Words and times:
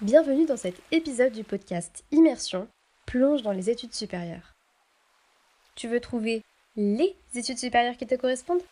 Bienvenue 0.00 0.46
dans 0.46 0.56
cet 0.56 0.76
épisode 0.92 1.32
du 1.32 1.42
podcast 1.42 2.04
Immersion, 2.12 2.68
plonge 3.04 3.42
dans 3.42 3.50
les 3.50 3.68
études 3.68 3.94
supérieures. 3.94 4.54
Tu 5.74 5.88
veux 5.88 5.98
trouver 5.98 6.44
les 6.76 7.16
études 7.34 7.58
supérieures 7.58 7.96
qui 7.96 8.06
te 8.06 8.14
correspondent? 8.14 8.62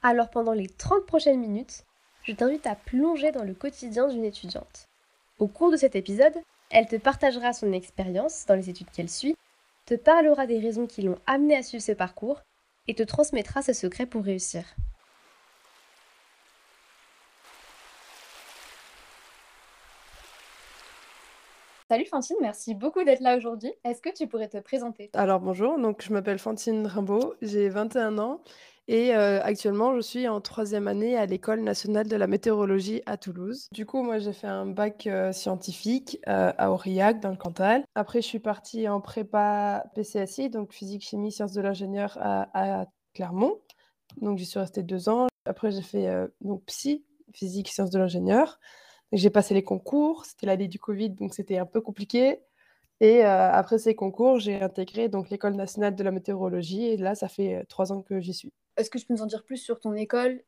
Alors 0.00 0.30
pendant 0.30 0.52
les 0.52 0.68
30 0.68 1.06
prochaines 1.06 1.40
minutes, 1.40 1.82
je 2.22 2.34
t'invite 2.34 2.68
à 2.68 2.76
plonger 2.76 3.32
dans 3.32 3.42
le 3.42 3.52
quotidien 3.52 4.06
d'une 4.06 4.24
étudiante. 4.24 4.86
Au 5.40 5.48
cours 5.48 5.72
de 5.72 5.76
cet 5.76 5.96
épisode, 5.96 6.38
elle 6.70 6.86
te 6.86 6.94
partagera 6.94 7.52
son 7.52 7.72
expérience 7.72 8.46
dans 8.46 8.54
les 8.54 8.70
études 8.70 8.92
qu'elle 8.92 9.10
suit, 9.10 9.34
te 9.86 9.94
parlera 9.94 10.46
des 10.46 10.60
raisons 10.60 10.86
qui 10.86 11.02
l'ont 11.02 11.18
amenée 11.26 11.56
à 11.56 11.64
suivre 11.64 11.82
ce 11.82 11.90
parcours 11.90 12.42
et 12.86 12.94
te 12.94 13.02
transmettra 13.02 13.60
ses 13.62 13.74
secrets 13.74 14.06
pour 14.06 14.22
réussir. 14.22 14.62
Salut 21.92 22.06
Fantine, 22.06 22.36
merci 22.40 22.74
beaucoup 22.74 23.04
d'être 23.04 23.20
là 23.20 23.36
aujourd'hui. 23.36 23.70
Est-ce 23.84 24.00
que 24.00 24.08
tu 24.08 24.26
pourrais 24.26 24.48
te 24.48 24.56
présenter? 24.56 25.10
Alors 25.12 25.40
bonjour, 25.40 25.78
donc 25.78 26.02
je 26.02 26.10
m'appelle 26.10 26.38
Fantine 26.38 26.86
Rimbaud, 26.86 27.34
j'ai 27.42 27.68
21 27.68 28.16
ans 28.16 28.40
et 28.88 29.14
euh, 29.14 29.42
actuellement 29.42 29.94
je 29.94 30.00
suis 30.00 30.26
en 30.26 30.40
troisième 30.40 30.88
année 30.88 31.18
à 31.18 31.26
l'École 31.26 31.60
nationale 31.60 32.08
de 32.08 32.16
la 32.16 32.26
météorologie 32.26 33.02
à 33.04 33.18
Toulouse. 33.18 33.68
Du 33.72 33.84
coup, 33.84 34.02
moi 34.02 34.18
j'ai 34.20 34.32
fait 34.32 34.46
un 34.46 34.64
bac 34.64 35.06
euh, 35.06 35.32
scientifique 35.32 36.18
euh, 36.28 36.50
à 36.56 36.70
Aurillac 36.70 37.20
dans 37.20 37.28
le 37.28 37.36
Cantal. 37.36 37.84
Après, 37.94 38.22
je 38.22 38.26
suis 38.26 38.40
partie 38.40 38.88
en 38.88 39.02
prépa 39.02 39.84
PCSI, 39.94 40.48
donc 40.48 40.72
physique, 40.72 41.02
chimie, 41.02 41.30
sciences 41.30 41.52
de 41.52 41.60
l'ingénieur 41.60 42.16
à, 42.22 42.86
Clermont. 43.12 43.60
Donc 44.22 44.38
j'y 44.38 44.46
suis 44.46 44.58
restée 44.58 44.82
deux 44.82 45.10
ans. 45.10 45.26
Après, 45.44 45.70
j'ai 45.70 45.82
fait 45.82 46.08
donc 46.40 46.64
psy, 46.64 47.04
physique, 47.34 47.68
sciences 47.68 47.90
de 47.90 47.98
l'ingénieur. 47.98 48.58
J'ai 49.12 49.28
passé 49.28 49.52
les 49.52 49.62
concours, 49.62 50.24
c'était 50.24 50.46
l'année 50.46 50.68
du 50.68 50.78
Covid, 50.78 51.10
donc 51.10 51.34
c'était 51.34 51.58
un 51.58 51.66
peu 51.66 51.80
compliqué. 51.82 52.40
Et 53.00 53.24
euh, 53.24 53.52
après 53.52 53.78
ces 53.78 53.94
concours, 53.94 54.38
j'ai 54.38 54.62
intégré 54.62 55.08
donc 55.08 55.28
l'école 55.28 55.54
nationale 55.54 55.94
de 55.94 56.02
la 56.02 56.12
météorologie 56.12 56.86
et 56.86 56.96
là, 56.96 57.14
ça 57.14 57.28
fait 57.28 57.56
euh, 57.56 57.62
trois 57.68 57.92
ans 57.92 58.00
que 58.00 58.20
j'y 58.20 58.32
suis. 58.32 58.52
Est-ce 58.76 58.90
que 58.90 58.98
tu 58.98 59.04
peux 59.06 59.14
nous 59.14 59.22
en 59.22 59.26
dire 59.26 59.44
plus 59.44 59.58
sur 59.58 59.80
ton 59.80 59.92
école? 59.94 60.40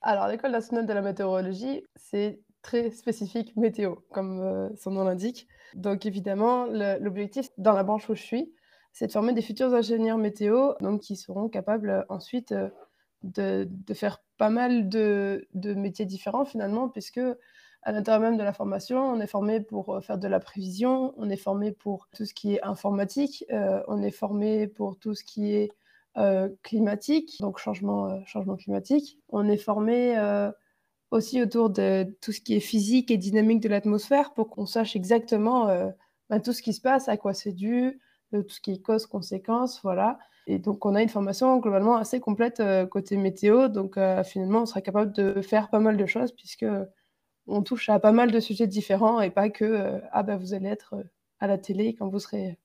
Alors, 0.00 0.28
l'école 0.28 0.52
nationale 0.52 0.86
de 0.86 0.92
la 0.92 1.00
météorologie, 1.00 1.82
c'est 1.96 2.40
très 2.62 2.90
spécifique 2.90 3.56
météo, 3.56 3.96
comme 4.12 4.40
euh, 4.42 4.68
son 4.76 4.92
nom 4.92 5.04
l'indique. 5.04 5.48
Donc, 5.74 6.06
évidemment, 6.06 6.66
l'objectif 6.66 7.48
dans 7.58 7.72
la 7.72 7.82
branche 7.82 8.08
où 8.08 8.14
je 8.14 8.22
suis, 8.22 8.52
c'est 8.92 9.08
de 9.08 9.12
former 9.12 9.32
des 9.32 9.42
futurs 9.42 9.74
ingénieurs 9.74 10.18
météo, 10.18 10.74
donc 10.80 11.00
qui 11.00 11.16
seront 11.16 11.48
capables 11.48 12.04
ensuite 12.08 12.54
de, 13.22 13.66
de, 13.68 13.94
faire 13.94 14.22
pas 14.36 14.50
mal 14.50 14.88
de, 14.88 15.48
de 15.54 15.74
métiers 15.74 16.04
différents 16.04 16.44
finalement, 16.44 16.88
puisque 16.88 17.20
à 17.84 17.92
l'intérieur 17.92 18.22
même 18.22 18.38
de 18.38 18.42
la 18.42 18.54
formation, 18.54 18.98
on 18.98 19.20
est 19.20 19.26
formé 19.26 19.60
pour 19.60 19.94
euh, 19.94 20.00
faire 20.00 20.18
de 20.18 20.26
la 20.26 20.40
prévision, 20.40 21.12
on 21.18 21.28
est 21.28 21.36
formé 21.36 21.70
pour 21.70 22.08
tout 22.16 22.24
ce 22.24 22.32
qui 22.32 22.54
est 22.54 22.62
informatique, 22.62 23.44
euh, 23.52 23.82
on 23.88 24.02
est 24.02 24.10
formé 24.10 24.66
pour 24.66 24.98
tout 24.98 25.14
ce 25.14 25.22
qui 25.22 25.52
est 25.52 25.70
euh, 26.16 26.48
climatique, 26.62 27.38
donc 27.40 27.58
changement, 27.58 28.24
changement 28.24 28.56
climatique. 28.56 29.18
On 29.28 29.46
est 29.48 29.58
formé 29.58 30.16
aussi 31.10 31.42
autour 31.42 31.70
de 31.70 32.16
tout 32.20 32.32
ce 32.32 32.40
qui 32.40 32.54
est 32.54 32.60
physique 32.60 33.10
et 33.10 33.18
dynamique 33.18 33.60
de 33.60 33.68
l'atmosphère 33.68 34.32
pour 34.32 34.48
qu'on 34.48 34.66
sache 34.66 34.96
exactement 34.96 35.66
ben, 36.30 36.40
tout 36.40 36.52
ce 36.52 36.62
qui 36.62 36.72
se 36.72 36.80
passe, 36.80 37.08
à 37.08 37.16
quoi 37.16 37.34
c'est 37.34 37.52
dû, 37.52 38.00
tout 38.32 38.48
ce 38.48 38.60
qui 38.60 38.72
est 38.72 38.82
cause-conséquence, 38.82 39.80
voilà. 39.82 40.18
Et 40.46 40.58
donc, 40.58 40.86
on 40.86 40.94
a 40.94 41.02
une 41.02 41.08
formation 41.08 41.58
globalement 41.58 41.96
assez 41.96 42.20
complète 42.20 42.62
côté 42.90 43.16
météo. 43.16 43.68
Donc, 43.68 43.98
finalement, 44.24 44.62
on 44.62 44.66
sera 44.66 44.80
capable 44.80 45.12
de 45.12 45.40
faire 45.42 45.68
pas 45.68 45.80
mal 45.80 45.96
de 45.96 46.06
choses 46.06 46.32
puisque 46.32 46.66
on 47.46 47.62
touche 47.62 47.88
à 47.88 47.98
pas 47.98 48.12
mal 48.12 48.30
de 48.30 48.40
sujets 48.40 48.66
différents 48.66 49.20
et 49.20 49.30
pas 49.30 49.50
que 49.50 49.64
euh, 49.64 49.98
ah 50.12 50.22
bah 50.22 50.36
vous 50.36 50.54
allez 50.54 50.68
être 50.68 50.94
euh, 50.94 51.02
à 51.40 51.46
la 51.46 51.58
télé 51.58 51.94
quand 51.94 52.08
vous 52.08 52.18
serez 52.18 52.58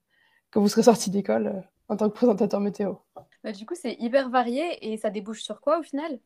quand 0.52 0.62
vous 0.62 0.68
serez 0.68 0.84
sorti 0.84 1.10
d'école 1.10 1.48
euh, 1.48 1.62
en 1.90 1.98
tant 1.98 2.10
que 2.10 2.16
présentateur 2.16 2.60
météo. 2.60 2.96
Bah, 3.44 3.52
du 3.52 3.66
coup, 3.66 3.76
c'est 3.76 3.96
hyper 4.00 4.30
varié 4.30 4.92
et 4.92 4.98
ça 4.98 5.10
débouche 5.10 5.42
sur 5.42 5.62
quoi 5.62 5.80
au 5.80 5.84
final? 5.84 6.20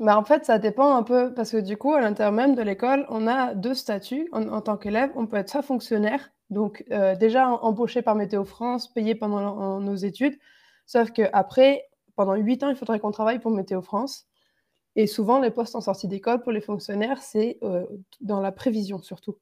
Bah, 0.00 0.18
en 0.18 0.24
fait, 0.24 0.44
ça 0.44 0.58
dépend 0.58 0.94
un 0.94 1.02
peu 1.02 1.32
parce 1.34 1.50
que 1.50 1.58
du 1.58 1.76
coup, 1.76 1.92
à 1.92 2.00
l'intérieur 2.00 2.32
même 2.32 2.54
de 2.54 2.62
l'école, 2.62 3.06
on 3.08 3.26
a 3.26 3.54
deux 3.54 3.74
statuts. 3.74 4.28
En, 4.32 4.60
tant 4.60 4.76
qu'élève, 4.76 5.10
on 5.14 5.26
peut 5.26 5.36
être 5.36 5.50
soit 5.50 5.62
fonctionnaire, 5.62 6.30
donc 6.48 6.84
déjà 7.20 7.48
embauché 7.48 8.00
par 8.00 8.14
Météo 8.14 8.44
France, 8.44 8.88
payé 8.88 9.14
pendant 9.14 9.80
nos 9.80 9.94
études, 9.94 10.38
sauf 10.86 11.10
qu'après, 11.10 11.84
pendant 12.16 12.34
huit 12.34 12.62
ans, 12.62 12.70
il 12.70 12.76
faudrait 12.76 13.00
qu'on 13.00 13.10
travaille 13.10 13.38
pour 13.38 13.50
Météo 13.50 13.82
France. 13.82 14.26
Et 14.96 15.06
souvent, 15.06 15.40
les 15.40 15.50
postes 15.50 15.74
en 15.74 15.80
sortie 15.80 16.08
d'école 16.08 16.42
pour 16.42 16.52
les 16.52 16.60
fonctionnaires, 16.60 17.22
c'est 17.22 17.58
euh, 17.62 17.86
dans 18.20 18.40
la 18.40 18.52
prévision 18.52 19.00
surtout. 19.02 19.38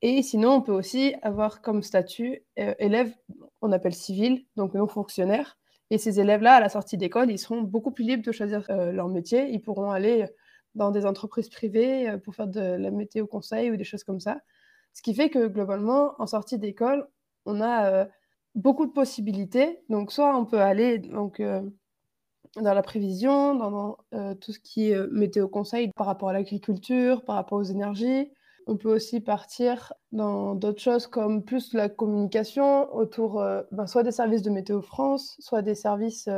Et 0.00 0.22
sinon, 0.22 0.52
on 0.54 0.62
peut 0.62 0.72
aussi 0.72 1.14
avoir 1.22 1.60
comme 1.62 1.82
statut 1.82 2.42
euh, 2.58 2.74
élève, 2.78 3.14
on 3.60 3.70
appelle 3.70 3.94
civil, 3.94 4.46
donc 4.56 4.74
non 4.74 4.86
fonctionnaire. 4.88 5.58
Et 5.90 5.98
ces 5.98 6.20
élèves-là, 6.20 6.54
à 6.54 6.60
la 6.60 6.70
sortie 6.70 6.96
d'école, 6.96 7.30
ils 7.30 7.38
seront 7.38 7.60
beaucoup 7.60 7.90
plus 7.90 8.04
libres 8.04 8.24
de 8.24 8.32
choisir 8.32 8.64
euh, 8.70 8.92
leur 8.92 9.08
métier. 9.08 9.50
Ils 9.50 9.60
pourront 9.60 9.90
aller 9.90 10.26
dans 10.74 10.90
des 10.90 11.04
entreprises 11.04 11.50
privées 11.50 12.16
pour 12.24 12.34
faire 12.34 12.48
de 12.48 12.60
la 12.60 12.90
météo 12.90 13.26
conseil 13.26 13.70
ou 13.70 13.76
des 13.76 13.84
choses 13.84 14.04
comme 14.04 14.20
ça. 14.20 14.40
Ce 14.94 15.02
qui 15.02 15.14
fait 15.14 15.28
que 15.28 15.46
globalement, 15.46 16.14
en 16.18 16.26
sortie 16.26 16.58
d'école, 16.58 17.06
on 17.44 17.60
a 17.60 18.06
beaucoup 18.54 18.86
de 18.86 18.92
possibilités. 18.92 19.82
Donc, 19.90 20.12
soit 20.12 20.34
on 20.34 20.46
peut 20.46 20.62
aller 20.62 20.98
donc, 20.98 21.42
dans 22.56 22.74
la 22.74 22.82
prévision, 22.82 23.54
dans, 23.54 23.96
euh, 24.14 24.34
tout 24.34 24.52
ce 24.52 24.58
qui 24.58 24.90
est 24.90 24.94
euh, 24.94 25.08
météo 25.10 25.48
conseil 25.48 25.90
par 25.96 26.06
rapport 26.06 26.28
à 26.28 26.32
l'agriculture, 26.32 27.24
par 27.24 27.36
rapport 27.36 27.58
aux 27.58 27.64
énergies. 27.64 28.30
On 28.66 28.76
peut 28.76 28.94
aussi 28.94 29.20
partir 29.20 29.92
dans 30.12 30.54
d'autres 30.54 30.80
choses 30.80 31.06
comme 31.06 31.44
plus 31.44 31.72
la 31.72 31.88
communication 31.88 32.94
autour 32.94 33.40
euh, 33.40 33.62
ben, 33.72 33.86
soit 33.86 34.02
des 34.02 34.12
services 34.12 34.42
de 34.42 34.50
Météo 34.50 34.82
France, 34.82 35.36
soit 35.40 35.62
des 35.62 35.74
services 35.74 36.28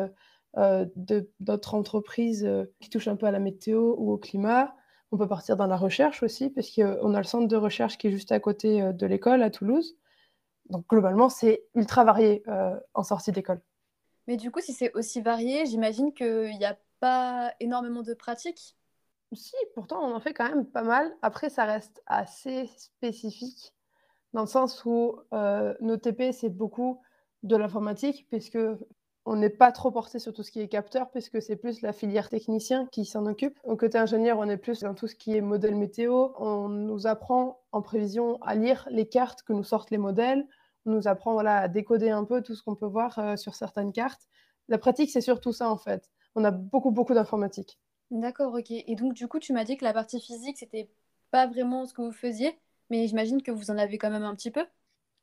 d'autres 1.41 1.75
entreprises 1.75 2.49
qui 2.79 2.89
touchent 2.89 3.09
un 3.09 3.17
peu 3.17 3.27
à 3.27 3.33
la 3.33 3.41
météo 3.41 3.97
ou 3.99 4.13
au 4.13 4.19
climat. 4.19 4.73
On 5.11 5.19
peut 5.19 5.27
partir 5.27 5.57
dans 5.57 5.67
la 5.67 5.77
recherche 5.77 6.23
aussi, 6.23 6.49
parce 6.49 6.71
qu'on 6.71 7.13
a 7.13 7.19
le 7.19 7.25
centre 7.25 7.49
de 7.49 7.57
recherche 7.57 7.99
qui 7.99 8.07
est 8.07 8.13
juste 8.13 8.31
à 8.31 8.39
côté 8.39 8.93
de 8.93 9.07
l'école 9.07 9.43
à 9.43 9.51
Toulouse. 9.51 9.97
Donc 10.71 10.87
globalement, 10.89 11.29
c'est 11.29 11.65
ultra 11.75 12.05
varié 12.05 12.45
en 12.95 13.03
sortie 13.03 13.33
d'école. 13.33 13.61
Mais 14.27 14.37
du 14.37 14.51
coup, 14.51 14.61
si 14.61 14.73
c'est 14.73 14.93
aussi 14.95 15.21
varié, 15.21 15.67
j'imagine 15.67 16.13
qu'il 16.13 16.57
n'y 16.59 16.65
a 16.65 16.79
pas 17.01 17.53
énormément 17.61 18.03
de 18.03 18.15
pratiques. 18.15 18.77
Si, 19.33 19.55
pourtant, 19.75 20.01
on 20.03 20.15
en 20.15 20.21
fait 20.21 20.33
quand 20.33 20.49
même 20.49 20.67
pas 20.67 20.83
mal. 20.83 21.13
Après, 21.23 21.51
ça 21.51 21.65
reste 21.65 22.03
assez 22.07 22.67
spécifique, 22.77 23.75
dans 24.33 24.43
le 24.43 24.47
sens 24.47 24.85
où 24.85 25.19
euh, 25.33 25.75
nos 25.81 25.97
TP, 25.97 26.33
c'est 26.33 26.51
beaucoup 26.51 27.01
de 27.43 27.57
l'informatique, 27.57 28.27
puisque 28.31 28.59
on 29.27 29.37
n'est 29.37 29.51
pas 29.51 29.73
trop 29.73 29.91
porté 29.91 30.19
sur 30.19 30.33
tout 30.33 30.43
ce 30.43 30.51
qui 30.51 30.61
est 30.61 30.69
capteur, 30.69 31.11
puisque 31.11 31.41
c'est 31.41 31.57
plus 31.57 31.83
la 31.83 31.93
filière 31.93 32.29
technicien 32.29 32.87
qui 32.93 33.05
s'en 33.05 33.27
occupe. 33.27 33.59
Au 33.65 33.77
côté 33.77 33.99
ingénieur, 33.99 34.39
on 34.39 34.49
est 34.49 34.57
plus 34.57 34.81
dans 34.81 34.95
tout 34.95 35.07
ce 35.07 35.15
qui 35.15 35.37
est 35.37 35.41
modèle 35.41 35.77
météo. 35.77 36.29
On 36.39 36.69
nous 36.69 37.07
apprend 37.07 37.61
en 37.73 37.81
prévision 37.81 38.39
à 38.43 38.55
lire 38.55 38.87
les 38.91 39.09
cartes 39.09 39.43
que 39.43 39.53
nous 39.53 39.65
sortent 39.65 39.91
les 39.91 39.99
modèles 39.99 40.47
nous 40.87 41.09
apprend 41.09 41.33
voilà, 41.33 41.59
à 41.59 41.69
décoder 41.69 42.11
un 42.11 42.25
peu 42.25 42.43
tout 42.43 42.55
ce 42.55 42.63
qu'on 42.63 42.75
peut 42.75 42.87
voir 42.87 43.19
euh, 43.19 43.37
sur 43.37 43.55
certaines 43.55 43.93
cartes. 43.93 44.29
La 44.69 44.79
pratique, 44.79 45.11
c'est 45.11 45.21
surtout 45.21 45.53
ça 45.53 45.71
en 45.71 45.77
fait. 45.77 46.11
On 46.35 46.45
a 46.45 46.51
beaucoup, 46.51 46.91
beaucoup 46.91 47.15
d'informatique. 47.15 47.79
D'accord, 48.11 48.55
ok. 48.55 48.71
Et 48.71 48.95
donc, 48.97 49.15
du 49.15 49.29
coup, 49.29 49.39
tu 49.39 49.53
m'as 49.53 49.65
dit 49.65 49.77
que 49.77 49.85
la 49.85 49.93
partie 49.93 50.21
physique, 50.21 50.59
c'était 50.59 50.91
pas 51.31 51.47
vraiment 51.47 51.87
ce 51.87 51.95
que 51.95 52.03
vous 52.03 52.13
faisiez, 52.13 52.59
mais 52.91 53.07
j'imagine 53.07 53.43
que 53.43 53.51
vous 53.51 53.71
en 53.71 53.79
avez 53.79 53.99
quand 53.99 54.11
même 54.11 54.25
un 54.25 54.35
petit 54.35 54.51
peu. 54.51 54.65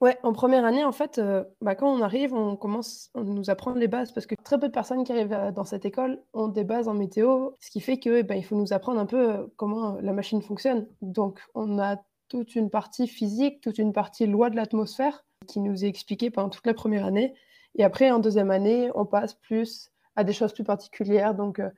Ouais, 0.02 0.18
en 0.24 0.34
première 0.34 0.66
année, 0.66 0.84
en 0.84 0.92
fait, 0.92 1.20
euh, 1.20 1.44
bah, 1.62 1.76
quand 1.76 1.88
on 1.88 2.02
arrive, 2.02 2.34
on 2.34 2.56
commence, 2.56 3.12
on 3.14 3.24
nous 3.24 3.52
apprend 3.52 3.74
les 3.74 3.88
bases 3.88 4.12
parce 4.12 4.26
que 4.26 4.34
très 4.44 4.60
peu 4.60 4.68
de 4.68 4.74
personnes 4.74 5.04
qui 5.04 5.12
arrivent 5.12 5.32
euh, 5.32 5.52
dans 5.52 5.64
cette 5.64 5.86
école 5.86 6.24
ont 6.34 6.48
des 6.48 6.64
bases 6.64 6.88
en 6.88 6.96
météo, 6.96 7.52
ce 7.60 7.70
qui 7.70 7.82
fait 7.82 8.00
que 8.00 8.10
eh 8.18 8.24
ben, 8.24 8.36
il 8.36 8.44
faut 8.44 8.56
nous 8.56 8.74
apprendre 8.74 9.00
un 9.00 9.06
peu 9.06 9.48
comment 9.58 10.00
la 10.02 10.12
machine 10.12 10.42
fonctionne. 10.42 10.88
Donc, 11.04 11.40
on 11.54 11.78
a 11.78 11.98
toute 12.30 12.56
une 12.56 12.72
partie 12.72 13.08
physique, 13.08 13.62
toute 13.62 13.78
une 13.78 13.94
partie 13.94 14.26
loi 14.26 14.50
de 14.50 14.56
l'atmosphère 14.56 15.24
qui 15.52 15.60
nous 15.60 15.84
est 15.84 15.88
expliqué 15.88 16.32
pendant 16.32 16.50
toute 16.50 16.66
la 16.66 16.74
première 16.74 17.06
année. 17.06 17.34
Et 17.76 17.84
après, 17.84 18.10
en 18.12 18.20
deuxième 18.20 18.52
année, 18.52 18.90
on 18.96 19.06
passe 19.06 19.34
plus 19.34 19.92
à 20.16 20.24
des 20.24 20.34
choses 20.34 20.54
plus 20.54 20.64
particulières. 20.64 21.36
Donc, 21.36 21.60
euh, 21.60 21.70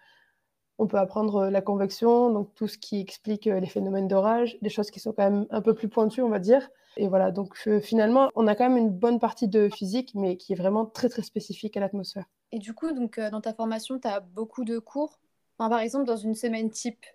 on 0.78 0.88
peut 0.88 0.98
apprendre 0.98 1.50
la 1.50 1.62
convection, 1.62 2.32
donc 2.32 2.54
tout 2.56 2.68
ce 2.68 2.78
qui 2.78 3.00
explique 3.00 3.48
euh, 3.48 3.60
les 3.60 3.68
phénomènes 3.68 4.08
d'orage, 4.08 4.58
des 4.62 4.70
choses 4.70 4.90
qui 4.92 5.00
sont 5.00 5.14
quand 5.14 5.30
même 5.30 5.46
un 5.50 5.62
peu 5.62 5.74
plus 5.74 5.88
pointues, 5.88 6.22
on 6.22 6.30
va 6.30 6.40
dire. 6.40 6.70
Et 6.98 7.08
voilà, 7.08 7.32
donc 7.32 7.56
euh, 7.68 7.80
finalement, 7.80 8.30
on 8.36 8.48
a 8.48 8.56
quand 8.56 8.70
même 8.70 8.78
une 8.78 8.92
bonne 8.92 9.20
partie 9.20 9.48
de 9.48 9.70
physique, 9.70 10.14
mais 10.16 10.38
qui 10.38 10.54
est 10.54 10.56
vraiment 10.56 10.86
très, 10.86 11.10
très 11.10 11.24
spécifique 11.24 11.78
à 11.78 11.80
l'atmosphère. 11.80 12.26
Et 12.52 12.60
du 12.60 12.74
coup, 12.74 12.92
donc, 12.92 13.20
dans 13.20 13.42
ta 13.42 13.54
formation, 13.54 14.00
tu 14.00 14.08
as 14.08 14.20
beaucoup 14.20 14.64
de 14.64 14.78
cours. 14.80 15.20
par 15.58 15.80
exemple, 15.80 16.06
dans 16.06 16.18
une 16.18 16.36
semaine 16.36 16.70
type, 16.70 17.06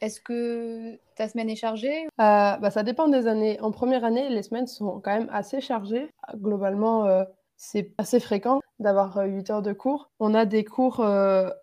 est-ce 0.00 0.20
que 0.20 0.98
ta 1.16 1.28
semaine 1.28 1.48
est 1.48 1.56
chargée 1.56 2.04
euh, 2.04 2.08
bah, 2.56 2.70
Ça 2.70 2.82
dépend 2.82 3.08
des 3.08 3.26
années. 3.26 3.60
En 3.60 3.70
première 3.70 4.04
année, 4.04 4.28
les 4.28 4.42
semaines 4.42 4.66
sont 4.66 5.00
quand 5.00 5.14
même 5.14 5.30
assez 5.32 5.60
chargées. 5.60 6.10
Globalement, 6.36 7.06
euh, 7.06 7.24
c'est 7.56 7.92
assez 7.98 8.20
fréquent 8.20 8.60
d'avoir 8.80 9.16
8 9.24 9.50
euh, 9.50 9.54
heures 9.54 9.62
de 9.62 9.72
cours. 9.72 10.10
On 10.18 10.34
a 10.34 10.44
des 10.44 10.64
cours 10.64 11.04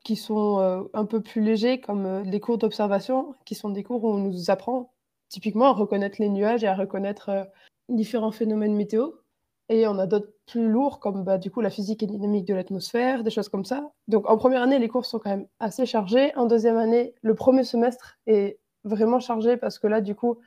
qui 0.04 0.16
sont 0.16 0.90
un 0.94 1.06
peu 1.06 1.22
plus 1.22 1.42
légers, 1.42 1.80
comme 1.82 2.24
des 2.24 2.40
cours 2.40 2.58
d'observation, 2.58 3.36
qui 3.46 3.56
sont 3.56 3.70
des 3.70 3.84
cours 3.84 4.04
où 4.04 4.10
on 4.10 4.18
nous 4.18 4.50
apprend 4.50 4.94
typiquement 5.30 5.66
à 5.66 5.74
reconnaître 5.74 6.18
les 6.20 6.30
nuages 6.30 6.64
et 6.64 6.68
à 6.68 6.76
reconnaître 6.76 7.48
différents 7.90 8.32
phénomènes 8.32 8.76
météo. 8.76 9.12
Et 9.72 9.88
on 9.88 9.98
a 10.00 10.06
d'autres 10.06 10.34
plus 10.48 10.68
lourds, 10.68 11.00
comme 11.00 11.24
bah, 11.24 11.38
du 11.38 11.50
coup 11.50 11.62
la 11.62 11.70
physique 11.70 12.04
et 12.04 12.06
dynamique 12.06 12.46
de 12.46 12.54
l'atmosphère, 12.54 13.24
des 13.24 13.30
choses 13.30 13.48
comme 13.48 13.64
ça. 13.64 13.90
Donc 14.10 14.30
en 14.30 14.36
première 14.36 14.62
année, 14.62 14.78
les 14.80 14.90
cours 14.90 15.06
sont 15.06 15.18
quand 15.18 15.30
même 15.30 15.48
assez 15.62 15.86
chargés. 15.86 16.36
En 16.36 16.46
deuxième 16.46 16.76
année, 16.76 17.16
le 17.22 17.36
premier 17.36 17.64
semestre 17.64 18.18
est 18.28 18.60
vraiment 18.84 19.22
chargé 19.22 19.56
parce 19.56 19.80
que 19.80 19.88
là, 19.88 20.02
du 20.02 20.14
coup, 20.14 20.38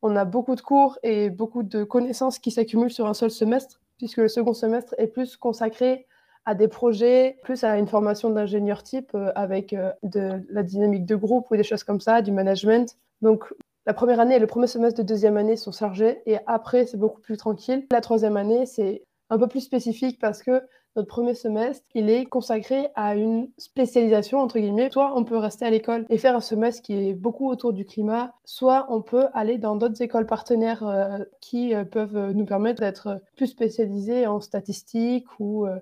on 0.00 0.16
a 0.16 0.24
beaucoup 0.24 0.54
de 0.54 0.62
cours 0.62 0.98
et 1.02 1.28
beaucoup 1.28 1.62
de 1.62 1.84
connaissances 1.84 2.38
qui 2.38 2.50
s'accumulent 2.50 2.90
sur 2.90 3.06
un 3.06 3.12
seul 3.12 3.30
semestre, 3.30 3.82
puisque 3.98 4.16
le 4.16 4.28
second 4.28 4.54
semestre 4.54 4.94
est 4.96 5.08
plus 5.08 5.36
consacré 5.36 6.06
à 6.46 6.54
des 6.54 6.68
projets, 6.68 7.36
plus 7.42 7.64
à 7.64 7.76
une 7.76 7.86
formation 7.86 8.30
d'ingénieur 8.30 8.82
type 8.82 9.10
euh, 9.14 9.30
avec 9.34 9.74
euh, 9.74 9.92
de 10.02 10.42
la 10.48 10.62
dynamique 10.62 11.04
de 11.04 11.16
groupe 11.16 11.50
ou 11.50 11.56
des 11.56 11.62
choses 11.62 11.84
comme 11.84 12.00
ça, 12.00 12.22
du 12.22 12.32
management. 12.32 12.96
Donc 13.20 13.52
la 13.86 13.94
première 13.94 14.20
année 14.20 14.36
et 14.36 14.38
le 14.38 14.46
premier 14.46 14.66
semestre 14.66 15.00
de 15.00 15.06
deuxième 15.06 15.36
année 15.36 15.56
sont 15.56 15.72
chargés 15.72 16.22
et 16.26 16.38
après, 16.46 16.86
c'est 16.86 16.98
beaucoup 16.98 17.20
plus 17.20 17.36
tranquille. 17.36 17.86
La 17.90 18.00
troisième 18.00 18.36
année, 18.36 18.66
c'est 18.66 19.04
un 19.30 19.38
peu 19.38 19.46
plus 19.46 19.60
spécifique 19.60 20.18
parce 20.20 20.42
que 20.42 20.62
notre 20.96 21.08
premier 21.08 21.34
semestre, 21.34 21.86
il 21.94 22.10
est 22.10 22.24
consacré 22.24 22.88
à 22.96 23.14
une 23.14 23.48
spécialisation, 23.58 24.40
entre 24.40 24.58
guillemets. 24.58 24.90
Soit 24.90 25.16
on 25.16 25.24
peut 25.24 25.36
rester 25.36 25.64
à 25.64 25.70
l'école 25.70 26.04
et 26.10 26.18
faire 26.18 26.34
un 26.34 26.40
semestre 26.40 26.82
qui 26.82 26.94
est 26.94 27.14
beaucoup 27.14 27.48
autour 27.48 27.72
du 27.72 27.84
climat, 27.84 28.34
soit 28.44 28.86
on 28.90 29.00
peut 29.00 29.26
aller 29.32 29.56
dans 29.56 29.76
d'autres 29.76 30.02
écoles 30.02 30.26
partenaires 30.26 30.84
euh, 30.86 31.18
qui 31.40 31.74
euh, 31.74 31.84
peuvent 31.84 32.32
nous 32.32 32.44
permettre 32.44 32.80
d'être 32.80 33.20
plus 33.36 33.46
spécialisés 33.46 34.26
en 34.26 34.40
statistiques 34.40 35.28
ou 35.38 35.66
euh, 35.66 35.78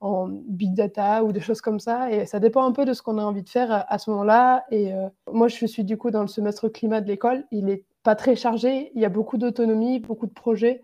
en 0.00 0.28
big 0.28 0.74
data 0.74 1.22
ou 1.24 1.32
des 1.32 1.40
choses 1.40 1.60
comme 1.60 1.78
ça. 1.78 2.10
Et 2.10 2.26
ça 2.26 2.40
dépend 2.40 2.64
un 2.64 2.72
peu 2.72 2.84
de 2.84 2.94
ce 2.94 3.02
qu'on 3.02 3.18
a 3.18 3.22
envie 3.22 3.42
de 3.42 3.48
faire 3.48 3.84
à, 3.86 3.98
ce 3.98 4.10
moment-là. 4.10 4.64
Et 4.70 4.92
euh, 4.92 5.08
moi, 5.30 5.48
je 5.48 5.66
suis 5.66 5.84
du 5.84 5.96
coup 5.96 6.10
dans 6.10 6.22
le 6.22 6.28
semestre 6.28 6.68
climat 6.68 7.00
de 7.00 7.08
l'école. 7.08 7.44
Il 7.50 7.66
n'est 7.66 7.84
pas 8.02 8.14
très 8.14 8.34
chargé. 8.34 8.92
Il 8.94 9.00
y 9.00 9.04
a 9.04 9.10
beaucoup 9.10 9.36
d'autonomie, 9.36 10.00
beaucoup 10.00 10.26
de 10.26 10.32
projets. 10.32 10.82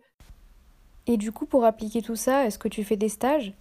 Et 1.06 1.16
du 1.16 1.32
coup, 1.32 1.46
pour 1.46 1.64
appliquer 1.64 2.02
tout 2.02 2.16
ça, 2.16 2.44
est-ce 2.44 2.58
que 2.58 2.68
tu 2.68 2.84
fais 2.84 2.96
des 2.96 3.08
stages? 3.08 3.54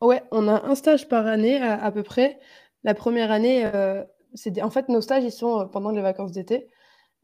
Ouais, 0.00 0.22
on 0.30 0.48
a 0.48 0.64
un 0.64 0.74
stage 0.74 1.08
par 1.08 1.26
année 1.26 1.60
à, 1.60 1.90
peu 1.90 2.02
près. 2.02 2.38
La 2.84 2.94
première 2.94 3.30
année, 3.30 3.68
euh, 3.74 4.04
c'est 4.32 4.62
en 4.62 4.70
fait 4.70 4.88
nos 4.88 5.00
stages, 5.00 5.24
ils 5.24 5.32
sont 5.32 5.60
euh, 5.60 5.64
pendant 5.64 5.90
les 5.90 6.00
vacances 6.00 6.32
d'été. 6.32 6.68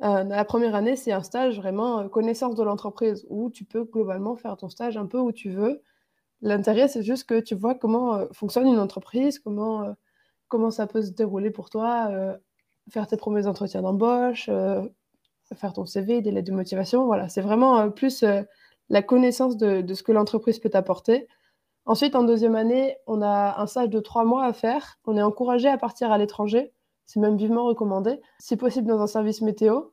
la 0.01 0.45
première 0.45 0.75
année, 0.75 0.97
c'est 0.97 1.13
un 1.13 1.23
stage 1.23 1.57
vraiment 1.57 2.09
connaissance 2.09 2.57
de 2.57 2.65
l'entreprise 2.65 3.25
où 3.31 3.49
tu 3.49 3.65
peux 3.65 3.85
globalement 3.85 4.37
faire 4.37 4.57
ton 4.57 4.69
stage 4.69 4.97
un 4.97 5.07
peu 5.07 5.19
où 5.19 5.33
tu 5.33 5.51
veux. 5.51 5.83
L'intérêt, 6.45 6.89
c'est 6.89 7.03
juste 7.03 7.25
que 7.25 7.41
tu 7.41 7.55
vois 7.55 7.75
comment 7.75 8.17
euh, 8.17 8.27
fonctionne 8.33 8.67
une 8.67 8.79
entreprise, 8.79 9.39
comment, 9.39 9.83
euh, 9.83 9.93
comment 10.49 10.71
ça 10.71 10.87
peut 10.87 11.01
se 11.01 11.11
dérouler 11.11 11.51
pour 11.51 11.71
toi, 11.71 12.09
euh, 12.11 12.37
faire 12.91 13.07
tes 13.07 13.17
premiers 13.17 13.47
entretiens 13.47 13.81
d'embauche, 13.81 14.51
faire 15.55 15.73
ton 15.73 15.87
CV, 15.87 16.21
des 16.21 16.31
lettres 16.31 16.51
de 16.51 16.55
motivation. 16.55 17.07
Voilà, 17.07 17.31
c'est 17.31 17.41
vraiment 17.41 17.91
plus 17.91 18.23
la 18.91 19.03
connaissance 19.03 19.57
de, 19.57 19.81
de, 19.81 19.95
ce 19.95 20.03
que 20.03 20.13
l'entreprise 20.13 20.59
peut 20.59 20.69
t'apporter. 20.69 21.29
Ensuite, 21.87 22.15
en 22.15 22.25
deuxième 22.25 22.57
année, 22.57 22.99
on 23.07 23.23
a 23.23 23.59
un 23.59 23.67
stage 23.67 23.89
de 23.89 24.01
trois 24.01 24.25
mois 24.25 24.45
à 24.45 24.53
faire. 24.53 24.99
On 25.07 25.17
est 25.17 25.23
encouragé 25.23 25.69
à 25.69 25.79
partir 25.79 26.13
à 26.13 26.19
l'étranger. 26.19 26.75
C'est 27.07 27.21
même 27.21 27.39
vivement 27.39 27.65
recommandé, 27.65 28.21
si 28.39 28.59
possible 28.59 28.89
dans 28.89 29.01
un 29.01 29.07
service 29.07 29.41
météo, 29.41 29.85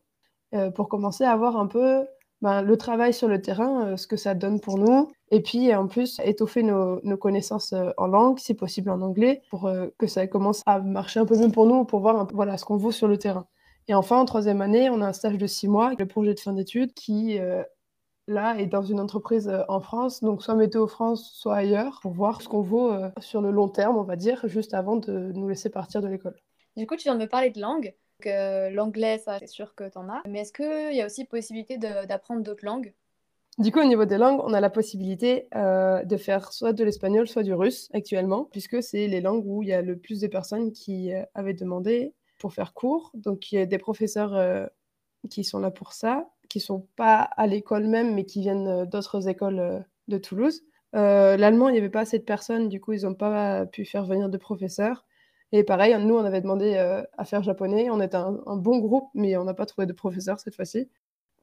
pour 0.76 0.90
commencer 0.90 1.24
à 1.24 1.32
avoir 1.32 1.56
un 1.56 1.68
peu 1.68 2.06
ben, 2.42 2.64
le 2.64 2.76
travail 2.76 3.14
sur 3.14 3.28
le 3.28 3.40
terrain, 3.40 3.86
euh, 3.86 3.98
ce 3.98 4.08
que 4.08 4.18
ça 4.18 4.34
donne 4.34 4.60
pour 4.60 4.78
nous. 4.80 5.12
Et 5.30 5.42
puis, 5.42 5.74
en 5.76 5.88
plus, 5.88 6.20
étoffer 6.24 6.64
nos, 6.64 7.00
connaissances 7.18 7.74
euh, 7.74 7.92
en 7.98 8.08
langue, 8.08 8.40
si 8.40 8.56
possible 8.56 8.90
en 8.90 9.02
anglais, 9.02 9.44
pour 9.52 9.68
euh, 9.68 9.88
que 10.00 10.08
ça 10.08 10.26
commence 10.26 10.64
à 10.66 10.80
marcher 10.80 11.20
un 11.20 11.26
peu 11.26 11.38
mieux 11.38 11.52
pour 11.52 11.68
nous, 11.68 11.86
pour 11.86 12.00
voir 12.00 12.28
voilà, 12.34 12.58
ce 12.58 12.66
qu'on 12.66 12.78
vaut 12.78 12.92
sur 12.92 13.08
le 13.08 13.18
terrain. 13.18 13.46
Et 13.88 13.94
enfin, 13.94 14.18
en 14.18 14.26
troisième 14.26 14.62
année, 14.62 14.90
on 14.90 15.02
a 15.02 15.08
un 15.08 15.14
stage 15.14 15.38
de 15.38 15.46
six 15.48 15.68
mois 15.68 15.94
le 15.98 16.08
projet 16.08 16.34
de 16.34 16.40
fin 16.40 16.54
d'études 16.54 16.94
qui, 16.94 17.40
là, 18.28 18.56
est 18.58 18.68
dans 18.68 18.84
une 18.84 19.00
entreprise 19.00 19.52
en 19.68 19.82
France, 19.82 20.22
donc 20.22 20.44
soit 20.44 20.54
Météo 20.54 20.88
France, 20.88 21.32
soit 21.34 21.56
ailleurs, 21.56 22.00
pour 22.02 22.14
voir 22.14 22.42
ce 22.42 22.48
qu'on 22.48 22.62
vaut 22.62 22.92
sur 23.20 23.42
le 23.42 23.50
long 23.50 23.68
terme, 23.70 23.98
on 23.98 24.04
va 24.04 24.16
dire, 24.16 24.48
juste 24.48 24.76
avant 24.76 24.98
de 24.98 25.32
nous 25.34 25.50
laisser 25.50 25.72
partir 25.72 26.02
de 26.02 26.08
l'école. 26.08 26.36
Du 26.78 26.86
coup, 26.86 26.96
tu 26.96 27.04
viens 27.04 27.16
de 27.16 27.22
me 27.22 27.28
parler 27.28 27.50
de 27.50 27.60
langue. 27.60 27.94
L'anglais, 28.26 29.18
ça, 29.20 29.40
c'est 29.40 29.48
sûr 29.48 29.76
que 29.76 29.90
tu 29.90 29.98
en 29.98 30.10
as. 30.10 30.22
Mais 30.28 30.42
est-ce 30.42 30.54
qu'il 30.54 30.96
y 30.96 31.02
a 31.02 31.06
aussi 31.06 31.26
possibilité 31.26 31.78
d'apprendre 31.78 32.42
d'autres 32.42 32.66
langues? 32.66 32.94
Du 33.58 33.72
coup, 33.72 33.80
au 33.80 33.86
niveau 33.86 34.06
des 34.06 34.18
langues, 34.18 34.40
on 34.44 34.54
a 34.54 34.62
la 34.62 34.70
possibilité 34.70 35.48
euh, 35.56 36.04
de 36.04 36.18
faire 36.18 36.54
soit 36.54 36.72
de 36.72 36.84
l'espagnol, 36.84 37.28
soit 37.28 37.44
du 37.44 37.54
russe 37.54 37.90
actuellement, 37.94 38.46
puisque 38.46 38.82
c'est 38.82 39.08
les 39.08 39.20
langues 39.20 39.46
où 39.46 39.62
il 39.62 39.70
y 39.70 39.74
a 39.74 39.82
le 39.82 39.98
plus 39.98 40.22
de 40.22 40.28
personnes 40.28 40.72
qui 40.72 41.14
euh, 41.14 41.24
avaient 41.36 41.54
demandé 41.54 42.14
pour 42.40 42.54
faire 42.54 42.74
cours. 42.74 43.12
Donc, 43.14 43.52
il 43.52 43.56
y 43.56 43.58
a 43.62 43.66
des 43.66 43.78
professeurs 43.78 44.36
euh, 44.36 44.66
qui 45.30 45.44
sont 45.44 45.60
là 45.60 45.70
pour 45.70 45.92
ça, 45.92 46.30
qui 46.50 46.62
sont 46.62 46.88
pas 46.96 47.20
à 47.22 47.46
l'école 47.46 47.88
même, 47.88 48.16
mais 48.16 48.24
qui 48.24 48.40
viennent 48.40 48.86
d'autres 48.86 49.28
écoles 49.28 49.86
de 50.08 50.18
Toulouse. 50.18 50.64
L'allemand, 50.94 51.70
il 51.70 51.74
n'y 51.74 51.78
avait 51.78 51.90
pas 51.90 52.02
assez 52.02 52.20
de 52.20 52.24
personnes, 52.24 52.68
du 52.68 52.82
coup, 52.82 52.94
ils 52.94 53.04
n'ont 53.04 53.14
pas 53.14 53.66
pu 53.66 53.86
faire 53.86 54.06
venir 54.06 54.30
de 54.30 54.38
professeurs. 54.38 55.06
Et 55.54 55.64
pareil, 55.64 55.96
nous, 56.00 56.16
on 56.16 56.24
avait 56.24 56.42
demandé 56.42 56.76
euh, 56.76 57.04
à 57.18 57.26
faire 57.26 57.44
japonais. 57.44 57.90
On 57.90 58.00
était 58.00 58.16
un, 58.16 58.32
bon 58.56 58.80
groupe, 58.80 59.10
mais 59.14 59.36
on 59.38 59.44
n'a 59.44 59.54
pas 59.54 59.66
trouvé 59.66 59.86
de 59.86 59.94
professeur 59.94 60.40
cette 60.40 60.56
fois-ci. 60.56 60.90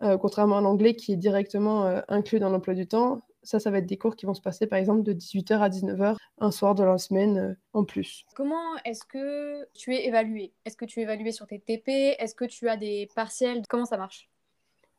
Euh, 0.02 0.16
contrairement 0.16 0.58
à 0.58 0.60
l'anglais 0.60 0.94
qui 0.94 1.12
est 1.12 1.16
directement 1.16 1.84
euh, 1.84 2.00
inclus 2.08 2.38
dans 2.38 2.50
l'emploi 2.50 2.74
du 2.74 2.86
temps, 2.86 3.20
ça, 3.42 3.58
ça 3.58 3.70
va 3.70 3.78
être 3.78 3.86
des 3.86 3.98
cours 3.98 4.16
qui 4.16 4.26
vont 4.26 4.34
se 4.34 4.40
passer 4.40 4.66
par 4.66 4.78
exemple 4.78 5.02
de 5.02 5.12
18h 5.12 5.58
à 5.58 5.68
19h 5.68 6.16
un 6.38 6.50
soir 6.50 6.74
de 6.74 6.84
la 6.84 6.98
semaine 6.98 7.56
en 7.72 7.84
plus. 7.84 8.24
Comment 8.36 8.76
est-ce 8.84 9.04
que 9.04 9.66
tu 9.74 9.94
es 9.94 10.06
évalué? 10.06 10.52
Est-ce 10.64 10.76
que 10.76 10.84
tu 10.84 11.00
es 11.00 11.02
évalué 11.02 11.32
sur 11.32 11.46
tes 11.46 11.58
TP 11.58 11.88
Est-ce 12.18 12.34
que 12.34 12.44
tu 12.44 12.68
as 12.68 12.76
des 12.76 13.08
partiels? 13.14 13.62
Comment 13.68 13.86
ça 13.86 13.96
marche? 13.96 14.28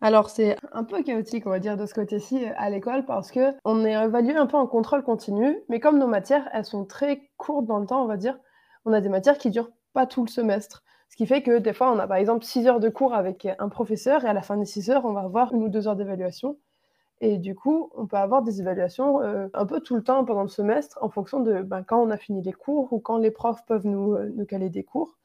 Alors 0.01 0.29
c'est 0.29 0.57
un 0.71 0.83
peu 0.83 1.03
chaotique, 1.03 1.45
on 1.45 1.49
va 1.49 1.59
dire, 1.59 1.77
de 1.77 1.85
ce 1.85 1.93
côté-ci 1.93 2.45
à 2.57 2.69
l'école 2.69 3.05
parce 3.05 3.31
que 3.31 3.53
on 3.65 3.85
est 3.85 3.93
évalué 3.93 4.35
un 4.35 4.47
peu 4.47 4.57
en 4.57 4.67
contrôle 4.67 5.03
continu, 5.03 5.57
mais 5.67 5.79
comme 5.79 5.97
nos 5.97 6.07
matières, 6.07 6.49
elles 6.53 6.65
sont 6.65 6.85
très 6.85 7.29
courtes 7.37 7.65
dans 7.65 7.79
le 7.79 7.85
temps, 7.85 8.03
on 8.03 8.07
va 8.07 8.17
dire, 8.17 8.37
on 8.85 8.93
a 8.93 9.01
des 9.01 9.09
matières 9.09 9.37
qui 9.37 9.49
durent 9.49 9.71
pas 9.93 10.05
tout 10.05 10.23
le 10.23 10.29
semestre. 10.29 10.83
Ce 11.09 11.15
qui 11.15 11.25
fait 11.25 11.41
que 11.41 11.57
des 11.59 11.73
fois, 11.73 11.91
on 11.91 11.99
a 11.99 12.07
par 12.07 12.17
exemple 12.17 12.45
6 12.45 12.67
heures 12.67 12.79
de 12.79 12.89
cours 12.89 13.13
avec 13.13 13.47
un 13.57 13.69
professeur 13.69 14.25
et 14.25 14.27
à 14.27 14.33
la 14.33 14.41
fin 14.41 14.57
des 14.57 14.65
6 14.65 14.91
heures, 14.91 15.05
on 15.05 15.13
va 15.13 15.21
avoir 15.21 15.53
une 15.53 15.63
ou 15.63 15.69
deux 15.69 15.87
heures 15.87 15.95
d'évaluation. 15.95 16.57
Et 17.21 17.37
du 17.37 17.55
coup, 17.55 17.91
on 17.95 18.07
peut 18.07 18.17
avoir 18.17 18.43
des 18.43 18.61
évaluations 18.61 19.21
euh, 19.21 19.47
un 19.53 19.65
peu 19.65 19.81
tout 19.81 19.95
le 19.95 20.03
temps 20.03 20.23
pendant 20.23 20.43
le 20.43 20.47
semestre 20.49 20.97
en 21.01 21.09
fonction 21.09 21.41
de 21.41 21.61
ben, 21.61 21.83
quand 21.83 22.01
on 22.01 22.09
a 22.11 22.17
fini 22.17 22.41
les 22.41 22.53
cours 22.53 22.93
ou 22.93 22.99
quand 22.99 23.17
les 23.17 23.31
profs 23.31 23.65
peuvent 23.65 23.85
euh, 23.85 24.31
nous 24.35 24.45
caler 24.45 24.69
des 24.69 24.83
cours. 24.83 25.17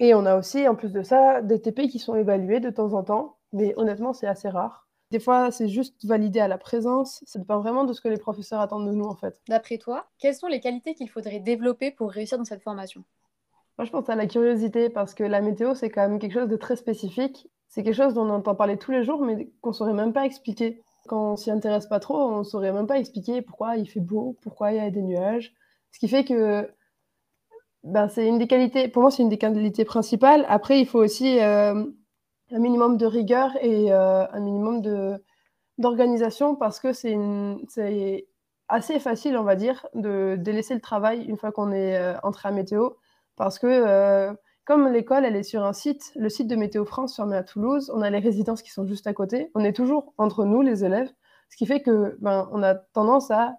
Et 0.00 0.14
on 0.14 0.26
a 0.26 0.36
aussi, 0.36 0.68
en 0.68 0.76
plus 0.76 0.92
de 0.92 1.02
ça, 1.02 1.42
des 1.42 1.60
TP 1.60 1.88
qui 1.88 1.98
sont 1.98 2.14
évalués 2.14 2.60
de 2.60 2.70
temps 2.70 2.94
en 2.94 3.02
temps, 3.02 3.36
mais 3.52 3.74
honnêtement, 3.76 4.12
c'est 4.12 4.28
assez 4.28 4.48
rare. 4.48 4.87
Des 5.10 5.20
fois, 5.20 5.50
c'est 5.50 5.68
juste 5.68 6.04
validé 6.04 6.38
à 6.38 6.48
la 6.48 6.58
présence. 6.58 7.22
Ça 7.26 7.38
dépend 7.38 7.60
vraiment 7.60 7.84
de 7.84 7.92
ce 7.92 8.00
que 8.00 8.08
les 8.08 8.18
professeurs 8.18 8.60
attendent 8.60 8.86
de 8.86 8.92
nous, 8.92 9.06
en 9.06 9.14
fait. 9.14 9.40
D'après 9.48 9.78
toi, 9.78 10.06
quelles 10.18 10.34
sont 10.34 10.48
les 10.48 10.60
qualités 10.60 10.94
qu'il 10.94 11.08
faudrait 11.08 11.40
développer 11.40 11.90
pour 11.90 12.10
réussir 12.10 12.36
dans 12.36 12.44
cette 12.44 12.62
formation? 12.62 13.04
Moi, 13.78 13.86
je 13.86 13.90
pense 13.90 14.08
à 14.10 14.16
la 14.16 14.26
curiosité, 14.26 14.90
parce 14.90 15.14
que 15.14 15.24
la 15.24 15.40
météo, 15.40 15.74
c'est 15.74 15.88
quand 15.88 16.06
même 16.06 16.18
quelque 16.18 16.34
chose 16.34 16.48
de 16.48 16.56
très 16.56 16.76
spécifique. 16.76 17.48
C'est 17.68 17.82
quelque 17.82 17.94
chose 17.94 18.14
dont 18.14 18.26
on 18.26 18.30
entend 18.30 18.54
parler 18.54 18.76
tous 18.76 18.90
les 18.90 19.02
jours, 19.02 19.22
mais 19.22 19.50
qu'on 19.62 19.70
ne 19.70 19.74
saurait 19.74 19.94
même 19.94 20.12
pas 20.12 20.26
expliquer. 20.26 20.82
Quand 21.06 21.32
on 21.32 21.36
s'y 21.36 21.50
intéresse 21.50 21.86
pas 21.86 22.00
trop, 22.00 22.18
on 22.18 22.38
ne 22.40 22.44
saurait 22.44 22.72
même 22.72 22.86
pas 22.86 22.98
expliquer 22.98 23.40
pourquoi 23.40 23.76
il 23.76 23.88
fait 23.88 24.00
beau, 24.00 24.36
pourquoi 24.42 24.72
il 24.72 24.76
y 24.76 24.80
a 24.80 24.90
des 24.90 25.02
nuages. 25.02 25.54
Ce 25.92 25.98
qui 25.98 26.08
fait 26.08 26.24
que 26.24 26.70
ben, 27.84 28.08
c'est 28.08 28.26
une 28.26 28.38
des 28.38 28.46
qualités, 28.46 28.88
pour 28.88 29.02
moi, 29.02 29.10
c'est 29.10 29.22
une 29.22 29.28
des 29.28 29.38
qualités 29.38 29.84
principales. 29.84 30.44
Après, 30.48 30.80
il 30.80 30.86
faut 30.86 30.98
aussi 30.98 31.40
euh, 31.40 31.84
un 32.50 32.58
minimum 32.58 32.96
de 32.96 33.06
rigueur 33.06 33.56
et 33.62 33.92
euh, 33.92 34.26
un 34.30 34.40
minimum 34.40 34.80
de, 34.80 35.22
d'organisation 35.78 36.56
parce 36.56 36.80
que 36.80 36.92
c'est, 36.92 37.16
c'est 37.68 38.26
assez 38.68 38.98
facile, 38.98 39.36
on 39.36 39.44
va 39.44 39.56
dire, 39.56 39.86
de 39.94 40.36
délaisser 40.38 40.74
le 40.74 40.80
travail 40.80 41.24
une 41.24 41.36
fois 41.36 41.52
qu'on 41.52 41.72
est 41.72 41.96
euh, 41.96 42.14
entré 42.22 42.48
à 42.48 42.52
Météo. 42.52 42.90
Parce 43.36 43.58
que 43.58 43.66
euh, 43.66 44.32
comme 44.64 44.88
l'école, 44.88 45.24
elle 45.24 45.36
est 45.36 45.42
sur 45.42 45.64
un 45.64 45.72
site, 45.72 46.12
le 46.16 46.28
site 46.28 46.48
de 46.48 46.56
Météo 46.56 46.84
France 46.84 47.16
fermé 47.16 47.36
à 47.36 47.42
Toulouse, 47.42 47.90
on 47.94 48.02
a 48.02 48.10
les 48.10 48.18
résidences 48.18 48.62
qui 48.62 48.70
sont 48.70 48.86
juste 48.86 49.06
à 49.06 49.14
côté. 49.14 49.50
On 49.54 49.64
est 49.64 49.72
toujours 49.72 50.12
entre 50.18 50.44
nous, 50.44 50.62
les 50.62 50.84
élèves, 50.84 51.10
ce 51.50 51.56
qui 51.56 51.66
fait 51.66 51.80
que 51.80 52.16
ben, 52.20 52.48
on 52.52 52.62
a 52.62 52.74
tendance 52.74 53.30
à 53.30 53.56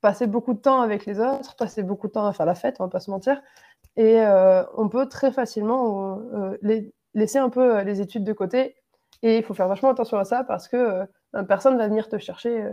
passer 0.00 0.26
beaucoup 0.26 0.54
de 0.54 0.58
temps 0.60 0.80
avec 0.80 1.04
les 1.04 1.20
autres, 1.20 1.56
passer 1.56 1.82
beaucoup 1.82 2.06
de 2.06 2.12
temps 2.12 2.26
à 2.26 2.32
faire 2.32 2.46
la 2.46 2.54
fête, 2.54 2.76
on 2.80 2.84
va 2.84 2.90
pas 2.90 3.00
se 3.00 3.10
mentir. 3.10 3.40
Et 3.96 4.18
on 4.76 4.88
peut 4.88 5.06
très 5.08 5.30
facilement 5.30 6.20
les, 6.62 6.94
laisser 7.14 7.38
un 7.38 7.50
peu 7.50 7.76
euh, 7.76 7.84
les 7.84 8.00
études 8.00 8.24
de 8.24 8.32
côté. 8.32 8.76
Et 9.22 9.38
il 9.38 9.44
faut 9.44 9.54
faire 9.54 9.68
vachement 9.68 9.90
attention 9.90 10.18
à 10.18 10.24
ça 10.24 10.44
parce 10.44 10.68
que 10.68 10.76
euh, 10.76 11.42
personne 11.44 11.76
va 11.76 11.88
venir 11.88 12.08
te 12.08 12.18
chercher 12.18 12.62
euh, 12.62 12.72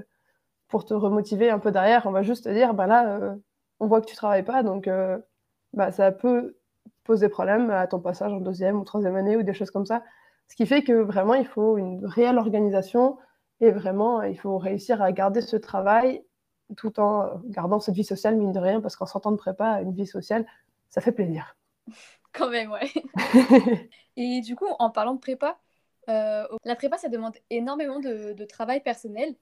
pour 0.67 0.85
te 0.85 0.93
remotiver 0.93 1.49
un 1.49 1.59
peu 1.59 1.71
derrière. 1.71 2.05
On 2.05 2.11
va 2.11 2.23
juste 2.23 2.45
te 2.45 2.49
dire, 2.49 2.73
ben 2.73 2.87
là, 2.87 3.35
on 3.79 3.87
voit 3.87 4.01
que 4.01 4.05
tu 4.05 4.15
travailles 4.15 4.43
pas, 4.43 4.63
donc 4.63 4.89
bah, 5.71 5.93
ça 5.93 6.11
peut 6.11 6.57
poser 7.05 7.29
problème 7.29 7.69
à 7.69 7.87
ton 7.87 8.01
passage 8.01 8.33
en 8.33 8.41
deuxième 8.41 8.77
ou 8.77 8.83
troisième 8.83 9.15
année 9.15 9.37
ou 9.37 9.43
des 9.43 9.53
choses 9.53 9.71
comme 9.71 9.85
ça. 9.85 10.03
Ce 10.49 10.57
qui 10.57 10.65
fait 10.65 10.83
que 10.83 10.91
vraiment, 10.91 11.35
il 11.35 11.47
faut 11.47 11.77
une 11.77 12.05
réelle 12.05 12.37
organisation 12.37 13.17
et 13.61 13.71
vraiment, 13.71 14.23
il 14.23 14.37
faut 14.37 14.57
réussir 14.57 15.01
à 15.01 15.13
garder 15.13 15.39
ce 15.39 15.55
travail 15.55 16.25
tout 16.75 16.99
en 16.99 17.39
gardant 17.45 17.79
cette 17.79 17.95
vie 17.95 18.03
sociale, 18.03 18.35
mine 18.35 18.51
de 18.51 18.59
rien, 18.59 18.81
parce 18.81 18.97
qu'en 18.97 19.05
sortant 19.05 19.31
de 19.31 19.37
prépa, 19.37 19.81
une 19.81 19.93
vie 19.93 20.05
sociale, 20.05 20.45
ça 20.89 20.99
fait 20.99 21.13
plaisir. 21.13 21.55
Quand 22.45 22.49
même, 22.49 22.71
ouais. 22.71 22.91
Et 24.17 24.41
du 24.41 24.55
coup, 24.55 24.67
en 24.79 24.89
parlant 24.89 25.15
de 25.15 25.19
prépa, 25.19 25.57
la 26.07 26.75
prépa, 26.75 26.97
ça 26.97 27.09
demande 27.09 27.35
énormément 27.49 27.99
de, 27.99 28.45
travail 28.45 28.81
personnel. 28.81 29.35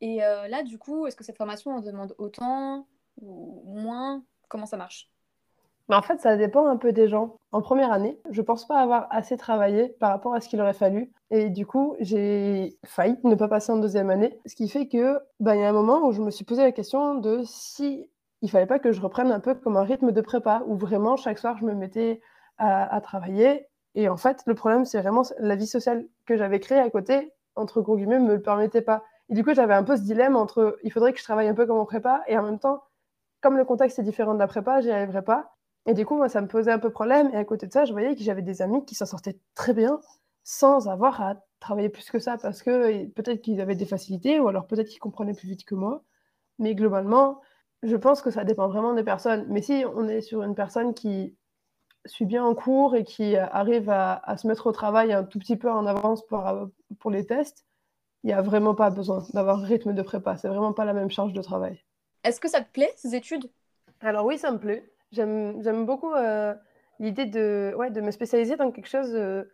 Et 0.00 0.18
là, 0.18 0.62
du 0.62 0.78
coup, 0.78 1.06
est-ce 1.06 1.16
que 1.16 1.24
cette 1.24 1.36
formation 1.36 1.72
en 1.72 1.80
demande 1.80 2.14
autant 2.18 2.86
ou 3.20 3.62
moins? 3.66 4.22
Comment 4.48 4.66
ça 4.66 4.76
marche? 4.76 5.10
Mais 5.90 5.96
en 5.96 6.02
fait, 6.02 6.20
ça 6.20 6.36
dépend 6.36 6.66
un 6.68 6.76
peu 6.76 6.92
des 6.92 7.08
gens. 7.08 7.36
En 7.50 7.62
première 7.62 7.90
année, 7.90 8.16
je 8.30 8.42
pense 8.42 8.64
pas 8.64 8.78
avoir 8.78 9.08
assez 9.10 9.36
travaillé 9.36 9.88
par 9.98 10.10
rapport 10.10 10.32
à 10.34 10.40
ce 10.40 10.48
qu'il 10.48 10.60
aurait 10.60 10.72
fallu. 10.72 11.10
Et 11.32 11.50
du 11.50 11.66
coup, 11.66 11.96
j'ai 11.98 12.76
failli 12.84 13.16
ne 13.24 13.34
pas 13.34 13.48
passer 13.48 13.72
en 13.72 13.78
deuxième 13.78 14.08
année. 14.08 14.38
Ce 14.46 14.54
qui 14.54 14.68
fait 14.68 14.86
que, 14.86 15.18
bah, 15.40 15.56
il 15.56 15.62
y 15.62 15.64
a 15.64 15.68
un 15.68 15.72
moment 15.72 16.06
où 16.06 16.12
je 16.12 16.22
me 16.22 16.30
suis 16.30 16.44
posé 16.44 16.62
la 16.62 16.70
question 16.70 17.16
de 17.16 17.42
si 17.44 18.08
il 18.40 18.48
fallait 18.48 18.66
pas 18.66 18.78
que 18.78 18.92
je 18.92 19.00
reprenne 19.00 19.32
un 19.32 19.40
peu 19.40 19.56
comme 19.56 19.76
un 19.76 19.82
rythme 19.82 20.12
de 20.12 20.20
prépa, 20.20 20.62
où 20.66 20.76
vraiment 20.76 21.16
chaque 21.16 21.40
soir 21.40 21.58
je 21.58 21.64
me 21.64 21.74
mettais 21.74 22.20
à, 22.60 23.00
travailler. 23.00 23.66
Et 23.94 24.08
en 24.08 24.16
fait, 24.16 24.42
le 24.46 24.54
problème, 24.54 24.84
c'est 24.84 25.00
vraiment 25.00 25.22
la 25.38 25.56
vie 25.56 25.66
sociale 25.66 26.06
que 26.26 26.36
j'avais 26.36 26.60
créée 26.60 26.78
à 26.78 26.90
côté, 26.90 27.32
entre 27.56 27.80
gros 27.80 27.96
guillemets, 27.96 28.20
me 28.20 28.34
le 28.34 28.42
permettait 28.42 28.82
pas. 28.82 29.02
Et 29.28 29.34
du 29.34 29.44
coup, 29.44 29.54
j'avais 29.54 29.74
un 29.74 29.82
peu 29.82 29.96
ce 29.96 30.02
dilemme 30.02 30.36
entre 30.36 30.78
il 30.82 30.92
faudrait 30.92 31.12
que 31.12 31.18
je 31.18 31.24
travaille 31.24 31.48
un 31.48 31.54
peu 31.54 31.66
comme 31.66 31.78
en 31.78 31.86
prépa, 31.86 32.22
et 32.28 32.36
en 32.38 32.42
même 32.42 32.58
temps, 32.58 32.82
comme 33.40 33.56
le 33.56 33.64
contexte 33.64 33.98
est 33.98 34.02
différent 34.02 34.34
de 34.34 34.38
la 34.38 34.46
prépa, 34.46 34.80
j'y 34.80 34.90
arriverais 34.90 35.22
pas. 35.22 35.54
Et 35.86 35.94
du 35.94 36.04
coup, 36.04 36.16
moi, 36.16 36.28
ça 36.28 36.40
me 36.42 36.46
posait 36.46 36.70
un 36.70 36.78
peu 36.78 36.90
problème. 36.90 37.30
Et 37.32 37.36
à 37.36 37.44
côté 37.44 37.66
de 37.66 37.72
ça, 37.72 37.84
je 37.84 37.92
voyais 37.92 38.14
que 38.14 38.22
j'avais 38.22 38.42
des 38.42 38.62
amis 38.62 38.84
qui 38.84 38.94
s'en 38.94 39.06
sortaient 39.06 39.38
très 39.54 39.72
bien 39.72 40.00
sans 40.44 40.88
avoir 40.88 41.20
à 41.22 41.36
travailler 41.60 41.88
plus 41.88 42.10
que 42.10 42.18
ça 42.18 42.38
parce 42.38 42.62
que 42.62 43.06
peut-être 43.06 43.42
qu'ils 43.42 43.60
avaient 43.60 43.74
des 43.74 43.86
facilités 43.86 44.40
ou 44.40 44.48
alors 44.48 44.66
peut-être 44.66 44.88
qu'ils 44.88 45.00
comprenaient 45.00 45.34
plus 45.34 45.48
vite 45.48 45.64
que 45.64 45.74
moi. 45.74 46.02
Mais 46.58 46.74
globalement, 46.74 47.40
je 47.82 47.96
pense 47.96 48.22
que 48.22 48.30
ça 48.30 48.44
dépend 48.44 48.68
vraiment 48.68 48.94
des 48.94 49.04
personnes. 49.04 49.46
Mais 49.48 49.62
si 49.62 49.84
on 49.94 50.08
est 50.08 50.20
sur 50.20 50.42
une 50.42 50.54
personne 50.54 50.94
qui 50.94 51.36
suit 52.06 52.24
bien 52.24 52.44
en 52.44 52.54
cours 52.54 52.96
et 52.96 53.04
qui 53.04 53.36
arrive 53.36 53.90
à, 53.90 54.36
se 54.36 54.46
mettre 54.46 54.66
au 54.66 54.72
travail 54.72 55.12
un 55.12 55.24
tout 55.24 55.38
petit 55.38 55.56
peu 55.56 55.70
en 55.70 55.86
avance 55.86 56.26
pour, 56.26 56.44
pour 56.98 57.10
les 57.10 57.26
tests, 57.26 57.66
il 58.22 58.28
n'y 58.28 58.32
a 58.32 58.42
vraiment 58.42 58.74
pas 58.74 58.90
besoin 58.90 59.24
d'avoir 59.32 59.60
un 59.60 59.64
rythme 59.64 59.92
de 59.92 60.02
prépa. 60.02 60.36
C'est 60.36 60.48
vraiment 60.48 60.72
pas 60.72 60.84
la 60.84 60.92
même 60.92 61.10
charge 61.10 61.32
de 61.32 61.42
travail. 61.42 61.82
Est-ce 62.24 62.40
que 62.40 62.48
ça 62.48 62.60
te 62.60 62.70
plaît, 62.70 62.92
ces 62.96 63.14
études? 63.14 63.50
Alors 64.00 64.26
oui, 64.26 64.38
ça 64.38 64.50
me 64.52 64.58
plaît. 64.58 64.90
J'aime 65.12 65.86
beaucoup 65.86 66.12
euh, 66.12 66.54
l'idée 66.98 67.26
de, 67.26 67.72
ouais, 67.76 67.90
de 67.90 68.00
me 68.00 68.10
spécialiser 68.10 68.56
dans 68.56 68.70
quelque 68.70 68.88
chose 68.88 69.12
euh, 69.14 69.44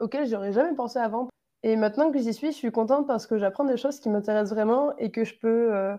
auquel 0.00 0.26
j'aurais 0.26 0.52
jamais 0.52 0.74
pensé 0.74 0.98
avant. 0.98 1.28
Et 1.62 1.76
maintenant 1.76 2.10
que 2.10 2.18
j'y 2.18 2.34
suis, 2.34 2.48
je 2.48 2.56
suis 2.56 2.72
contente 2.72 3.06
parce 3.06 3.26
que 3.26 3.38
j'apprends 3.38 3.64
des 3.64 3.76
choses 3.76 4.00
qui 4.00 4.08
m'intéressent 4.08 4.54
vraiment 4.54 4.96
et 4.96 5.10
que 5.10 5.24
je 5.24 5.34
peux 5.38 5.74
euh, 5.74 5.96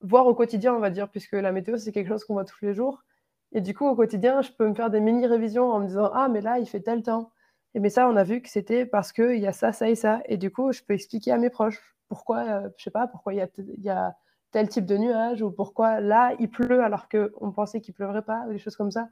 voir 0.00 0.26
au 0.26 0.34
quotidien, 0.34 0.74
on 0.74 0.80
va 0.80 0.90
dire, 0.90 1.08
puisque 1.08 1.32
la 1.32 1.52
météo, 1.52 1.76
c'est 1.76 1.92
quelque 1.92 2.08
chose 2.08 2.24
qu'on 2.24 2.34
voit 2.34 2.44
tous 2.44 2.62
les 2.62 2.74
jours. 2.74 3.04
Et 3.52 3.60
du 3.60 3.74
coup, 3.74 3.86
au 3.86 3.96
quotidien, 3.96 4.42
je 4.42 4.52
peux 4.52 4.68
me 4.68 4.74
faire 4.74 4.90
des 4.90 5.00
mini-révisions 5.00 5.70
en 5.70 5.80
me 5.80 5.86
disant 5.86 6.10
Ah, 6.14 6.28
mais 6.28 6.40
là, 6.40 6.58
il 6.58 6.66
fait 6.66 6.80
tel 6.80 7.02
temps. 7.02 7.30
Et 7.74 7.80
mais 7.80 7.90
ça, 7.90 8.08
on 8.08 8.16
a 8.16 8.24
vu 8.24 8.42
que 8.42 8.48
c'était 8.48 8.86
parce 8.86 9.12
qu'il 9.12 9.38
y 9.38 9.46
a 9.46 9.52
ça, 9.52 9.72
ça 9.72 9.88
et 9.88 9.94
ça. 9.94 10.20
Et 10.26 10.36
du 10.36 10.50
coup, 10.50 10.72
je 10.72 10.82
peux 10.82 10.94
expliquer 10.94 11.32
à 11.32 11.38
mes 11.38 11.50
proches 11.50 11.80
pourquoi, 12.08 12.62
je 12.76 12.84
sais 12.84 12.90
pas, 12.90 13.06
pourquoi 13.06 13.34
il 13.34 13.36
y 13.38 13.40
a, 13.42 13.48
y 13.78 13.90
a 13.90 14.16
tel 14.50 14.68
type 14.68 14.86
de 14.86 14.96
nuage 14.96 15.42
ou 15.42 15.50
pourquoi 15.50 16.00
là 16.00 16.34
il 16.38 16.50
pleut 16.50 16.82
alors 16.82 17.08
qu'on 17.08 17.52
pensait 17.52 17.80
qu'il 17.80 17.94
pleuvrait 17.94 18.22
pas 18.22 18.44
ou 18.48 18.52
des 18.52 18.58
choses 18.58 18.76
comme 18.76 18.90
ça. 18.90 19.08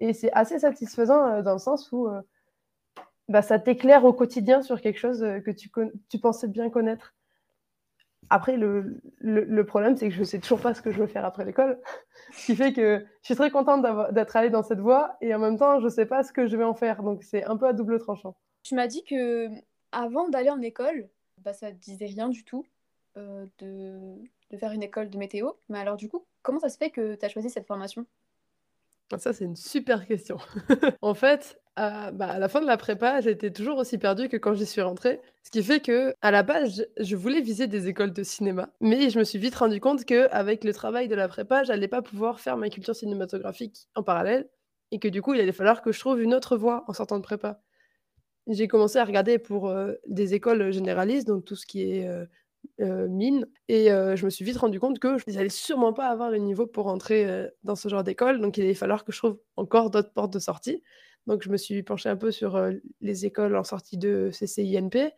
Et 0.00 0.12
c'est 0.12 0.32
assez 0.32 0.58
satisfaisant 0.60 1.26
euh, 1.26 1.42
dans 1.42 1.54
le 1.54 1.58
sens 1.58 1.90
où 1.92 2.08
euh, 2.08 2.22
bah, 3.28 3.42
ça 3.42 3.58
t'éclaire 3.58 4.04
au 4.04 4.12
quotidien 4.12 4.62
sur 4.62 4.80
quelque 4.80 4.98
chose 4.98 5.22
euh, 5.22 5.40
que 5.40 5.50
tu, 5.50 5.70
tu 6.08 6.18
pensais 6.18 6.48
bien 6.48 6.70
connaître. 6.70 7.14
Après, 8.30 8.56
le, 8.56 9.00
le, 9.20 9.64
problème, 9.64 9.96
c'est 9.96 10.08
que 10.08 10.14
je 10.14 10.20
ne 10.20 10.24
sais 10.24 10.38
toujours 10.38 10.60
pas 10.60 10.74
ce 10.74 10.82
que 10.82 10.90
je 10.90 10.98
veux 10.98 11.06
faire 11.06 11.24
après 11.24 11.44
l'école. 11.44 11.78
ce 12.32 12.46
qui 12.46 12.56
fait 12.56 12.72
que 12.72 13.04
je 13.22 13.26
suis 13.26 13.36
très 13.36 13.50
contente 13.50 13.84
d'être 14.12 14.36
allée 14.36 14.50
dans 14.50 14.62
cette 14.62 14.80
voie 14.80 15.16
et 15.20 15.34
en 15.34 15.38
même 15.38 15.58
temps, 15.58 15.80
je 15.80 15.84
ne 15.84 15.90
sais 15.90 16.06
pas 16.06 16.22
ce 16.22 16.32
que 16.32 16.46
je 16.46 16.56
vais 16.56 16.64
en 16.64 16.74
faire. 16.74 17.02
Donc, 17.02 17.22
c'est 17.22 17.44
un 17.44 17.56
peu 17.56 17.66
à 17.66 17.72
double 17.72 17.98
tranchant. 17.98 18.36
Tu 18.62 18.74
m'as 18.74 18.86
dit 18.86 19.04
que 19.04 19.48
avant 19.92 20.28
d'aller 20.28 20.50
en 20.50 20.60
école, 20.60 21.08
bah, 21.38 21.52
ça 21.52 21.70
ne 21.70 21.76
disait 21.76 22.06
rien 22.06 22.28
du 22.28 22.44
tout 22.44 22.66
de 23.16 24.18
de 24.50 24.56
faire 24.56 24.72
une 24.72 24.82
école 24.82 25.10
de 25.10 25.18
météo. 25.18 25.52
Mais 25.68 25.78
alors 25.78 25.96
du 25.96 26.08
coup, 26.08 26.24
comment 26.42 26.58
ça 26.58 26.68
se 26.68 26.78
fait 26.78 26.90
que 26.90 27.14
tu 27.14 27.24
as 27.24 27.28
choisi 27.28 27.50
cette 27.50 27.66
formation? 27.66 28.06
Ça, 29.16 29.32
c'est 29.32 29.44
une 29.44 29.56
super 29.56 30.06
question. 30.06 30.36
en 31.02 31.14
fait, 31.14 31.58
à, 31.78 32.10
bah, 32.12 32.28
à, 32.28 32.38
la 32.38 32.48
fin 32.48 32.60
de 32.60 32.66
la 32.66 32.76
prépa, 32.76 33.20
j'étais 33.20 33.50
toujours 33.50 33.78
aussi 33.78 33.98
perdue 33.98 34.28
que 34.28 34.36
quand 34.36 34.54
j'y 34.54 34.66
suis 34.66 34.80
rentrée. 34.80 35.20
Ce 35.42 35.50
qui 35.50 35.62
fait 35.62 35.80
que, 35.80 36.14
à 36.20 36.30
la 36.30 36.42
base, 36.42 36.86
je, 36.98 37.16
voulais 37.16 37.40
viser 37.40 37.66
des 37.66 37.88
écoles 37.88 38.12
de 38.12 38.22
cinéma. 38.22 38.70
Mais 38.80 39.10
je 39.10 39.18
me 39.18 39.24
suis 39.24 39.38
vite 39.38 39.54
rendu 39.54 39.80
compte 39.80 40.04
qu'avec 40.04 40.64
le 40.64 40.72
travail 40.72 41.08
de 41.08 41.14
la 41.14 41.28
prépa, 41.28 41.64
j'allais 41.64 41.88
pas 41.88 42.02
pouvoir 42.02 42.40
faire 42.40 42.56
ma 42.56 42.68
culture 42.68 42.94
cinématographique 42.94 43.88
en 43.94 44.02
parallèle. 44.02 44.48
Et 44.90 44.98
que 44.98 45.08
du 45.08 45.22
coup, 45.22 45.34
il 45.34 45.40
allait 45.40 45.52
falloir 45.52 45.82
que 45.82 45.92
je 45.92 46.00
trouve 46.00 46.20
une 46.20 46.34
autre 46.34 46.56
voie 46.56 46.84
en 46.88 46.92
sortant 46.92 47.18
de 47.18 47.22
prépa. 47.22 47.60
J'ai 48.48 48.68
commencé 48.68 48.98
à 48.98 49.04
regarder 49.04 49.38
pour 49.38 49.68
euh, 49.68 49.94
des 50.06 50.34
écoles 50.34 50.72
généralistes, 50.72 51.28
donc 51.28 51.44
tout 51.44 51.56
ce 51.56 51.66
qui 51.66 51.82
est 51.82 52.08
euh, 52.08 52.24
euh, 52.80 53.08
mine. 53.08 53.46
Et 53.68 53.90
euh, 53.90 54.14
je 54.14 54.24
me 54.24 54.30
suis 54.30 54.44
vite 54.44 54.56
rendu 54.56 54.78
compte 54.78 55.00
que 55.00 55.18
je 55.18 55.32
n'allais 55.32 55.48
sûrement 55.48 55.92
pas 55.92 56.06
avoir 56.08 56.30
le 56.30 56.38
niveau 56.38 56.66
pour 56.66 56.84
rentrer 56.84 57.26
euh, 57.26 57.48
dans 57.64 57.74
ce 57.74 57.88
genre 57.88 58.04
d'école. 58.04 58.40
Donc 58.40 58.56
il 58.56 58.64
allait 58.64 58.74
falloir 58.74 59.04
que 59.04 59.10
je 59.10 59.18
trouve 59.18 59.38
encore 59.56 59.90
d'autres 59.90 60.12
portes 60.12 60.32
de 60.32 60.38
sortie. 60.38 60.82
Donc 61.28 61.42
je 61.42 61.50
me 61.50 61.58
suis 61.58 61.82
penchée 61.82 62.08
un 62.08 62.16
peu 62.16 62.30
sur 62.30 62.58
les 63.02 63.26
écoles 63.26 63.54
en 63.54 63.62
sortie 63.62 63.98
de 63.98 64.30
CCINP. 64.32 65.12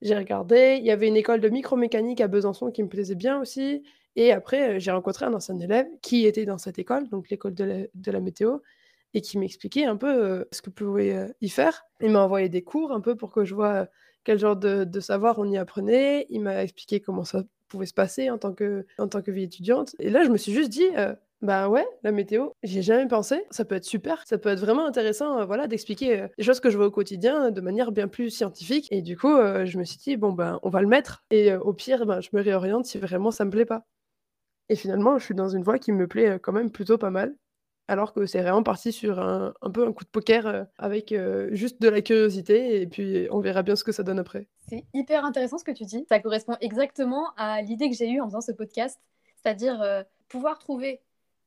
J'ai 0.00 0.16
regardé, 0.16 0.78
il 0.80 0.86
y 0.86 0.90
avait 0.90 1.08
une 1.08 1.16
école 1.16 1.40
de 1.40 1.48
micromécanique 1.50 2.22
à 2.22 2.26
Besançon 2.26 2.70
qui 2.70 2.82
me 2.82 2.88
plaisait 2.88 3.14
bien 3.14 3.38
aussi. 3.40 3.82
Et 4.16 4.32
après, 4.32 4.80
j'ai 4.80 4.90
rencontré 4.90 5.26
un 5.26 5.34
ancien 5.34 5.58
élève 5.60 5.86
qui 6.00 6.26
était 6.26 6.46
dans 6.46 6.56
cette 6.56 6.78
école, 6.78 7.08
donc 7.10 7.28
l'école 7.28 7.54
de, 7.54 7.90
la, 8.06 8.20
météo, 8.20 8.58
et 9.12 9.20
qui 9.20 9.36
m'expliquait 9.36 9.84
un 9.84 9.96
peu 9.96 10.46
ce 10.52 10.62
que 10.62 10.70
pouvait 10.70 11.34
y 11.42 11.50
faire. 11.50 11.84
Il 12.00 12.10
m'a 12.12 12.22
envoyé 12.22 12.48
des 12.48 12.62
cours 12.62 12.92
un 12.92 13.02
peu 13.02 13.14
pour 13.14 13.30
que 13.30 13.44
je 13.44 13.54
vois 13.54 13.88
quel 14.24 14.38
genre 14.38 14.56
de, 14.56 15.00
savoir 15.00 15.38
on 15.38 15.50
y 15.50 15.58
apprenait. 15.58 16.26
Il 16.30 16.40
m'a 16.40 16.62
expliqué 16.62 17.00
comment 17.00 17.24
ça 17.24 17.44
pouvait 17.68 17.84
se 17.84 17.94
passer 17.94 18.30
en 18.30 18.38
tant 18.38 18.54
que, 18.54 18.86
en 18.98 19.08
tant 19.08 19.20
que 19.20 19.30
vie 19.30 19.42
étudiante. 19.42 19.94
Et 19.98 20.08
là, 20.08 20.24
je 20.24 20.30
me 20.30 20.38
suis 20.38 20.52
juste 20.52 20.70
dit, 20.70 20.88
euh, 20.96 21.14
bah 21.42 21.68
ouais, 21.68 21.86
la 22.02 22.12
météo, 22.12 22.48
j'y 22.62 22.78
ai 22.78 22.82
jamais 22.82 23.06
pensé. 23.08 23.44
Ça 23.50 23.64
peut 23.64 23.74
être 23.74 23.84
super, 23.84 24.22
ça 24.26 24.38
peut 24.38 24.48
être 24.48 24.60
vraiment 24.60 24.86
intéressant, 24.86 25.38
euh, 25.38 25.44
voilà, 25.44 25.66
d'expliquer 25.66 26.20
euh, 26.20 26.28
les 26.38 26.44
choses 26.44 26.60
que 26.60 26.70
je 26.70 26.76
vois 26.76 26.86
au 26.86 26.90
quotidien 26.90 27.50
de 27.50 27.60
manière 27.60 27.92
bien 27.92 28.08
plus 28.08 28.30
scientifique. 28.30 28.88
Et 28.90 29.02
du 29.02 29.16
coup, 29.16 29.34
je 29.36 29.78
me 29.78 29.84
suis 29.84 29.98
dit, 29.98 30.16
bon 30.16 30.32
ben, 30.32 30.58
on 30.62 30.70
va 30.70 30.80
le 30.80 30.88
mettre. 30.88 31.24
Et 31.30 31.54
au 31.54 31.72
pire, 31.72 32.06
ben, 32.06 32.20
je 32.20 32.30
me 32.32 32.40
réoriente 32.42 32.86
si 32.86 32.98
vraiment 32.98 33.30
ça 33.30 33.44
me 33.44 33.50
plaît 33.50 33.66
pas. 33.66 33.84
Et 34.68 34.76
finalement, 34.76 35.18
je 35.18 35.24
suis 35.24 35.34
dans 35.34 35.48
une 35.48 35.62
voie 35.62 35.78
qui 35.78 35.92
me 35.92 36.08
plaît 36.08 36.38
quand 36.42 36.52
même 36.52 36.70
plutôt 36.70 36.98
pas 36.98 37.10
mal 37.10 37.34
alors 37.88 38.12
que 38.12 38.26
c'est 38.26 38.42
vraiment 38.42 38.62
parti 38.62 38.92
sur 38.92 39.18
un, 39.18 39.52
peu 39.72 39.86
un 39.86 39.92
coup 39.92 40.04
de 40.04 40.08
poker 40.08 40.46
euh, 40.46 40.64
avec 40.78 41.12
euh, 41.12 41.48
juste 41.52 41.80
de 41.80 41.88
la 41.88 42.02
curiosité 42.02 42.80
et 42.80 42.86
puis 42.86 43.28
on 43.30 43.40
verra 43.40 43.62
bien 43.62 43.76
ce 43.76 43.84
que 43.84 43.92
ça 43.92 44.02
donne 44.02 44.18
après. 44.18 44.48
C'est 44.68 44.84
hyper 44.92 45.24
intéressant 45.24 45.58
ce 45.58 45.64
que 45.64 45.72
tu 45.72 45.84
dis. 45.84 46.04
Ça 46.08 46.18
correspond 46.20 46.56
exactement 46.60 47.30
à 47.36 47.62
l'idée 47.62 47.88
que 47.88 47.96
j'ai 47.96 48.10
eue 48.10 48.20
en 48.20 48.26
faisant 48.26 48.40
ce 48.40 48.52
podcast, 48.52 49.00
c'est-à-dire 49.36 49.80
euh, 49.82 50.02
pouvoir 50.28 50.58
trouver 50.58 51.00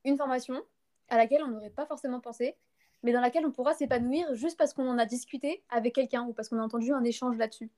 une 0.06 0.18
formation 0.18 0.62
à 1.10 1.18
laquelle 1.18 1.41
on 1.44 1.50
n'aurait 1.50 1.70
pas 1.70 1.86
forcément 1.86 2.20
pensé, 2.20 2.56
mais 3.03 3.13
dans 3.13 3.22
laquelle 3.22 3.46
on 3.46 3.51
pourra 3.51 3.74
s'épanouir 3.74 4.36
juste 4.36 4.58
parce 4.58 4.74
qu'on 4.74 4.88
en 4.88 4.98
a 4.98 5.06
discuté 5.06 5.63
avec 5.70 5.96
quelqu'un 5.96 6.24
ou 6.24 6.34
parce 6.34 6.50
qu'on 6.50 6.60
a 6.60 6.63
entendu 6.63 6.91
un 6.94 7.03
échange 7.03 7.38
là-dessus. 7.38 7.70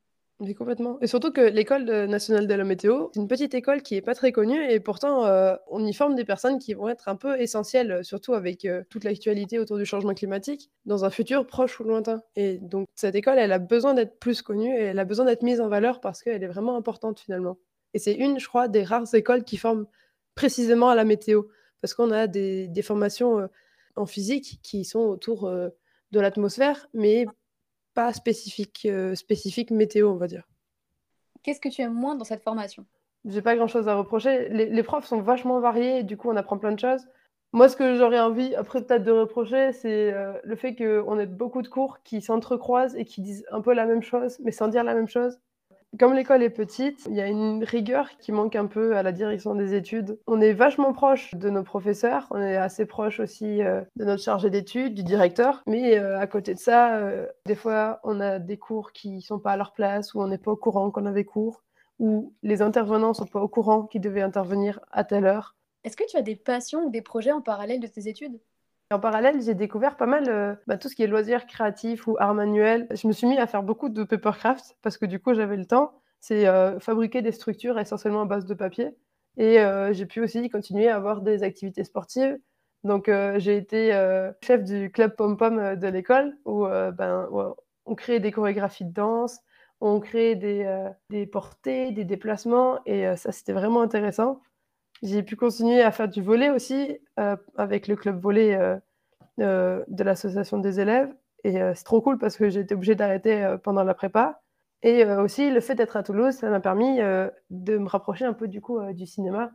Oui, 0.42 0.56
complètement. 0.56 0.98
Et 1.02 1.08
surtout 1.08 1.32
que 1.32 1.42
l'école 1.42 1.84
nationale 2.08 2.48
de 2.48 2.54
la 2.56 2.64
météo, 2.64 3.10
c'est 3.14 3.20
une 3.20 3.28
petite 3.28 3.54
école 3.54 3.84
qui 3.84 3.96
est 3.96 4.02
pas 4.02 4.16
très 4.16 4.32
connue 4.32 4.72
et 4.72 4.80
pourtant 4.80 5.28
euh, 5.28 5.56
on 5.68 5.86
y 5.86 5.94
forme 5.94 6.16
des 6.16 6.26
personnes 6.26 6.58
qui 6.58 6.74
vont 6.74 6.90
être 6.90 7.10
un 7.10 7.16
peu 7.16 7.40
essentielles, 7.40 8.04
surtout 8.04 8.34
avec 8.34 8.66
euh, 8.66 8.82
toute 8.90 9.04
l'actualité 9.04 9.60
autour 9.60 9.78
du 9.78 9.86
changement 9.86 10.16
climatique, 10.16 10.72
dans 10.86 11.06
un 11.06 11.12
futur 11.12 11.46
proche 11.46 11.80
ou 11.80 11.84
lointain. 11.84 12.24
Et 12.36 12.58
donc 12.58 12.88
cette 12.96 13.14
école, 13.14 13.38
elle 13.38 13.52
a 13.52 13.60
besoin 13.60 13.94
d'être 13.94 14.18
plus 14.18 14.42
connue 14.42 14.76
et 14.76 14.82
elle 14.86 14.98
a 14.98 15.06
besoin 15.06 15.26
d'être 15.26 15.44
mise 15.44 15.62
en 15.62 15.68
valeur 15.68 16.02
parce 16.02 16.24
qu'elle 16.24 16.42
est 16.42 16.48
vraiment 16.48 16.76
importante 16.76 17.20
finalement. 17.20 17.60
Et 17.94 18.00
c'est 18.00 18.16
une, 18.16 18.40
je 18.40 18.48
crois, 18.48 18.68
des 18.68 18.84
rares 18.84 19.14
écoles 19.14 19.44
qui 19.44 19.58
forment 19.58 19.86
précisément 20.34 20.90
à 20.90 20.96
la 20.96 21.04
météo, 21.04 21.44
parce 21.82 21.94
qu'on 21.94 22.12
a 22.12 22.28
des, 22.28 22.68
des 22.68 22.82
formations 22.82 23.50
en 23.96 24.06
physique 24.06 24.60
qui 24.62 24.86
sont 24.86 25.00
autour 25.00 25.50
de 26.12 26.20
l'atmosphère, 26.20 26.88
mais 26.94 27.26
pas 27.94 28.14
spécifique, 28.14 28.86
euh, 28.86 29.16
spécifique 29.16 29.72
météo, 29.72 30.10
on 30.10 30.16
va 30.16 30.28
dire. 30.28 30.48
Qu'est-ce 31.44 31.60
que 31.60 31.70
tu 31.70 31.82
aimes 31.82 31.94
moins 31.94 32.16
dans 32.16 32.24
cette 32.24 32.44
formation? 32.44 32.86
J'ai 33.26 33.42
pas 33.42 33.56
grand-chose 33.56 33.88
à 33.88 33.96
reprocher. 33.96 34.50
Les, 34.50 34.84
profs 34.84 35.06
sont 35.06 35.22
vachement 35.22 35.60
variés, 35.60 36.00
et 36.00 36.04
du 36.04 36.18
coup, 36.18 36.30
on 36.30 36.36
apprend 36.36 36.58
plein 36.58 36.72
de 36.72 36.80
choses. 36.80 37.08
Moi, 37.54 37.68
ce 37.70 37.76
que 37.76 37.98
j'aurais 37.98 38.20
envie, 38.20 38.56
après 38.56 38.84
peut-être 38.84 39.04
de 39.04 39.12
reprocher, 39.12 39.74
c'est 39.74 40.14
euh, 40.14 40.34
le 40.44 40.56
fait 40.56 40.76
qu'on 40.76 41.20
ait 41.20 41.26
beaucoup 41.26 41.62
de 41.62 41.68
cours 41.68 42.02
qui 42.04 42.22
s'entrecroisent 42.22 42.96
et 42.96 43.06
qui 43.06 43.22
disent 43.22 43.46
un 43.52 43.62
peu 43.62 43.74
la 43.74 43.86
même 43.86 44.02
chose, 44.02 44.40
mais 44.40 44.52
sans 44.52 44.70
dire 44.70 44.84
la 44.84 44.96
même 44.96 45.08
chose. 45.08 45.40
Comme 46.00 46.14
l'école 46.14 46.42
est 46.42 46.50
petite, 46.50 47.06
il 47.10 47.16
y 47.16 47.22
a 47.22 47.28
une 47.28 47.66
rigueur 47.66 48.18
qui 48.18 48.32
manque 48.32 48.56
un 48.56 48.66
peu 48.66 48.96
à 48.96 49.04
la 49.04 49.12
direction 49.12 49.56
des 49.56 49.74
études. 49.74 50.18
On 50.26 50.40
est 50.40 50.54
vachement 50.54 50.94
proche 50.94 51.34
de 51.36 51.50
nos 51.50 51.64
professeurs, 51.64 52.28
on 52.32 52.42
est 52.42 52.56
assez 52.56 52.86
proche 52.86 53.20
aussi 53.20 53.62
euh, 53.62 53.82
de 53.98 54.06
notre 54.06 54.24
chargé 54.24 54.50
d'études, 54.50 54.94
du 54.94 55.04
directeur, 55.04 55.62
mais 55.68 56.00
euh, 56.00 56.18
à 56.18 56.28
côté 56.28 56.54
de 56.54 56.60
ça, 56.60 56.96
euh, 56.96 57.28
des 57.46 57.56
fois, 57.56 58.00
on 58.04 58.22
a 58.22 58.40
des 58.40 58.58
cours 58.58 58.94
qui 58.94 59.22
sont 59.22 59.38
pas 59.38 59.52
à 59.52 59.58
leur 59.58 59.74
place, 59.74 60.14
ou 60.14 60.22
on 60.22 60.28
n'est 60.28 60.38
pas 60.38 60.52
au 60.52 60.56
courant 60.56 60.92
qu'on 60.92 61.06
avait 61.06 61.26
cours, 61.26 61.62
ou 62.00 62.34
les 62.42 62.62
intervenants 62.62 63.14
sont 63.14 63.26
pas 63.26 63.42
au 63.42 63.50
courant 63.50 63.86
qu'ils 63.86 64.02
devaient 64.02 64.22
intervenir 64.22 64.80
à 64.92 65.04
telle 65.04 65.26
heure. 65.26 65.58
Est-ce 65.84 65.98
que 65.98 66.08
tu 66.10 66.16
as 66.16 66.22
des 66.22 66.38
passions 66.38 66.86
ou 66.86 66.90
des 66.90 67.02
projets 67.02 67.34
en 67.34 67.42
parallèle 67.42 67.82
de 67.82 67.88
tes 67.88 68.08
études? 68.08 68.40
En 68.92 69.00
parallèle, 69.00 69.42
j'ai 69.42 69.56
découvert 69.56 69.96
pas 69.96 70.06
mal 70.06 70.26
euh, 70.28 70.54
bah, 70.68 70.78
tout 70.78 70.90
ce 70.90 70.96
qui 70.96 71.04
est 71.04 71.08
loisirs 71.08 71.46
créatifs 71.48 72.08
ou 72.08 72.18
arts 72.20 72.34
manuels. 72.34 72.88
Je 72.94 73.08
me 73.08 73.14
suis 73.14 73.26
mis 73.26 73.38
à 73.38 73.48
faire 73.48 73.64
beaucoup 73.64 73.88
de 73.88 74.04
papercraft 74.04 74.76
parce 74.82 74.98
que 74.98 75.06
du 75.06 75.20
coup, 75.20 75.34
j'avais 75.34 75.56
le 75.56 75.66
temps. 75.66 75.94
C'est 76.20 76.46
euh, 76.48 76.78
fabriquer 76.80 77.22
des 77.22 77.32
structures 77.32 77.80
essentiellement 77.80 78.24
à 78.24 78.26
base 78.26 78.46
de 78.46 78.54
papier. 78.54 78.96
Et 79.38 79.60
euh, 79.62 79.94
j'ai 79.94 80.06
pu 80.06 80.22
aussi 80.22 80.50
continuer 80.50 80.90
à 80.90 80.98
avoir 80.98 81.22
des 81.22 81.44
activités 81.44 81.86
sportives. 81.86 82.38
Donc, 82.84 83.12
j'ai 83.38 83.58
été 83.58 83.92
chef 84.42 84.64
du 84.64 84.92
club 84.92 85.16
pom-pom 85.16 85.76
de 85.76 85.88
l'école 85.88 86.36
où 86.46 86.66
ben, 86.66 87.30
on 87.86 87.94
crée 87.94 88.20
des 88.20 88.32
chorégraphies 88.32 88.86
de 88.86 88.92
danse, 88.92 89.38
on 89.82 90.00
crée 90.00 90.34
des, 90.34 90.90
des 91.12 91.28
portées, 91.28 91.92
des 91.92 92.06
déplacements. 92.06 92.80
Et 92.88 93.16
ça, 93.18 93.32
c'était 93.32 93.54
vraiment 93.54 93.82
intéressant. 93.82 94.42
J'ai 95.02 95.24
pu 95.24 95.36
continuer 95.36 95.82
à 95.82 95.92
faire 95.92 96.08
du 96.08 96.22
volet 96.22 96.52
aussi 96.52 97.00
euh, 97.20 97.36
avec 97.58 97.88
le 97.88 97.96
club 97.96 98.20
volet 98.20 98.56
euh, 98.56 98.78
euh, 99.40 99.84
de 99.88 100.04
l'association 100.04 100.60
des 100.60 100.80
élèves. 100.80 101.12
Et 101.44 101.54
c'est 101.74 101.84
trop 101.86 102.02
cool 102.02 102.20
parce 102.20 102.38
que 102.38 102.50
j'ai 102.50 102.60
été 102.60 102.76
obligée 102.76 102.94
d'arrêter 102.94 103.56
pendant 103.64 103.84
la 103.84 103.96
prépa. 103.96 104.42
Et 104.84 105.04
aussi, 105.06 105.50
le 105.50 105.60
fait 105.60 105.74
d'être 105.74 105.98
à 105.98 106.04
Toulouse, 106.04 106.36
ça 106.36 106.52
m'a 106.52 106.60
permis 106.60 107.00
de 107.00 107.78
me 107.80 107.88
rapprocher 107.88 108.26
un 108.26 108.34
peu 108.34 108.48
du 108.48 108.62
coup 108.62 108.80
du 108.94 109.08
cinéma. 109.08 109.52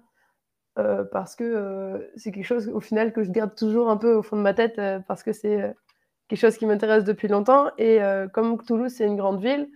parce 1.12 1.36
que 1.36 2.10
c'est 2.16 2.32
quelque 2.32 2.44
chose 2.44 2.68
au 2.70 2.80
final 2.80 3.12
que 3.12 3.22
je 3.22 3.30
garde 3.30 3.54
toujours 3.54 3.88
un 3.88 3.96
peu 3.96 4.14
au 4.14 4.24
fond 4.24 4.36
de 4.36 4.42
ma 4.42 4.52
tête 4.52 4.80
parce 5.06 5.22
que 5.22 5.32
c'est 5.32 5.76
quelque 6.26 6.40
chose 6.40 6.56
qui 6.56 6.66
m'intéresse 6.66 7.04
depuis 7.04 7.28
longtemps. 7.28 7.70
Et 7.78 8.00
comme 8.32 8.60
Toulouse, 8.64 8.92
c'est 8.92 9.06
une 9.06 9.16
grande 9.16 9.40
ville, 9.40 9.68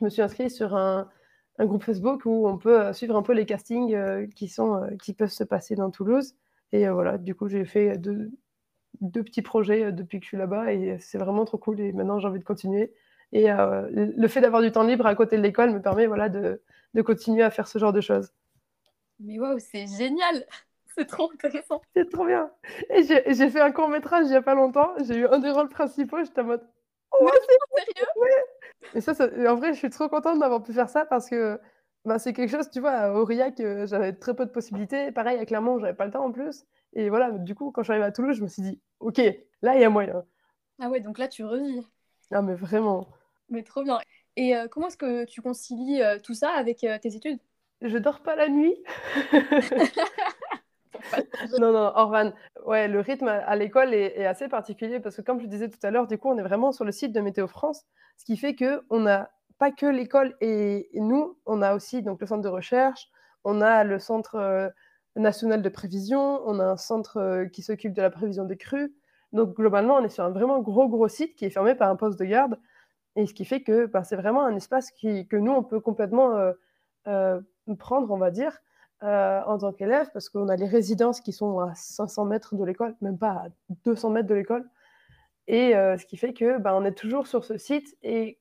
je 0.00 0.06
me 0.06 0.08
suis 0.08 0.22
inscrite 0.22 0.50
sur 0.50 0.74
un, 0.74 1.06
un 1.58 1.66
groupe 1.66 1.82
Facebook 1.82 2.24
où 2.24 2.48
on 2.48 2.56
peut 2.56 2.80
euh, 2.80 2.92
suivre 2.92 3.16
un 3.16 3.22
peu 3.22 3.32
les 3.32 3.44
castings 3.44 3.94
euh, 3.94 4.26
qui, 4.34 4.48
sont, 4.48 4.82
euh, 4.82 4.96
qui 5.02 5.12
peuvent 5.12 5.30
se 5.30 5.44
passer 5.44 5.74
dans 5.74 5.90
Toulouse. 5.90 6.34
Et 6.72 6.86
voilà, 6.88 7.16
du 7.16 7.34
coup, 7.34 7.48
j'ai 7.48 7.64
fait 7.64 7.96
deux, 7.96 8.30
deux, 9.00 9.24
petits 9.24 9.40
projets 9.40 9.90
depuis 9.90 10.18
que 10.18 10.24
je 10.24 10.28
suis 10.28 10.36
là-bas 10.36 10.70
et 10.70 10.98
c'est 11.00 11.16
vraiment 11.16 11.46
trop 11.46 11.56
cool. 11.56 11.80
Et 11.80 11.92
maintenant, 11.92 12.18
j'ai 12.18 12.28
envie 12.28 12.40
de 12.40 12.44
continuer. 12.44 12.92
Et 13.32 13.46
le 13.48 14.28
fait 14.28 14.42
d'avoir 14.42 14.60
du 14.60 14.70
temps 14.70 14.82
libre 14.82 15.06
à 15.06 15.14
côté 15.14 15.38
de 15.38 15.42
l'école 15.42 15.70
me 15.70 15.80
permet 15.80 16.06
voilà, 16.06 16.28
de, 16.28 16.60
de 16.92 17.02
continuer 17.02 17.42
à 17.42 17.48
faire 17.48 17.68
ce 17.68 17.78
genre 17.78 17.94
de 17.94 18.02
choses. 18.02 18.34
Mais 19.18 19.38
waouh, 19.38 19.58
c'est 19.58 19.86
génial! 19.86 20.44
C'est 20.94 21.06
trop 21.06 21.30
intéressant. 21.32 21.80
C'est 21.94 22.10
trop 22.10 22.26
bien. 22.26 22.50
Et 22.90 23.04
j'ai 23.04 23.50
fait 23.50 23.60
un 23.60 23.70
court 23.70 23.88
métrage 23.88 24.26
il 24.26 24.30
n'y 24.30 24.36
a 24.36 24.42
pas 24.42 24.56
longtemps. 24.56 24.90
J'ai 25.06 25.18
eu 25.18 25.26
un 25.28 25.38
des 25.38 25.52
rôles 25.52 25.68
principaux. 25.68 26.18
J'étais 26.24 26.40
en 26.40 26.44
mode. 26.44 26.66
Oh, 27.12 27.30
c'est 27.32 27.84
sérieux? 27.84 28.08
Et 28.94 29.00
ça, 29.00 29.12
en 29.12 29.54
vrai, 29.56 29.72
je 29.72 29.78
suis 29.78 29.90
trop 29.90 30.08
contente 30.08 30.38
d'avoir 30.38 30.62
pu 30.62 30.72
faire 30.72 30.88
ça 30.88 31.04
parce 31.04 31.28
que 31.28 31.60
bah, 32.04 32.18
c'est 32.18 32.32
quelque 32.32 32.50
chose, 32.50 32.70
tu 32.70 32.80
vois, 32.80 32.92
à 32.92 33.12
Aurillac, 33.12 33.60
euh, 33.60 33.86
j'avais 33.86 34.12
très 34.12 34.34
peu 34.34 34.46
de 34.46 34.50
possibilités. 34.50 35.12
Pareil, 35.12 35.38
à 35.38 35.44
Clermont, 35.44 35.78
j'avais 35.78 35.94
pas 35.94 36.06
le 36.06 36.10
temps 36.10 36.24
en 36.24 36.32
plus. 36.32 36.64
Et 36.94 37.10
voilà, 37.10 37.30
du 37.32 37.54
coup, 37.54 37.70
quand 37.70 37.82
je 37.82 37.86
suis 37.86 37.92
arrivée 37.92 38.06
à 38.06 38.12
Toulouse, 38.12 38.36
je 38.36 38.42
me 38.42 38.48
suis 38.48 38.62
dit, 38.62 38.80
OK, 39.00 39.18
là, 39.62 39.74
il 39.74 39.80
y 39.80 39.84
a 39.84 39.90
moyen. 39.90 40.24
Ah 40.80 40.88
ouais, 40.88 41.00
donc 41.00 41.18
là, 41.18 41.28
tu 41.28 41.44
revis. 41.44 41.82
Ah, 42.30 42.40
mais 42.40 42.54
vraiment. 42.54 43.08
Mais 43.50 43.62
trop 43.62 43.82
bien. 43.82 43.98
Et 44.36 44.56
euh, 44.56 44.68
comment 44.68 44.86
est-ce 44.86 44.96
que 44.96 45.24
tu 45.24 45.42
concilies 45.42 46.00
euh, 46.00 46.18
tout 46.18 46.34
ça 46.34 46.50
avec 46.50 46.78
tes 46.78 47.14
études? 47.14 47.40
Je 47.82 47.98
dors 47.98 48.20
pas 48.20 48.36
la 48.36 48.48
nuit. 48.48 48.74
non, 51.58 51.72
non, 51.72 51.92
Orvan, 51.94 52.32
ouais, 52.66 52.88
le 52.88 53.00
rythme 53.00 53.28
à 53.28 53.56
l'école 53.56 53.94
est, 53.94 54.26
assez 54.26 54.48
particulier 54.48 55.00
parce 55.00 55.16
que, 55.16 55.22
comme 55.22 55.40
je 55.40 55.46
disais 55.46 55.68
tout 55.68 55.78
à 55.82 55.90
l'heure, 55.90 56.06
du 56.06 56.18
coup, 56.18 56.28
on 56.28 56.38
est 56.38 56.42
vraiment 56.42 56.72
sur 56.72 56.84
le 56.84 56.92
site 56.92 57.12
de 57.12 57.20
Météo 57.20 57.46
France, 57.46 57.84
ce 58.16 58.24
qui 58.24 58.36
fait 58.36 58.54
qu'on 58.54 59.00
n'a 59.00 59.30
pas 59.58 59.70
que 59.70 59.86
l'école 59.86 60.36
et, 60.40 60.88
nous, 60.94 61.36
on 61.46 61.62
a 61.62 61.74
aussi 61.74 62.02
donc, 62.02 62.20
le 62.20 62.26
centre 62.26 62.42
de 62.42 62.48
recherche, 62.48 63.08
on 63.44 63.60
a 63.60 63.84
le 63.84 63.98
centre 63.98 64.36
euh, 64.36 64.68
national 65.16 65.62
de 65.62 65.68
prévision, 65.68 66.42
on 66.46 66.60
a 66.60 66.64
un 66.64 66.76
centre 66.76 67.18
euh, 67.18 67.46
qui 67.46 67.62
s'occupe 67.62 67.92
de 67.94 68.02
la 68.02 68.10
prévision 68.10 68.44
des 68.44 68.56
crues. 68.56 68.94
Donc, 69.32 69.54
globalement, 69.54 69.96
on 69.96 70.04
est 70.04 70.08
sur 70.08 70.24
un 70.24 70.30
vraiment 70.30 70.60
gros, 70.60 70.88
gros 70.88 71.08
site 71.08 71.34
qui 71.34 71.44
est 71.44 71.50
fermé 71.50 71.74
par 71.74 71.90
un 71.90 71.96
poste 71.96 72.18
de 72.18 72.24
garde. 72.24 72.58
Et 73.16 73.26
ce 73.26 73.34
qui 73.34 73.44
fait 73.44 73.62
que 73.62 73.86
ben, 73.86 74.04
c'est 74.04 74.16
vraiment 74.16 74.44
un 74.44 74.54
espace 74.56 74.90
que 74.92 75.36
nous, 75.36 75.52
on 75.52 75.62
peut 75.62 75.80
complètement 75.80 76.52
euh, 77.06 77.40
prendre, 77.78 78.10
on 78.10 78.18
va 78.18 78.30
dire, 78.30 78.58
euh, 79.04 79.40
en 79.46 79.58
tant 79.58 79.72
qu'élève, 79.72 80.10
parce 80.12 80.28
qu'on 80.28 80.48
a 80.48 80.56
les 80.56 80.66
résidences 80.66 81.20
qui 81.20 81.32
sont 81.32 81.60
à 81.60 81.72
500 81.72 82.24
mètres 82.24 82.56
de 82.56 82.64
l'école, 82.64 82.96
même 83.00 83.16
pas 83.16 83.30
à 83.30 83.46
200 83.84 84.10
mètres 84.10 84.26
de 84.26 84.34
l'école. 84.34 84.68
Et 85.46 85.76
euh, 85.76 85.96
ce 85.96 86.04
qui 86.04 86.16
fait 86.16 86.32
que 86.32 86.58
bah, 86.58 86.74
on 86.74 86.84
est 86.84 86.94
toujours 86.94 87.28
sur 87.28 87.44
ce 87.44 87.58
site 87.58 87.96
et 88.02 88.40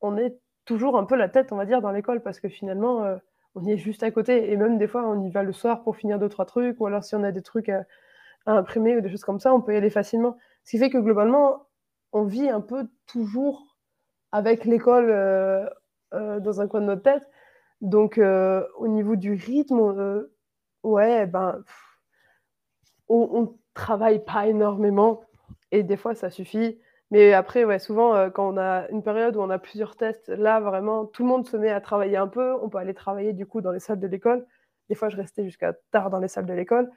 on 0.00 0.16
est 0.16 0.38
toujours 0.64 0.96
un 0.96 1.04
peu 1.04 1.16
la 1.16 1.28
tête, 1.28 1.52
on 1.52 1.56
va 1.56 1.66
dire, 1.66 1.82
dans 1.82 1.90
l'école, 1.90 2.22
parce 2.22 2.40
que 2.40 2.48
finalement, 2.48 3.04
euh, 3.04 3.16
on 3.54 3.62
y 3.62 3.72
est 3.72 3.76
juste 3.76 4.02
à 4.02 4.10
côté. 4.10 4.50
Et 4.50 4.56
même 4.56 4.78
des 4.78 4.88
fois, 4.88 5.06
on 5.06 5.22
y 5.22 5.30
va 5.30 5.42
le 5.42 5.52
soir 5.52 5.82
pour 5.82 5.96
finir 5.96 6.18
deux, 6.18 6.30
trois 6.30 6.46
trucs, 6.46 6.80
ou 6.80 6.86
alors 6.86 7.04
si 7.04 7.14
on 7.14 7.22
a 7.22 7.30
des 7.30 7.42
trucs 7.42 7.68
à, 7.68 7.84
imprimer 8.46 8.96
ou 8.96 9.02
des 9.02 9.10
choses 9.10 9.24
comme 9.24 9.38
ça, 9.38 9.52
on 9.54 9.60
peut 9.60 9.74
y 9.74 9.76
aller 9.76 9.90
facilement. 9.90 10.38
Ce 10.64 10.70
qui 10.70 10.78
fait 10.78 10.88
que 10.88 10.96
globalement, 10.96 11.66
on 12.12 12.24
vit 12.24 12.48
un 12.48 12.62
peu 12.62 12.88
toujours 13.06 13.76
avec 14.32 14.64
l'école 14.64 15.08
dans 16.12 16.60
un 16.60 16.66
coin 16.68 16.80
de 16.80 16.86
notre 16.86 17.02
tête. 17.02 17.28
Donc, 17.80 18.18
euh, 18.18 18.66
au 18.76 18.88
niveau 18.88 19.16
du 19.16 19.32
rythme, 19.32 19.80
euh, 19.80 20.32
ouais, 20.82 21.26
ben, 21.26 21.62
on, 23.08 23.42
ne 23.42 23.46
travaille 23.74 24.24
pas 24.24 24.46
énormément 24.46 25.22
et 25.72 25.82
des 25.82 25.96
fois 25.96 26.14
ça 26.14 26.30
suffit. 26.30 26.78
Mais 27.10 27.32
après, 27.32 27.78
souvent, 27.78 28.14
euh, 28.14 28.30
quand 28.30 28.54
on 28.54 28.56
a 28.56 28.88
une 28.90 29.02
période 29.02 29.36
où 29.36 29.40
on 29.40 29.50
a 29.50 29.58
plusieurs 29.58 29.96
tests, 29.96 30.28
là, 30.28 30.60
vraiment, 30.60 31.06
tout 31.06 31.22
le 31.22 31.28
monde 31.28 31.46
se 31.46 31.56
met 31.56 31.70
à 31.70 31.80
travailler 31.80 32.16
un 32.16 32.28
peu. 32.28 32.54
On 32.62 32.68
peut 32.68 32.78
aller 32.78 32.94
travailler 32.94 33.32
du 33.32 33.46
coup 33.46 33.60
dans 33.60 33.72
les 33.72 33.80
salles 33.80 34.00
de 34.00 34.06
l'école. 34.06 34.46
Des 34.88 34.94
fois, 34.94 35.08
je 35.08 35.16
restais 35.16 35.44
jusqu'à 35.44 35.74
tard 35.90 36.10
dans 36.10 36.20
les 36.20 36.28
salles 36.28 36.46
de 36.46 36.54
l'école. 36.54 36.90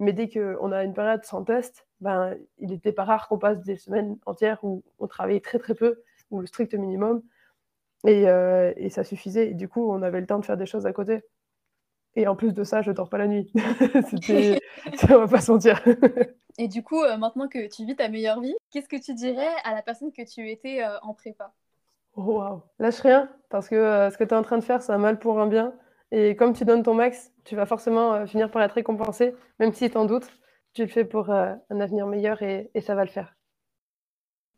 Mais 0.00 0.12
dès 0.12 0.28
qu'on 0.28 0.72
a 0.72 0.82
une 0.84 0.94
période 0.94 1.24
sans 1.24 1.44
test, 1.44 1.86
ben, 2.00 2.36
il 2.58 2.70
n'était 2.70 2.92
pas 2.92 3.04
rare 3.04 3.28
qu'on 3.28 3.38
passe 3.38 3.60
des 3.62 3.76
semaines 3.76 4.18
entières 4.26 4.64
où 4.64 4.82
on 4.98 5.06
travaillait 5.06 5.40
très 5.40 5.58
très 5.58 5.74
peu, 5.74 6.02
ou 6.30 6.40
le 6.40 6.46
strict 6.46 6.74
minimum. 6.74 7.22
Euh, 8.06 8.72
et, 8.76 8.90
ça 8.90 9.04
suffisait. 9.04 9.50
Et 9.50 9.54
du 9.54 9.68
coup, 9.68 9.90
on 9.90 10.02
avait 10.02 10.20
le 10.20 10.26
temps 10.26 10.38
de 10.38 10.44
faire 10.44 10.56
des 10.56 10.66
choses 10.66 10.86
à 10.86 10.92
côté. 10.92 11.22
Et 12.16 12.26
en 12.26 12.34
plus 12.34 12.52
de 12.52 12.64
ça, 12.64 12.82
je 12.82 12.90
dors 12.90 13.08
pas 13.08 13.18
la 13.18 13.28
nuit. 13.28 13.52
C'était, 14.10 14.60
on 15.10 15.18
va 15.18 15.28
pas 15.28 15.40
se 15.40 15.52
mentir. 15.52 15.80
et 16.58 16.68
du 16.68 16.82
coup, 16.82 17.02
euh, 17.02 17.16
maintenant 17.16 17.48
que 17.48 17.68
tu 17.68 17.84
vis 17.84 17.96
ta 17.96 18.08
meilleure 18.08 18.40
vie, 18.40 18.54
qu'est-ce 18.70 18.88
que 18.88 19.00
tu 19.00 19.14
dirais 19.14 19.48
à 19.64 19.74
la 19.74 19.82
personne 19.82 20.12
que 20.12 20.22
tu 20.22 20.50
étais 20.50 20.82
euh, 20.82 20.98
en 21.02 21.14
prépa? 21.14 21.52
Waouh, 22.16 22.62
lâche 22.80 23.00
rien, 23.00 23.30
parce 23.50 23.68
que 23.68 23.76
ce 24.10 24.18
que 24.18 24.24
tu 24.24 24.30
es 24.30 24.36
en 24.36 24.42
train 24.42 24.58
de 24.58 24.64
faire, 24.64 24.82
c'est 24.82 24.92
un 24.92 24.98
mal 24.98 25.20
pour 25.20 25.38
un 25.38 25.46
bien. 25.46 25.72
Et 26.10 26.34
comme 26.34 26.52
tu 26.54 26.64
donnes 26.64 26.82
ton 26.82 26.92
max, 26.92 27.32
tu 27.44 27.54
vas 27.54 27.66
forcément 27.66 28.26
finir 28.26 28.50
par 28.50 28.62
être 28.62 28.72
récompensé, 28.72 29.36
même 29.60 29.72
si 29.72 29.88
tu 29.88 29.96
en 29.96 30.06
doutes. 30.06 30.28
Tu 30.72 30.82
le 30.82 30.88
fais 30.88 31.04
pour 31.04 31.30
un 31.30 31.60
avenir 31.70 32.08
meilleur 32.08 32.42
et 32.42 32.68
ça 32.80 32.96
va 32.96 33.04
le 33.04 33.10
faire. 33.10 33.36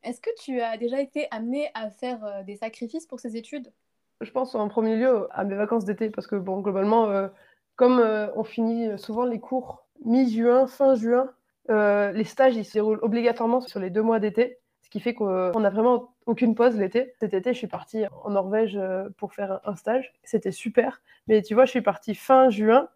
Est-ce 0.05 0.21
que 0.21 0.31
tu 0.39 0.61
as 0.61 0.77
déjà 0.77 1.01
été 1.01 1.29
amené 1.31 1.69
à 1.75 1.91
faire 1.91 2.25
euh, 2.25 2.43
des 2.43 2.57
sacrifices 2.57 3.07
pour 3.07 3.21
ces 3.21 3.37
études? 3.37 3.73
Je 4.21 4.31
pense 4.31 4.55
en 4.55 4.69
premier 4.69 4.97
lieu 4.97 5.29
à 5.31 5.45
mes 5.45 5.55
vacances 5.55 5.85
d'été, 5.85 6.11
parce 6.11 6.27
que 6.27 6.37
bon, 6.37 6.61
globalement, 6.61 7.09
euh, 7.11 7.29
comme 7.77 7.99
euh, 7.99 8.29
on 8.35 8.45
finit 8.45 8.99
souvent 8.99 9.25
les 9.25 9.41
cours 9.41 9.87
mi-juin, 10.05 10.67
fin 10.67 10.95
juin, 10.95 11.31
les 11.69 12.25
stages 12.25 12.57
ils 12.57 12.65
se 12.65 12.73
déroulent 12.73 12.99
obligatoirement 13.03 13.61
sur 13.61 13.79
les 13.79 13.91
deux 13.91 14.03
mois 14.03 14.19
d'été, 14.19 14.59
ce 14.83 14.91
qui 14.91 15.01
fait 15.01 15.15
qu'on 15.15 15.61
n'a 15.61 15.71
vraiment 15.71 16.13
aucune 16.27 16.57
pause 16.57 16.77
l'été. 16.77 17.15
Cet 17.21 17.35
été, 17.35 17.53
je 17.53 17.59
suis 17.59 17.69
partie 17.69 18.05
en 18.25 18.31
Norvège 18.31 18.79
pour 19.17 19.33
faire 19.33 19.61
un 19.65 19.77
stage. 19.77 20.13
C'était 20.25 20.51
super. 20.51 21.01
Mais 21.29 21.41
tu 21.41 21.55
vois, 21.55 21.65
je 21.65 21.71
suis 21.71 21.81
partie 21.81 22.17
fin 22.17 22.51
juin 22.51 22.89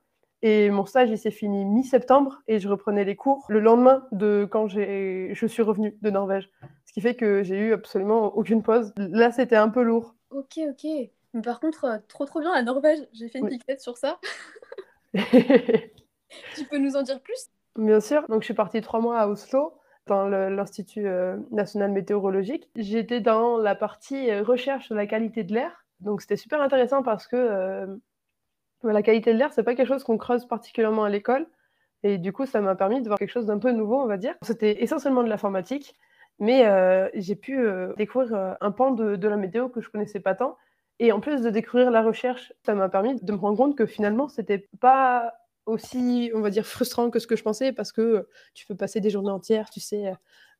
et 0.43 0.71
mon 0.71 0.85
stage, 0.85 1.11
il 1.11 1.19
s'est 1.19 1.31
fini 1.31 1.65
mi-septembre 1.65 2.43
et 2.47 2.59
je 2.59 2.69
reprenais 2.69 3.05
les 3.05 3.17
cours 3.17 3.45
le 3.49 3.61
lendemain 3.61 4.07
de 4.13 4.47
quand 4.51 4.69
je 4.69 5.47
suis 5.47 5.63
revenue 5.63 5.97
de 6.03 6.11
Norvège. 6.11 6.51
Qui 6.97 7.03
fait 7.03 7.15
que 7.15 7.43
j'ai 7.43 7.59
eu 7.59 7.75
absolument 7.75 8.35
aucune 8.39 8.63
pause. 8.63 8.95
Là, 8.97 9.31
c'était 9.31 9.57
un 9.57 9.69
peu 9.69 9.83
lourd. 9.83 10.15
Ok, 10.31 10.59
ok. 10.67 11.11
Mais 11.35 11.43
par 11.43 11.61
contre, 11.61 11.85
euh, 11.85 11.99
trop 12.09 12.25
trop 12.25 12.41
bien 12.41 12.55
la 12.55 12.63
Norvège. 12.63 13.01
J'ai 13.13 13.29
fait 13.29 13.41
une 13.41 13.49
oui. 13.49 13.61
sur 13.79 13.99
ça. 13.99 14.19
tu 15.13 16.65
peux 16.71 16.79
nous 16.79 16.97
en 16.97 17.03
dire 17.03 17.21
plus? 17.21 17.51
Bien 17.77 18.01
sûr. 18.01 18.27
Donc, 18.31 18.41
je 18.41 18.47
suis 18.47 18.55
partie 18.55 18.81
trois 18.81 19.01
mois 19.01 19.21
à 19.21 19.29
Oslo 19.29 19.75
dans 20.07 20.27
l'Institut 20.27 21.07
euh, 21.07 21.37
national 21.51 21.91
météorologique. 21.91 22.71
J'étais 22.77 23.21
dans 23.21 23.59
la 23.59 23.75
partie 23.75 24.31
euh, 24.31 24.43
recherche 24.43 24.87
sur 24.87 24.95
la 24.95 25.07
qualité 25.07 25.45
de 25.45 25.53
l'air. 25.53 25.85
Donc, 26.01 26.23
c'était 26.23 26.37
super 26.37 26.63
intéressant 26.63 27.03
parce 27.03 27.27
que 27.27 27.99
la 28.83 29.03
qualité 29.03 29.35
de 29.35 29.39
l'air, 29.39 29.53
c'est 29.53 29.65
pas 29.65 29.75
quelque 29.75 29.89
chose 29.89 30.03
qu'on 30.03 30.17
creuse 30.17 30.47
particulièrement 30.47 31.05
à 31.05 31.11
l'école. 31.11 31.47
Et 32.03 32.17
du 32.17 32.33
coup, 32.33 32.47
ça 32.47 32.63
m'a 32.63 32.75
permis 32.75 33.03
de 33.03 33.09
voir 33.09 33.19
quelque 33.19 33.33
chose 33.33 33.47
d'un 33.47 33.59
peu 33.59 33.73
nouveau, 33.73 34.01
on 34.01 34.07
va 34.07 34.17
dire. 34.17 34.35
C'était 34.41 34.83
essentiellement 34.83 35.23
de 35.23 35.29
l'informatique, 35.29 35.95
mais 36.39 36.67
euh, 36.67 37.09
j'ai 37.15 37.37
pu 37.37 37.59
euh, 37.59 37.93
découvrir 37.97 38.35
euh, 38.35 38.55
un 38.61 38.71
pan 38.71 38.91
de, 38.91 39.27
la 39.27 39.37
météo 39.37 39.69
que 39.69 39.81
je 39.81 39.89
connaissais 39.89 40.21
pas 40.21 40.35
tant. 40.35 40.57
Et 40.99 41.13
en 41.13 41.21
plus 41.21 41.43
de 41.43 41.51
découvrir 41.51 41.91
la 41.91 42.03
recherche, 42.03 42.53
ça 42.65 42.75
m'a 42.75 42.89
permis 42.89 43.21
de 43.21 43.33
me 43.33 43.39
rendre 43.39 43.57
compte 43.57 43.77
que 43.77 43.87
finalement, 43.87 44.29
c'était 44.29 44.69
pas 44.81 45.35
aussi, 45.67 46.31
on 46.35 46.41
va 46.41 46.51
dire, 46.51 46.67
frustrant 46.67 47.11
que 47.11 47.19
ce 47.19 47.27
que 47.27 47.37
je 47.37 47.43
pensais, 47.43 47.73
parce 47.73 47.93
que 47.93 48.29
tu 48.55 48.67
peux 48.67 48.77
passer 48.77 49.01
des 49.01 49.11
journées 49.11 49.31
entières, 49.31 49.69
tu 49.71 49.81
sais, 49.81 50.13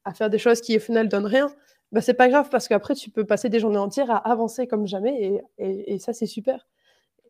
à 0.05 0.13
faire 0.13 0.29
des 0.29 0.39
choses 0.39 0.61
qui 0.61 0.77
au 0.77 0.81
final 0.81 1.09
donnent 1.09 1.27
rien. 1.27 1.49
Bah, 1.93 2.01
c'est 2.01 2.15
pas 2.15 2.29
grave 2.29 2.51
parce 2.51 2.69
qu'après, 2.69 2.95
tu 2.95 3.11
peux 3.11 3.25
passer 3.25 3.49
des 3.49 3.61
journées 3.61 3.79
entières 3.79 4.11
à 4.11 4.17
avancer 4.19 4.67
comme 4.67 4.87
jamais, 4.87 5.41
et 5.59 5.99
ça, 5.99 6.13
c'est 6.13 6.27
super. 6.27 6.67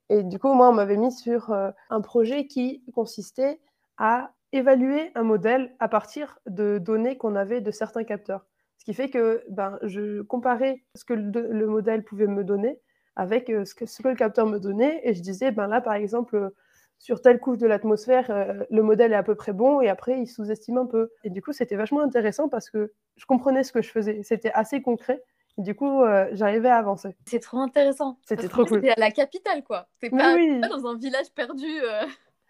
Et 0.08 0.24
du 0.24 0.38
coup, 0.38 0.52
moi, 0.54 0.70
on 0.70 0.72
m'avait 0.72 0.96
mis 0.96 1.12
sur 1.12 1.52
un 1.52 2.00
projet 2.00 2.46
qui 2.46 2.82
consistait 2.92 3.60
à 3.98 4.32
évaluer 4.52 5.10
un 5.14 5.22
modèle 5.22 5.74
à 5.78 5.88
partir 5.88 6.38
de 6.46 6.78
données 6.78 7.16
qu'on 7.16 7.34
avait 7.34 7.60
de 7.60 7.70
certains 7.70 8.04
capteurs. 8.04 8.46
Ce 8.78 8.84
qui 8.84 8.94
fait 8.94 9.10
que 9.10 9.42
ben, 9.50 9.78
je 9.82 10.22
comparais 10.22 10.84
ce 10.94 11.04
que 11.04 11.14
le, 11.14 11.66
modèle 11.66 12.04
pouvait 12.04 12.26
me 12.26 12.44
donner 12.44 12.80
avec 13.16 13.48
ce 13.48 13.74
que, 13.74 13.86
ce 13.86 14.02
que, 14.02 14.08
le 14.08 14.14
capteur 14.14 14.46
me 14.46 14.58
donnait 14.58 15.00
et 15.02 15.14
je 15.14 15.22
disais, 15.22 15.50
ben 15.50 15.66
là, 15.66 15.80
par 15.80 15.94
exemple, 15.94 16.52
sur 16.98 17.20
telle 17.20 17.40
couche 17.40 17.58
de 17.58 17.66
l'atmosphère, 17.66 18.30
euh, 18.30 18.64
le 18.70 18.82
modèle 18.82 19.12
est 19.12 19.16
à 19.16 19.22
peu 19.22 19.34
près 19.34 19.52
bon 19.52 19.80
et 19.80 19.88
après 19.88 20.18
il 20.18 20.26
sous-estime 20.26 20.78
un 20.78 20.86
peu. 20.86 21.10
Et 21.24 21.30
du 21.30 21.42
coup, 21.42 21.52
c'était 21.52 21.76
vachement 21.76 22.00
intéressant 22.00 22.48
parce 22.48 22.70
que 22.70 22.92
je 23.16 23.26
comprenais 23.26 23.64
ce 23.64 23.72
que 23.72 23.82
je 23.82 23.90
faisais. 23.90 24.22
C'était 24.22 24.52
assez 24.52 24.82
concret. 24.82 25.22
Et 25.58 25.62
du 25.62 25.74
coup, 25.74 26.02
euh, 26.02 26.28
j'arrivais 26.32 26.68
à 26.68 26.76
avancer. 26.76 27.16
C'est 27.26 27.40
trop 27.40 27.58
intéressant. 27.58 28.18
C'était 28.22 28.48
trop 28.48 28.64
cool. 28.66 28.80
C'était 28.80 28.92
à 28.92 29.00
la 29.00 29.10
capitale, 29.10 29.62
quoi. 29.64 29.88
C'est 30.00 30.10
pas, 30.10 30.36
pas, 30.36 30.68
dans 30.68 30.86
un 30.86 30.98
village 30.98 31.30
perdu. 31.34 31.66
Euh. 31.82 32.04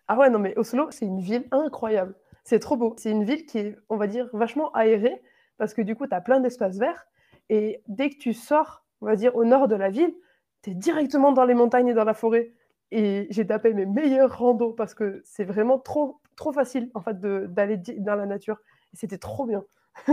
Ah 0.09 0.16
ouais, 0.16 0.31
non, 0.31 0.38
mais 0.38 0.57
Oslo, 0.57 0.88
c'est 0.90 1.07
une 1.07 1.21
ville 1.21 1.47
incroyable. 1.51 2.14
C'est 2.45 2.61
trop 2.61 2.77
beau. 2.77 2.95
C'est 2.97 3.11
une 3.11 3.25
ville 3.25 3.45
qui 3.45 3.59
est, 3.59 3.77
on 3.88 3.97
va 3.97 4.07
dire, 4.07 4.29
vachement 4.33 4.71
aérée 4.73 5.21
parce 5.59 5.75
que 5.75 5.83
du 5.83 5.97
coup, 5.97 6.07
tu 6.07 6.14
as 6.14 6.21
plein 6.21 6.40
d'espaces 6.40 6.79
verts. 6.79 7.07
Et 7.49 7.83
dès 7.88 8.11
que 8.11 8.19
tu 8.19 8.33
sors, 8.33 8.85
on 9.01 9.07
va 9.07 9.16
dire, 9.16 9.35
au 9.35 9.45
nord 9.45 9.69
de 9.69 9.75
la 9.75 9.90
ville, 9.90 10.14
tu 10.62 10.71
es 10.71 10.75
directement 10.75 11.33
dans 11.33 11.45
les 11.45 11.55
montagnes 11.55 11.88
et 11.88 11.95
dans 11.95 12.05
la 12.05 12.14
forêt. 12.14 12.53
Et 12.92 13.27
j'ai 13.31 13.47
tapé 13.47 13.75
mes 13.75 13.87
meilleurs 13.87 14.38
randos 14.38 14.73
parce 14.73 14.95
que 14.95 15.21
c'est 15.25 15.45
vraiment 15.45 15.79
trop, 15.79 16.21
trop 16.37 16.53
facile 16.53 16.90
en 16.95 17.01
fait 17.01 17.19
d'aller 17.21 17.79
dans 17.99 18.14
la 18.14 18.27
nature. 18.27 18.59
Et 18.92 18.97
c'était 18.97 19.19
trop 19.19 19.45
bien. 19.45 19.64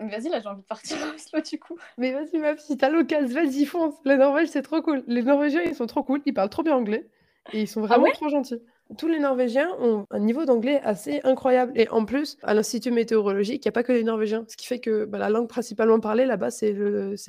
vas-y, 0.00 0.28
là 0.28 0.40
j'ai 0.40 0.48
envie 0.48 0.62
de 0.62 0.66
partir 0.66 0.96
à 1.02 1.14
Oslo 1.14 1.40
du 1.40 1.58
coup. 1.58 1.76
Mais 1.98 2.12
vas-y 2.12 2.38
ma 2.38 2.54
petite, 2.54 2.82
à 2.84 2.88
l'occasion, 2.88 3.42
vas-y 3.42 3.64
fonce. 3.64 3.94
La 4.04 4.16
Norvège 4.16 4.48
c'est 4.48 4.62
trop 4.62 4.80
cool. 4.80 5.02
Les 5.08 5.22
Norvégiens 5.22 5.62
ils 5.62 5.74
sont 5.74 5.86
trop 5.86 6.04
cool, 6.04 6.22
ils 6.24 6.34
parlent 6.34 6.50
trop 6.50 6.62
bien 6.62 6.76
anglais 6.76 7.08
et 7.52 7.62
ils 7.62 7.68
sont 7.68 7.82
ah 7.84 7.86
vraiment 7.86 8.10
trop 8.12 8.28
gentils 8.28 8.60
tous 8.98 9.08
les 9.08 9.18
Norvégiens 9.18 9.70
ont 9.78 10.06
un 10.10 10.18
niveau 10.18 10.44
d'anglais 10.44 10.80
assez 10.82 11.20
incroyable. 11.24 11.72
Et 11.76 11.88
en 11.90 12.04
plus, 12.04 12.36
à 12.42 12.54
l'Institut 12.54 12.90
météorologique, 12.90 13.64
il 13.64 13.68
n'y 13.68 13.70
a 13.70 13.72
pas 13.72 13.82
que 13.82 13.92
les 13.92 14.02
Norvégiens. 14.02 14.44
Ce 14.48 14.56
qui 14.56 14.66
fait 14.66 14.80
que 14.80 15.04
bah, 15.04 15.18
la 15.18 15.30
langue 15.30 15.48
principalement 15.48 16.00
parlée 16.00 16.26
là-bas, 16.26 16.50
c'est 16.50 16.72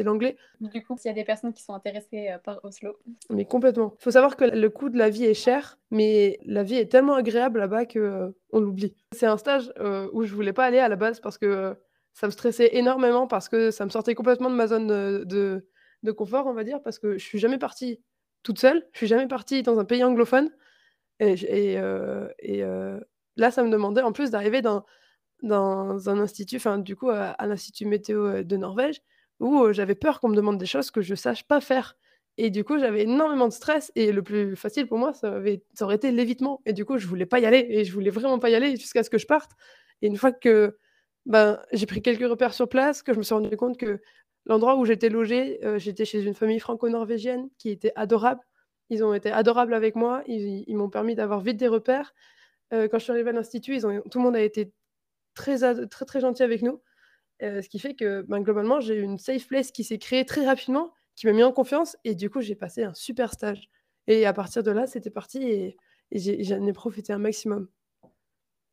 l'anglais. 0.04 0.38
Du 0.60 0.84
coup, 0.84 0.98
s'il 0.98 1.10
y 1.10 1.12
a 1.12 1.16
des 1.16 1.24
personnes 1.24 1.54
qui 1.54 1.64
sont 1.64 1.74
intéressées 1.74 2.30
euh, 2.30 2.38
par 2.40 2.64
Oslo. 2.64 2.98
Mais 3.30 3.46
complètement. 3.46 3.94
Il 4.00 4.04
faut 4.04 4.12
savoir 4.12 4.36
que 4.36 4.46
le 4.46 4.70
coût 4.70 4.90
de 4.90 4.98
la 4.98 5.10
vie 5.10 5.26
est 5.26 5.34
cher, 5.34 5.78
mais 5.92 6.40
la 6.46 6.64
vie 6.64 6.76
est 6.76 6.92
tellement 6.92 7.16
agréable 7.16 7.60
là-bas 7.60 7.86
qu'on 7.86 8.00
euh, 8.00 8.32
l'oublie. 8.54 8.96
C'est 9.12 9.28
un 9.28 9.38
stage 9.38 9.72
euh, 9.80 10.10
où 10.14 10.24
je 10.24 10.34
voulais 10.34 10.54
pas 10.54 10.66
aller 10.66 10.80
à 10.80 10.90
la 10.90 10.96
base 10.96 11.20
parce 11.20 11.38
que 11.38 11.76
ça 12.14 12.28
me 12.28 12.32
stressait 12.32 12.76
énormément, 12.76 13.28
parce 13.28 13.48
que 13.50 13.72
ça 13.72 13.86
me 13.86 13.90
sortait 13.90 14.16
complètement 14.16 14.50
de 14.50 14.56
ma 14.56 14.68
zone 14.68 14.88
de, 14.88 15.66
de 16.04 16.12
confort, 16.12 16.48
on 16.48 16.54
va 16.54 16.64
dire, 16.64 16.82
parce 16.82 17.00
que 17.00 17.18
je 17.18 17.24
suis 17.24 17.40
jamais 17.40 17.58
partie 17.58 18.02
toute 18.44 18.60
seule, 18.60 18.88
je 18.94 18.98
suis 19.00 19.08
jamais 19.08 19.28
partie 19.28 19.64
dans 19.64 19.80
un 19.80 19.86
pays 19.86 20.04
anglophone. 20.04 20.50
Et, 21.20 21.36
et, 22.40 22.64
là, 23.38 23.52
ça 23.52 23.64
me 23.64 23.70
demandait 23.70 24.02
en 24.02 24.12
plus 24.12 24.32
d'arriver 24.32 24.62
dans, 24.62 24.86
un 25.44 26.20
institut, 26.20 26.58
enfin 26.58 26.78
du 26.78 26.96
coup 26.96 27.10
à, 27.10 27.36
l'Institut 27.46 27.86
météo 27.86 28.44
de 28.44 28.58
Norvège, 28.58 29.02
où 29.40 29.72
j'avais 29.72 29.96
peur 29.96 30.20
qu'on 30.20 30.30
me 30.30 30.36
demande 30.36 30.58
des 30.58 30.66
choses 30.66 30.92
que 30.92 31.02
je 31.02 31.16
sache 31.16 31.48
pas 31.48 31.62
faire. 31.62 31.96
Et 32.38 32.50
du 32.50 32.64
coup, 32.64 32.80
j'avais 32.80 33.04
énormément 33.04 33.48
de 33.48 33.54
stress. 33.54 33.92
Et 33.96 34.12
le 34.12 34.24
plus 34.24 34.56
facile 34.56 34.88
pour 34.88 34.98
moi, 34.98 35.14
ça, 35.14 35.36
avait, 35.36 35.64
ça 35.74 35.86
aurait 35.86 35.96
été 35.96 36.12
l'évitement. 36.12 36.62
Et 36.66 36.74
du 36.74 36.86
coup, 36.86 36.98
je 36.98 37.08
voulais 37.08 37.26
pas 37.26 37.40
y 37.40 37.46
aller. 37.46 37.68
Et 37.70 37.84
je 37.84 37.94
voulais 37.94 38.10
vraiment 38.10 38.40
pas 38.40 38.50
y 38.50 38.56
aller 38.56 38.76
jusqu'à 38.78 39.04
ce 39.04 39.10
que 39.10 39.18
je 39.18 39.28
parte. 39.28 39.52
Et 40.02 40.08
une 40.08 40.18
fois 40.18 40.32
que 40.32 40.78
ben, 41.26 41.60
j'ai 41.72 41.86
pris 41.86 42.02
quelques 42.02 42.28
repères 42.28 42.54
sur 42.54 42.68
place, 42.68 43.04
que 43.04 43.14
je 43.14 43.20
me 43.20 43.24
suis 43.24 43.34
rendu 43.34 43.56
compte 43.58 43.78
que 43.78 44.02
l'endroit 44.46 44.76
où 44.76 44.86
j'étais 44.86 45.10
logée, 45.10 45.60
j'étais 45.78 46.06
chez 46.06 46.24
une 46.24 46.34
famille 46.34 46.60
franco-norvégienne 46.60 47.50
qui 47.58 47.70
était 47.70 47.94
adorable. 47.96 48.42
Ils 48.92 49.06
ont 49.06 49.14
été 49.14 49.32
adorables 49.32 49.74
avec 49.74 49.96
moi. 49.96 50.22
Ils, 50.28 50.76
m'ont 50.76 50.90
permis 50.90 51.16
d'avoir 51.16 51.40
vite 51.40 51.56
des 51.56 51.70
repères. 51.70 52.14
Euh, 52.74 52.90
quand 52.90 53.00
je 53.00 53.04
suis 53.06 53.12
arrivée 53.12 53.30
à 53.30 53.34
l'Institut, 53.34 53.80
tout 53.80 54.20
le 54.20 54.24
monde 54.24 54.36
a 54.36 54.42
été 54.42 54.74
très, 55.34 55.60
très, 55.88 56.06
très 56.06 56.20
gentil 56.20 56.44
avec 56.44 56.62
nous. 56.62 56.82
Euh, 57.42 57.62
ce 57.62 57.70
qui 57.70 57.80
fait 57.80 57.96
que 57.96 58.24
ben, 58.24 58.42
globalement, 58.42 58.82
j'ai 58.82 58.96
eu 58.96 59.02
une 59.02 59.18
safe 59.18 59.48
place 59.48 59.72
qui 59.72 59.86
s'est 59.86 59.98
créée 59.98 60.26
très 60.26 60.46
rapidement, 60.46 60.94
qui 61.16 61.26
m'a 61.26 61.32
mis 61.32 61.42
en 61.42 61.54
confiance. 61.54 61.96
Et 62.04 62.16
du 62.16 62.30
coup, 62.30 62.42
j'ai 62.42 62.54
passé 62.54 62.84
un 62.84 62.94
super 62.94 63.32
stage. 63.32 63.70
Et 64.08 64.26
à 64.26 64.34
partir 64.34 64.62
de 64.62 64.72
là, 64.72 64.88
c'était 64.88 65.10
parti 65.10 65.42
et 65.42 65.78
j'en 66.12 66.68
ai 66.68 66.74
profité 66.74 67.14
un 67.14 67.18
maximum. 67.18 67.70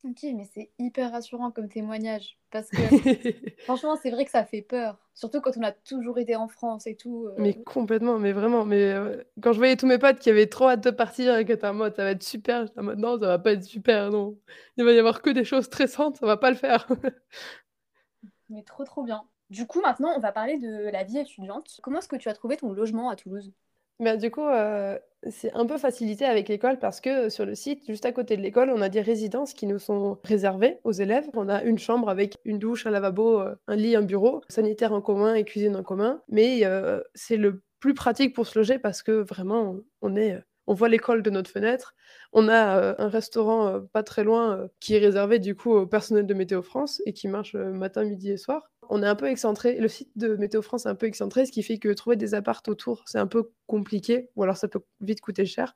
Ok, 0.05 0.23
mais 0.33 0.47
c'est 0.53 0.71
hyper 0.79 1.11
rassurant 1.11 1.51
comme 1.51 1.67
témoignage. 1.67 2.37
Parce 2.51 2.69
que 2.69 2.77
franchement, 3.63 3.97
c'est 4.01 4.11
vrai 4.11 4.23
que 4.23 4.31
ça 4.31 4.45
fait 4.45 4.61
peur. 4.61 4.97
Surtout 5.13 5.41
quand 5.41 5.57
on 5.57 5.63
a 5.63 5.73
toujours 5.73 6.19
été 6.19 6.37
en 6.37 6.47
France 6.47 6.87
et 6.87 6.95
tout. 6.95 7.25
Euh. 7.27 7.35
Mais 7.37 7.61
complètement, 7.63 8.17
mais 8.17 8.31
vraiment. 8.31 8.63
Mais 8.63 8.93
euh, 8.93 9.21
quand 9.41 9.51
je 9.51 9.57
voyais 9.57 9.75
tous 9.75 9.87
mes 9.87 9.97
potes 9.97 10.19
qui 10.19 10.29
avaient 10.29 10.47
trop 10.47 10.69
hâte 10.69 10.83
de 10.83 10.91
partir 10.91 11.35
et 11.37 11.43
que 11.43 11.51
t'es 11.51 11.67
en 11.67 11.73
mode 11.73 11.95
ça 11.95 12.03
va 12.03 12.11
être 12.11 12.23
super, 12.23 12.65
j'étais 12.65 12.79
en 12.79 12.83
mode 12.83 12.99
non, 12.99 13.19
ça 13.19 13.27
va 13.27 13.39
pas 13.39 13.51
être 13.51 13.63
super, 13.63 14.09
non. 14.09 14.37
Il 14.77 14.85
va 14.85 14.93
y 14.93 14.99
avoir 14.99 15.21
que 15.21 15.31
des 15.31 15.43
choses 15.43 15.65
stressantes, 15.65 16.15
ça 16.15 16.25
va 16.25 16.37
pas 16.37 16.49
le 16.49 16.55
faire. 16.57 16.87
mais 18.49 18.63
trop, 18.63 18.85
trop 18.85 19.03
bien. 19.03 19.23
Du 19.49 19.67
coup, 19.67 19.81
maintenant, 19.81 20.13
on 20.15 20.19
va 20.19 20.31
parler 20.31 20.59
de 20.59 20.89
la 20.89 21.03
vie 21.03 21.17
étudiante. 21.17 21.79
Comment 21.83 21.99
est-ce 21.99 22.07
que 22.07 22.15
tu 22.15 22.29
as 22.29 22.33
trouvé 22.33 22.55
ton 22.55 22.71
logement 22.71 23.09
à 23.09 23.17
Toulouse? 23.17 23.51
Mais 23.99 24.17
du 24.17 24.31
coup, 24.31 24.45
euh, 24.45 24.97
c'est 25.29 25.53
un 25.53 25.65
peu 25.65 25.77
facilité 25.77 26.23
avec 26.25 26.47
l'école 26.47 26.79
parce 26.79 27.01
que 27.01 27.29
sur 27.29 27.45
le 27.45 27.53
site, 27.53 27.85
juste 27.87 28.05
à 28.05 28.13
côté 28.13 28.37
de 28.37 28.41
l'école, 28.41 28.71
on 28.73 28.81
a 28.81 28.87
des 28.87 29.01
résidences 29.01 29.53
qui 29.53 29.67
nous 29.67 29.79
sont 29.79 30.17
réservées 30.23 30.79
aux 30.85 30.93
élèves. 30.93 31.27
On 31.33 31.49
a 31.49 31.63
une 31.63 31.77
chambre 31.77 32.09
avec 32.09 32.37
une 32.45 32.59
douche, 32.59 32.85
un 32.85 32.91
lavabo, 32.91 33.41
euh, 33.41 33.55
un 33.67 33.75
lit, 33.75 33.95
un 33.97 34.01
bureau, 34.01 34.41
sanitaire 34.47 34.93
en 34.93 35.01
commun 35.01 35.35
et 35.35 35.43
cuisine 35.43 35.75
en 35.75 35.83
commun. 35.83 36.21
Mais 36.29 36.65
euh, 36.65 37.01
c'est 37.13 37.37
le 37.37 37.61
plus 37.81 37.93
pratique 37.93 38.33
pour 38.33 38.47
se 38.47 38.57
loger 38.57 38.79
parce 38.79 39.03
que 39.03 39.11
vraiment, 39.11 39.77
on 40.01 40.73
voit 40.73 40.89
l'école 40.89 41.21
de 41.21 41.29
notre 41.29 41.49
fenêtre. 41.49 41.95
On 42.33 42.47
a 42.49 42.95
un 43.01 43.07
restaurant 43.07 43.81
pas 43.93 44.03
très 44.03 44.23
loin 44.25 44.67
qui 44.81 44.95
est 44.95 44.99
réservé 44.99 45.39
du 45.39 45.55
coup 45.55 45.71
au 45.71 45.87
personnel 45.87 46.25
de 46.25 46.33
Météo 46.33 46.61
France 46.61 47.01
et 47.05 47.13
qui 47.13 47.29
marche 47.29 47.55
matin, 47.55 48.03
midi 48.03 48.31
et 48.31 48.37
soir 48.37 48.69
on 48.89 49.03
est 49.03 49.07
un 49.07 49.15
peu 49.15 49.27
excentré. 49.27 49.77
Le 49.77 49.87
site 49.87 50.09
de 50.15 50.35
Météo 50.35 50.61
France 50.61 50.85
est 50.85 50.89
un 50.89 50.95
peu 50.95 51.05
excentré, 51.05 51.45
ce 51.45 51.51
qui 51.51 51.63
fait 51.63 51.77
que 51.77 51.89
trouver 51.89 52.15
des 52.15 52.33
appartes 52.33 52.67
autour, 52.67 53.03
c'est 53.05 53.19
un 53.19 53.27
peu 53.27 53.51
compliqué, 53.67 54.29
ou 54.35 54.43
alors 54.43 54.57
ça 54.57 54.67
peut 54.67 54.81
vite 55.01 55.21
coûter 55.21 55.45
cher. 55.45 55.75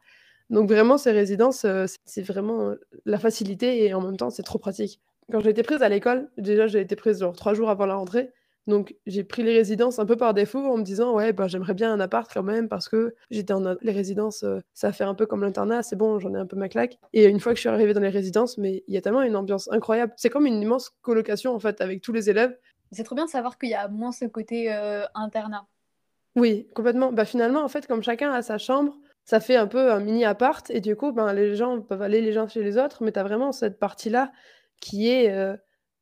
Donc 0.50 0.70
vraiment, 0.70 0.98
ces 0.98 1.12
résidences, 1.12 1.66
euh, 1.66 1.86
c'est 2.06 2.22
vraiment 2.22 2.70
euh, 2.70 2.76
la 3.06 3.20
facilité 3.20 3.86
et 3.86 3.94
en 3.94 4.02
même 4.02 4.18
temps, 4.18 4.30
c'est 4.30 4.44
trop 4.44 4.60
pratique. 4.60 5.00
Quand 5.32 5.40
j'ai 5.40 5.52
été 5.52 5.64
prise 5.64 5.82
à 5.82 5.90
l'école, 5.90 6.30
déjà, 6.38 6.68
j'ai 6.68 6.82
été 6.82 6.96
prise 6.96 7.26
trois 7.36 7.54
jours 7.54 7.70
avant 7.70 7.86
la 7.86 7.96
rentrée. 7.96 8.32
Donc 8.68 8.96
j'ai 9.06 9.24
pris 9.26 9.44
les 9.44 9.54
résidences 9.54 10.00
un 10.00 10.06
peu 10.06 10.16
par 10.16 10.34
défaut 10.34 10.60
en 10.60 10.78
me 10.78 10.84
disant 10.84 11.14
ouais 11.14 11.34
bah, 11.34 11.48
j'aimerais 11.48 11.74
bien 11.74 11.92
un 11.92 12.00
appart 12.00 12.32
quand 12.34 12.44
même 12.44 12.70
parce 12.70 12.88
que 12.88 13.14
j'étais 13.30 13.52
en 13.52 13.76
les 13.82 13.92
résidences 13.92 14.44
euh, 14.44 14.62
ça 14.74 14.94
fait 14.94 15.04
un 15.04 15.16
peu 15.16 15.26
comme 15.26 15.42
l'internat 15.42 15.84
c'est 15.84 15.98
bon 15.98 16.18
j'en 16.20 16.34
ai 16.34 16.38
un 16.38 16.46
peu 16.46 16.56
ma 16.56 16.70
claque 16.70 16.98
et 17.12 17.26
une 17.26 17.42
fois 17.42 17.52
que 17.52 17.58
je 17.58 17.62
suis 17.62 17.70
arrivée 17.70 17.94
dans 17.94 18.00
les 18.00 18.08
résidences 18.08 18.58
mais 18.58 18.84
il 18.88 18.94
y 18.94 18.98
a 18.98 19.02
tellement 19.02 19.22
une 19.22 19.36
ambiance 19.36 19.70
incroyable 19.72 20.14
c'est 20.16 20.30
comme 20.30 20.46
une 20.46 20.62
immense 20.62 20.92
colocation 21.02 21.54
en 21.54 21.60
fait 21.60 21.82
avec 21.82 22.02
tous 22.02 22.14
les 22.14 22.30
élèves 22.30 22.58
c'est 22.94 23.04
trop 23.04 23.16
bien 23.16 23.26
de 23.26 23.30
savoir 23.30 23.58
qu'il 23.58 23.70
y 23.70 23.74
a 23.74 23.88
moins 23.88 24.12
ce 24.12 24.26
côté 24.26 24.74
euh, 24.74 25.06
internat. 25.16 25.68
Oui, 26.36 26.68
complètement. 26.74 27.12
Bah, 27.12 27.26
finalement, 27.26 27.64
en 27.64 27.68
fait, 27.68 27.88
comme 27.88 28.02
chacun 28.02 28.32
a 28.32 28.42
sa 28.42 28.58
chambre, 28.58 28.98
ça 29.26 29.40
fait 29.40 29.56
un 29.56 29.68
peu 29.68 29.92
un 29.92 30.00
mini 30.00 30.26
appart 30.26 30.70
et 30.70 30.82
du 30.82 30.96
coup, 30.96 31.12
ben, 31.12 31.32
les 31.34 31.56
gens 31.56 31.82
peuvent 31.82 32.02
aller 32.02 32.22
les 32.22 32.38
uns 32.38 32.48
chez 32.48 32.64
les 32.64 32.78
autres, 32.78 33.04
mais 33.04 33.12
tu 33.12 33.20
as 33.20 33.24
vraiment 33.24 33.52
cette 33.52 33.80
partie-là 33.80 34.32
qui 34.82 35.10
est 35.10 35.32
euh, 35.32 35.56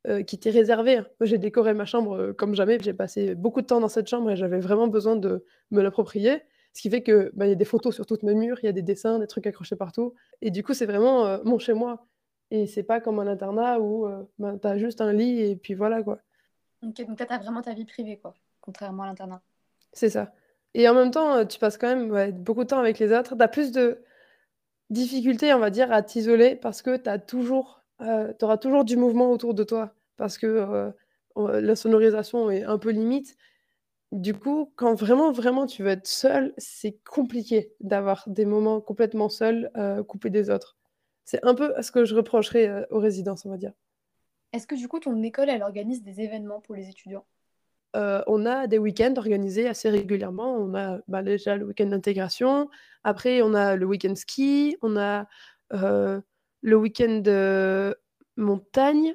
euh, 0.08 0.22
qui 0.22 0.38
t'est 0.38 0.50
réservée. 0.50 0.96
Moi, 0.96 1.06
j'ai 1.22 1.38
décoré 1.38 1.74
ma 1.74 1.84
chambre 1.84 2.32
comme 2.32 2.54
jamais. 2.54 2.78
J'ai 2.80 2.94
passé 2.94 3.34
beaucoup 3.34 3.60
de 3.60 3.66
temps 3.66 3.80
dans 3.80 3.88
cette 3.88 4.08
chambre 4.08 4.30
et 4.30 4.36
j'avais 4.36 4.58
vraiment 4.58 4.88
besoin 4.88 5.16
de 5.16 5.44
me 5.70 5.82
l'approprier. 5.82 6.42
Ce 6.72 6.80
qui 6.80 6.88
fait 6.88 7.02
que 7.02 7.30
ben, 7.34 7.46
il 7.46 7.50
y 7.50 7.52
a 7.52 7.56
des 7.56 7.66
photos 7.66 7.94
sur 7.94 8.06
toutes 8.06 8.22
mes 8.22 8.34
murs, 8.34 8.58
il 8.62 8.66
y 8.66 8.68
a 8.68 8.72
des 8.72 8.82
dessins, 8.82 9.18
des 9.18 9.26
trucs 9.26 9.46
accrochés 9.46 9.76
partout. 9.76 10.14
Et 10.40 10.50
du 10.50 10.64
coup, 10.64 10.72
c'est 10.72 10.86
vraiment 10.86 11.38
mon 11.44 11.58
chez 11.58 11.74
moi. 11.74 12.06
Et 12.50 12.66
c'est 12.66 12.82
pas 12.82 13.00
comme 13.00 13.18
un 13.18 13.26
internat 13.26 13.78
où 13.80 14.06
ben, 14.38 14.58
tu 14.58 14.66
as 14.66 14.78
juste 14.78 15.00
un 15.00 15.12
lit 15.12 15.42
et 15.42 15.56
puis 15.56 15.74
voilà 15.74 16.02
quoi. 16.02 16.18
Ok, 16.82 17.06
donc 17.06 17.20
là, 17.20 17.26
tu 17.26 17.32
as 17.32 17.38
vraiment 17.38 17.62
ta 17.62 17.74
vie 17.74 17.84
privée, 17.84 18.18
quoi, 18.18 18.34
contrairement 18.60 19.04
à 19.04 19.06
l'internat. 19.06 19.40
C'est 19.92 20.10
ça. 20.10 20.32
Et 20.74 20.88
en 20.88 20.94
même 20.94 21.10
temps, 21.10 21.34
euh, 21.36 21.44
tu 21.44 21.58
passes 21.58 21.76
quand 21.76 21.94
même 21.94 22.32
beaucoup 22.32 22.64
de 22.64 22.68
temps 22.68 22.78
avec 22.78 22.98
les 22.98 23.12
autres. 23.12 23.36
Tu 23.36 23.42
as 23.42 23.48
plus 23.48 23.72
de 23.72 24.02
difficultés, 24.90 25.52
on 25.54 25.58
va 25.58 25.70
dire, 25.70 25.92
à 25.92 26.02
t'isoler 26.02 26.56
parce 26.56 26.82
que 26.82 26.96
tu 26.96 27.26
toujours, 27.26 27.82
euh, 28.00 28.32
auras 28.42 28.56
toujours 28.56 28.84
du 28.84 28.96
mouvement 28.96 29.30
autour 29.30 29.54
de 29.54 29.64
toi. 29.64 29.94
Parce 30.16 30.38
que 30.38 30.46
euh, 30.46 31.60
la 31.60 31.76
sonorisation 31.76 32.50
est 32.50 32.64
un 32.64 32.78
peu 32.78 32.90
limite. 32.90 33.36
Du 34.12 34.34
coup, 34.34 34.72
quand 34.76 34.94
vraiment, 34.94 35.32
vraiment 35.32 35.66
tu 35.66 35.82
veux 35.82 35.90
être 35.90 36.06
seul, 36.06 36.52
c'est 36.58 36.98
compliqué 37.04 37.72
d'avoir 37.80 38.24
des 38.26 38.44
moments 38.44 38.80
complètement 38.80 39.30
seuls, 39.30 39.70
coupés 40.06 40.28
des 40.28 40.50
autres. 40.50 40.76
C'est 41.24 41.42
un 41.44 41.54
peu 41.54 41.72
ce 41.80 41.90
que 41.90 42.04
je 42.04 42.14
reprocherais 42.14 42.86
aux 42.90 42.98
résidences, 42.98 43.46
on 43.46 43.50
va 43.50 43.56
dire. 43.56 43.72
Est-ce 44.52 44.66
que 44.66 44.74
du 44.74 44.88
coup, 44.88 45.00
ton 45.00 45.22
école, 45.22 45.48
elle 45.48 45.62
organise 45.62 46.02
des 46.02 46.20
événements 46.20 46.60
pour 46.60 46.74
les 46.74 46.88
étudiants? 46.88 47.24
Euh, 47.94 48.22
on 48.26 48.46
a 48.46 48.66
des 48.66 48.78
week-ends 48.78 49.14
organisés 49.16 49.68
assez 49.68 49.90
régulièrement. 49.90 50.56
On 50.56 50.74
a 50.74 51.00
bah, 51.08 51.22
déjà 51.22 51.56
le 51.56 51.66
week-end 51.66 51.86
d'intégration. 51.86 52.68
Après, 53.04 53.42
on 53.42 53.54
a 53.54 53.76
le 53.76 53.86
week-end 53.86 54.14
ski. 54.14 54.76
On 54.82 54.96
a 54.96 55.26
euh, 55.72 56.20
le 56.62 56.76
week-end 56.76 57.20
de 57.22 57.96
montagne. 58.36 59.14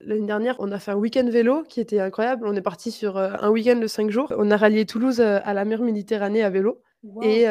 L'année 0.00 0.26
dernière, 0.26 0.56
on 0.58 0.72
a 0.72 0.78
fait 0.78 0.92
un 0.92 0.96
week-end 0.96 1.28
vélo 1.28 1.62
qui 1.62 1.80
était 1.80 2.00
incroyable. 2.00 2.46
On 2.46 2.54
est 2.54 2.62
parti 2.62 2.90
sur 2.90 3.16
euh, 3.16 3.32
un 3.40 3.50
week-end 3.50 3.76
de 3.76 3.86
cinq 3.86 4.10
jours. 4.10 4.32
On 4.36 4.50
a 4.50 4.56
rallié 4.56 4.84
Toulouse 4.86 5.20
à 5.20 5.54
la 5.54 5.64
mer 5.64 5.82
Méditerranée 5.82 6.42
à 6.42 6.50
vélo. 6.50 6.80
Et 7.22 7.46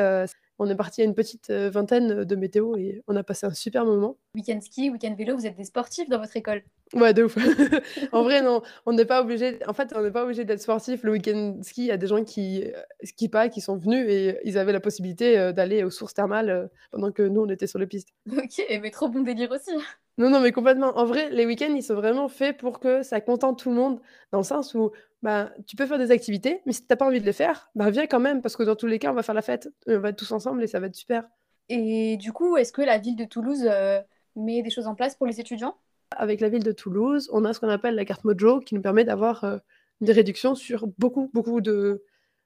On 0.63 0.69
est 0.69 0.75
parti 0.75 1.01
à 1.01 1.05
une 1.05 1.15
petite 1.15 1.49
vingtaine 1.49 2.23
de 2.23 2.35
météo 2.35 2.75
et 2.77 3.01
on 3.07 3.15
a 3.15 3.23
passé 3.23 3.47
un 3.47 3.53
super 3.53 3.83
moment. 3.83 4.17
Week-end 4.35 4.59
ski, 4.61 4.91
week-end 4.91 5.15
vélo, 5.17 5.35
vous 5.35 5.47
êtes 5.47 5.57
des 5.57 5.63
sportifs 5.63 6.07
dans 6.07 6.19
votre 6.19 6.37
école 6.37 6.61
Ouais, 6.93 7.15
de 7.15 7.23
ouf. 7.23 7.35
en 8.11 8.21
vrai, 8.21 8.43
non, 8.43 8.61
on 8.85 8.93
n'est 8.93 9.05
pas 9.05 9.21
obligé. 9.21 9.57
En 9.67 9.73
fait, 9.73 9.91
on 9.95 10.03
n'est 10.03 10.11
pas 10.11 10.23
obligé 10.23 10.45
d'être 10.45 10.61
sportif. 10.61 11.01
Le 11.01 11.13
week-end 11.13 11.57
ski, 11.63 11.85
il 11.85 11.87
y 11.87 11.91
a 11.91 11.97
des 11.97 12.05
gens 12.05 12.23
qui 12.23 12.63
skient 13.01 13.29
pas, 13.29 13.49
qui 13.49 13.59
sont 13.59 13.75
venus 13.75 14.05
et 14.07 14.37
ils 14.43 14.59
avaient 14.59 14.71
la 14.71 14.79
possibilité 14.79 15.51
d'aller 15.51 15.83
aux 15.83 15.89
sources 15.89 16.13
thermales 16.13 16.69
pendant 16.91 17.11
que 17.11 17.23
nous, 17.23 17.41
on 17.41 17.49
était 17.49 17.65
sur 17.65 17.79
les 17.79 17.87
pistes. 17.87 18.09
Ok, 18.31 18.63
mais 18.69 18.91
trop 18.91 19.09
bon 19.09 19.21
délire 19.21 19.49
aussi. 19.49 19.71
Non, 20.17 20.29
non, 20.29 20.39
mais 20.39 20.51
complètement. 20.51 20.97
En 20.97 21.05
vrai, 21.05 21.29
les 21.29 21.45
week-ends, 21.45 21.73
ils 21.75 21.83
sont 21.83 21.95
vraiment 21.95 22.27
faits 22.27 22.57
pour 22.57 22.79
que 22.79 23.01
ça 23.03 23.21
contente 23.21 23.59
tout 23.59 23.69
le 23.69 23.75
monde, 23.75 23.99
dans 24.31 24.39
le 24.39 24.43
sens 24.43 24.75
où 24.75 24.91
bah, 25.21 25.51
tu 25.67 25.75
peux 25.75 25.85
faire 25.85 25.97
des 25.97 26.11
activités, 26.11 26.61
mais 26.65 26.73
si 26.73 26.85
tu 26.85 26.95
pas 26.95 27.05
envie 27.05 27.21
de 27.21 27.25
les 27.25 27.33
faire, 27.33 27.69
bah, 27.75 27.89
viens 27.89 28.07
quand 28.07 28.19
même, 28.19 28.41
parce 28.41 28.55
que 28.55 28.63
dans 28.63 28.75
tous 28.75 28.87
les 28.87 28.99
cas, 28.99 29.11
on 29.11 29.15
va 29.15 29.23
faire 29.23 29.35
la 29.35 29.41
fête, 29.41 29.69
on 29.87 29.99
va 29.99 30.09
être 30.09 30.17
tous 30.17 30.31
ensemble 30.31 30.63
et 30.63 30.67
ça 30.67 30.79
va 30.79 30.87
être 30.87 30.95
super. 30.95 31.23
Et 31.69 32.17
du 32.17 32.33
coup, 32.33 32.57
est-ce 32.57 32.73
que 32.73 32.81
la 32.81 32.97
ville 32.97 33.15
de 33.15 33.25
Toulouse 33.25 33.65
euh, 33.65 34.01
met 34.35 34.61
des 34.61 34.69
choses 34.69 34.87
en 34.87 34.95
place 34.95 35.15
pour 35.15 35.27
les 35.27 35.39
étudiants? 35.39 35.75
Avec 36.17 36.41
la 36.41 36.49
ville 36.49 36.63
de 36.63 36.71
Toulouse, 36.71 37.29
on 37.31 37.45
a 37.45 37.53
ce 37.53 37.59
qu'on 37.59 37.69
appelle 37.69 37.95
la 37.95 38.03
carte 38.03 38.25
Mojo, 38.25 38.59
qui 38.59 38.75
nous 38.75 38.81
permet 38.81 39.05
d'avoir 39.05 39.43
euh, 39.43 39.57
des 40.01 40.11
réductions 40.11 40.55
sur 40.55 40.87
beaucoup, 40.97 41.29
beaucoup 41.33 41.61
de, 41.61 42.03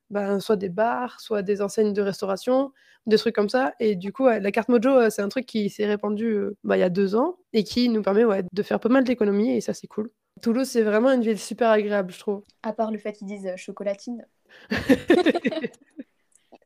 ben, 0.10 0.39
soit 0.39 0.56
des 0.56 0.70
bars, 0.70 1.20
soit 1.20 1.41
des 1.41 1.62
enseignes 1.62 1.94
de 1.94 2.02
restauration, 2.02 2.72
des 3.06 3.18
trucs 3.18 3.36
comme 3.36 3.50
ça. 3.50 3.74
Et 3.80 3.96
du 3.96 4.12
coup, 4.12 4.28
la 4.28 4.52
carte 4.52 4.70
Mojo, 4.70 4.89
euh, 4.89 5.10
c'est 5.10 5.22
un 5.22 5.30
truc 5.30 5.46
qui 5.46 5.70
s'est 5.70 5.86
répandu 5.86 6.26
euh, 6.28 6.58
bah, 6.63 6.78
il 6.78 6.80
y 6.80 6.84
a 6.84 6.89
deux 6.89 7.15
ans 7.15 7.38
et 7.54 7.63
qui 7.63 7.89
nous 7.89 8.02
permet 8.02 8.26
ouais, 8.26 8.44
de 8.52 8.63
faire 8.63 8.80
pas 8.80 8.89
mal 8.89 9.04
d'économies 9.04 9.52
et 9.52 9.62
ça, 9.62 9.74
c'est 9.74 9.88
cool. 9.88 10.12
Toulouse, 10.41 10.68
c'est 10.68 10.82
vraiment 10.82 11.12
une 11.12 11.22
ville 11.22 11.39
super 11.39 11.70
agréable, 11.70 12.12
je 12.12 12.20
trouve. 12.20 12.44
À 12.63 12.74
part 12.74 12.91
le 12.91 12.98
fait 12.98 13.13
qu'ils 13.13 13.28
disent 13.28 13.48
euh, 13.48 13.58
chocolatine. 13.58 14.26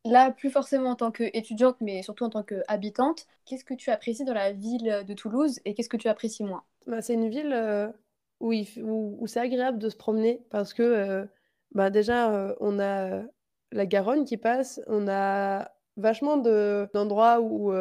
Là, 0.06 0.32
plus 0.32 0.50
forcément 0.50 0.92
en 0.92 0.96
tant 0.96 1.12
qu'étudiante, 1.12 1.76
mais 1.82 2.02
surtout 2.04 2.24
en 2.24 2.30
tant 2.30 2.42
qu'habitante, 2.44 3.28
qu'est-ce 3.46 3.66
que 3.66 3.74
tu 3.74 3.90
apprécies 3.92 4.24
dans 4.24 4.34
la 4.34 4.54
ville 4.54 5.04
de 5.06 5.14
Toulouse 5.14 5.60
et 5.66 5.74
qu'est-ce 5.74 5.90
que 5.90 5.98
tu 5.98 6.08
apprécies 6.08 6.44
moins? 6.44 6.64
Bah, 6.88 7.02
C'est 7.02 7.16
une 7.16 7.30
ville 7.30 7.94
où, 8.40 8.54
où, 8.78 9.28
c'est 9.28 9.42
agréable 9.42 9.78
de 9.78 9.90
se 9.90 9.98
promener 9.98 10.42
parce 10.50 10.74
que 10.74 11.28
bah, 11.72 11.90
déjà, 11.90 12.56
on 12.60 12.80
a 12.80 13.24
la 13.72 13.86
Garonne 13.86 14.26
qui 14.26 14.38
passe, 14.38 14.82
on 14.88 15.08
a 15.08 15.72
vachement 15.98 16.38
d'endroits 16.38 17.42
où, 17.42 17.72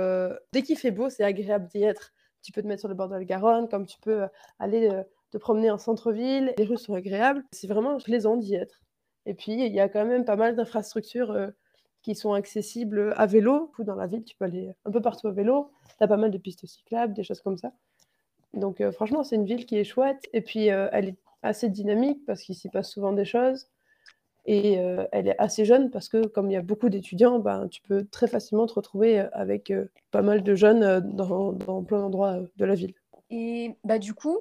dès 0.53 0.63
qu'il 0.63 0.77
fait 0.77 0.91
beau, 0.91 1.09
c'est 1.09 1.25
agréable 1.25 1.69
d'y 1.69 1.83
être. 1.83 2.13
Tu 2.43 2.53
peux 2.53 2.63
te 2.63 2.67
mettre 2.67 2.81
sur 2.81 2.89
le 2.89 2.95
bord 2.95 3.09
de 3.09 3.15
la 3.15 3.25
Garonne, 3.25 3.69
comme 3.69 3.87
tu 3.87 3.99
peux 4.01 4.27
aller 4.59 4.91
te 5.31 5.39
promener 5.39 5.71
en 5.71 5.79
centre-ville. 5.79 6.55
Les 6.57 6.65
rues 6.65 6.79
sont 6.79 6.95
agréables. 6.95 7.45
C'est 7.53 7.67
vraiment 7.67 7.99
plaisant 7.99 8.37
d'y 8.37 8.55
être. 8.55 8.83
Et 9.27 9.35
puis, 9.35 9.53
il 9.53 9.73
y 9.73 9.81
a 9.81 9.89
quand 9.89 10.05
même 10.05 10.25
pas 10.25 10.37
mal 10.37 10.57
d'infrastructures 10.57 11.51
qui 12.03 12.15
sont 12.15 12.33
accessibles 12.33 13.13
à 13.17 13.27
vélo. 13.27 13.73
Dans 13.81 13.97
la 13.97 14.07
ville, 14.07 14.25
tu 14.25 14.37
peux 14.37 14.45
aller 14.45 14.73
un 14.85 14.91
peu 14.91 15.03
partout 15.03 15.29
à 15.29 15.33
vélo. 15.33 15.71
Tu 15.99 16.05
as 16.05 16.09
pas 16.09 16.17
mal 16.17 16.31
de 16.31 16.39
pistes 16.39 16.67
cyclables, 16.67 17.13
des 17.15 17.25
choses 17.25 17.41
comme 17.41 17.59
ça. 17.59 17.73
Donc, 18.55 18.83
franchement, 18.93 19.23
c'est 19.25 19.37
une 19.37 19.45
ville 19.45 19.67
qui 19.67 19.77
est 19.77 19.85
chouette. 19.85 20.29
Et 20.33 20.41
puis, 20.41 20.67
elle 20.67 21.09
est 21.09 21.19
assez 21.43 21.69
dynamique 21.69 22.25
parce 22.27 22.43
qu'il 22.43 22.55
s'y 22.55 22.69
passe 22.69 22.91
souvent 22.91 23.13
des 23.13 23.25
choses. 23.25 23.69
Et 24.51 24.79
euh, 24.79 25.05
elle 25.13 25.29
est 25.29 25.39
assez 25.39 25.67
jeune 25.67 25.91
parce 25.91 26.09
que 26.09 26.27
comme 26.27 26.51
il 26.51 26.55
y 26.55 26.57
a 26.57 26.63
beaucoup 26.63 26.89
d'étudiants, 26.89 27.39
ben, 27.39 27.69
tu 27.69 27.83
peux 27.83 28.07
très 28.07 28.27
facilement 28.27 28.67
te 28.67 28.73
retrouver 28.73 29.21
avec 29.35 29.71
euh, 29.71 29.91
pas 30.11 30.23
mal 30.23 30.43
de 30.43 30.55
jeunes 30.55 31.01
dans, 31.01 31.53
dans 31.53 31.83
plein 31.83 31.99
d'endroits 31.99 32.41
de 32.57 32.65
la 32.65 32.75
ville. 32.75 32.95
Et 33.29 33.77
bah, 33.85 33.99
du 33.99 34.15
coup, 34.15 34.39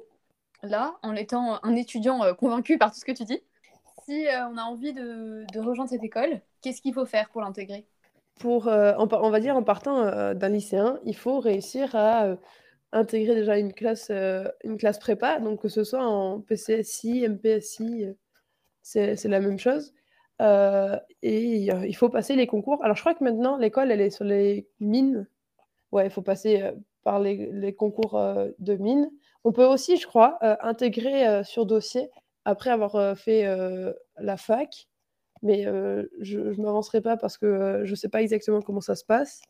là, 0.62 0.96
en 1.02 1.14
étant 1.14 1.62
un 1.62 1.76
étudiant 1.76 2.22
convaincu 2.36 2.78
par 2.78 2.90
tout 2.90 2.98
ce 2.98 3.04
que 3.04 3.12
tu 3.12 3.24
dis, 3.24 3.38
si 4.06 4.24
on 4.50 4.56
a 4.56 4.62
envie 4.62 4.94
de, 4.94 5.44
de 5.52 5.60
rejoindre 5.60 5.90
cette 5.90 6.02
école, 6.02 6.40
qu'est-ce 6.62 6.80
qu'il 6.80 6.94
faut 6.94 7.04
faire 7.04 7.28
pour 7.28 7.42
l'intégrer? 7.42 7.84
Pour, 8.40 8.66
on 8.66 9.30
va 9.30 9.40
dire 9.40 9.56
en 9.56 9.62
partant 9.62 10.32
d'un 10.32 10.48
lycéen, 10.48 10.98
il 11.04 11.16
faut 11.16 11.38
réussir 11.38 11.94
à 11.94 12.34
intégrer 12.92 13.34
déjà 13.34 13.58
une 13.58 13.74
classe, 13.74 14.10
une 14.10 14.78
classe 14.78 14.98
prépa, 14.98 15.38
donc 15.38 15.60
que 15.60 15.68
ce 15.68 15.84
soit 15.84 16.02
en 16.02 16.40
PCSI, 16.40 17.28
MPSI, 17.28 18.06
c'est 18.80 19.22
la 19.24 19.40
même 19.40 19.58
chose. 19.58 19.92
Euh, 20.40 20.98
et 21.22 21.66
il 21.66 21.96
faut 21.96 22.08
passer 22.08 22.36
les 22.36 22.46
concours. 22.46 22.82
Alors, 22.84 22.96
je 22.96 23.02
crois 23.02 23.14
que 23.14 23.24
maintenant, 23.24 23.56
l'école, 23.56 23.90
elle 23.90 24.00
est 24.00 24.10
sur 24.10 24.24
les 24.24 24.68
mines. 24.80 25.26
Ouais, 25.92 26.06
il 26.06 26.10
faut 26.10 26.22
passer 26.22 26.62
euh, 26.62 26.72
par 27.02 27.20
les, 27.20 27.74
concours 27.74 28.16
euh, 28.18 28.50
de 28.58 28.76
mines. 28.76 29.10
On 29.44 29.52
peut 29.52 29.64
aussi, 29.64 29.96
je 29.96 30.06
crois, 30.06 30.38
intégrer 30.62 31.42
sur 31.44 31.64
dossier 31.64 32.10
après 32.44 32.70
avoir 32.70 33.16
fait 33.16 33.46
la 34.18 34.36
fac. 34.36 34.88
Mais 35.42 35.62
je 36.20 36.38
ne 36.38 36.62
m'avancerai 36.62 37.00
pas 37.00 37.16
parce 37.16 37.38
que 37.38 37.82
je 37.84 37.90
ne 37.90 37.96
sais 37.96 38.08
pas 38.08 38.20
exactement 38.20 38.60
comment 38.60 38.80
ça 38.80 38.96
se 38.96 39.04
passe. 39.04 39.40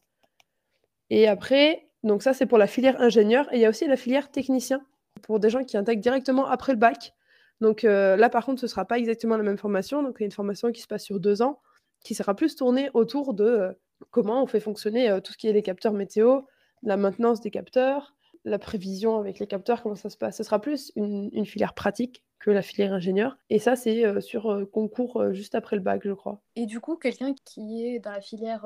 Et 1.11 1.27
après, 1.27 1.88
donc 2.03 2.22
ça, 2.22 2.35
c'est 2.35 2.46
pour 2.46 2.59
la 2.59 2.66
filière 2.66 3.01
ingénieur. 3.01 3.53
Et 3.53 3.57
il 3.57 3.61
y 3.61 3.64
a 3.64 3.70
aussi 3.70 3.87
la 3.87 3.96
filière 3.96 4.31
technicien 4.31 4.85
pour 5.22 5.40
des 5.40 5.51
gens 5.51 5.64
qui 5.64 5.77
intègrent 5.77 6.03
directement 6.03 6.46
après 6.46 6.72
le 6.72 6.79
bac. 6.79 7.14
Donc 7.60 7.84
euh, 7.84 8.16
là, 8.16 8.28
par 8.28 8.44
contre, 8.44 8.60
ce 8.60 8.66
ne 8.66 8.70
sera 8.70 8.84
pas 8.84 8.98
exactement 8.98 9.36
la 9.36 9.42
même 9.42 9.58
formation. 9.58 10.02
Donc, 10.02 10.16
il 10.18 10.22
y 10.22 10.24
a 10.24 10.26
une 10.26 10.32
formation 10.32 10.72
qui 10.72 10.80
se 10.80 10.86
passe 10.86 11.04
sur 11.04 11.20
deux 11.20 11.42
ans, 11.42 11.60
qui 12.04 12.14
sera 12.14 12.34
plus 12.34 12.56
tournée 12.56 12.90
autour 12.94 13.34
de 13.34 13.44
euh, 13.44 13.72
comment 14.10 14.42
on 14.42 14.46
fait 14.46 14.60
fonctionner 14.60 15.10
euh, 15.10 15.20
tout 15.20 15.32
ce 15.32 15.38
qui 15.38 15.48
est 15.48 15.52
les 15.52 15.62
capteurs 15.62 15.92
météo, 15.92 16.42
la 16.82 16.96
maintenance 16.96 17.40
des 17.40 17.50
capteurs, 17.50 18.14
la 18.44 18.58
prévision 18.58 19.18
avec 19.18 19.40
les 19.40 19.46
capteurs, 19.46 19.82
comment 19.82 19.96
ça 19.96 20.10
se 20.10 20.16
passe. 20.16 20.36
Ce 20.36 20.44
sera 20.44 20.60
plus 20.60 20.92
une, 20.94 21.44
filière 21.44 21.74
pratique 21.74 22.22
que 22.38 22.52
la 22.52 22.62
filière 22.62 22.92
ingénieur. 22.92 23.36
Et 23.50 23.58
ça, 23.58 23.74
c'est 23.74 24.20
sur 24.20 24.64
concours 24.70 25.32
juste 25.32 25.56
après 25.56 25.74
le 25.74 25.82
bac, 25.82 26.02
je 26.04 26.12
crois. 26.12 26.40
Et 26.54 26.66
du 26.66 26.78
coup, 26.78 26.96
quelqu'un 26.96 27.34
qui 27.44 27.84
est 27.84 27.98
dans 27.98 28.12
la 28.12 28.20
filière 28.20 28.64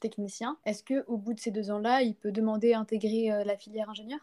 technicien, 0.00 0.58
est-ce 0.66 0.82
qu'au 0.82 1.16
bout 1.16 1.32
de 1.32 1.38
ces 1.38 1.52
deux 1.52 1.70
ans-là, 1.70 2.02
il 2.02 2.16
peut 2.16 2.32
demander 2.32 2.72
à 2.72 2.80
intégrer 2.80 3.30
la 3.44 3.56
filière 3.56 3.88
ingénieur? 3.88 4.18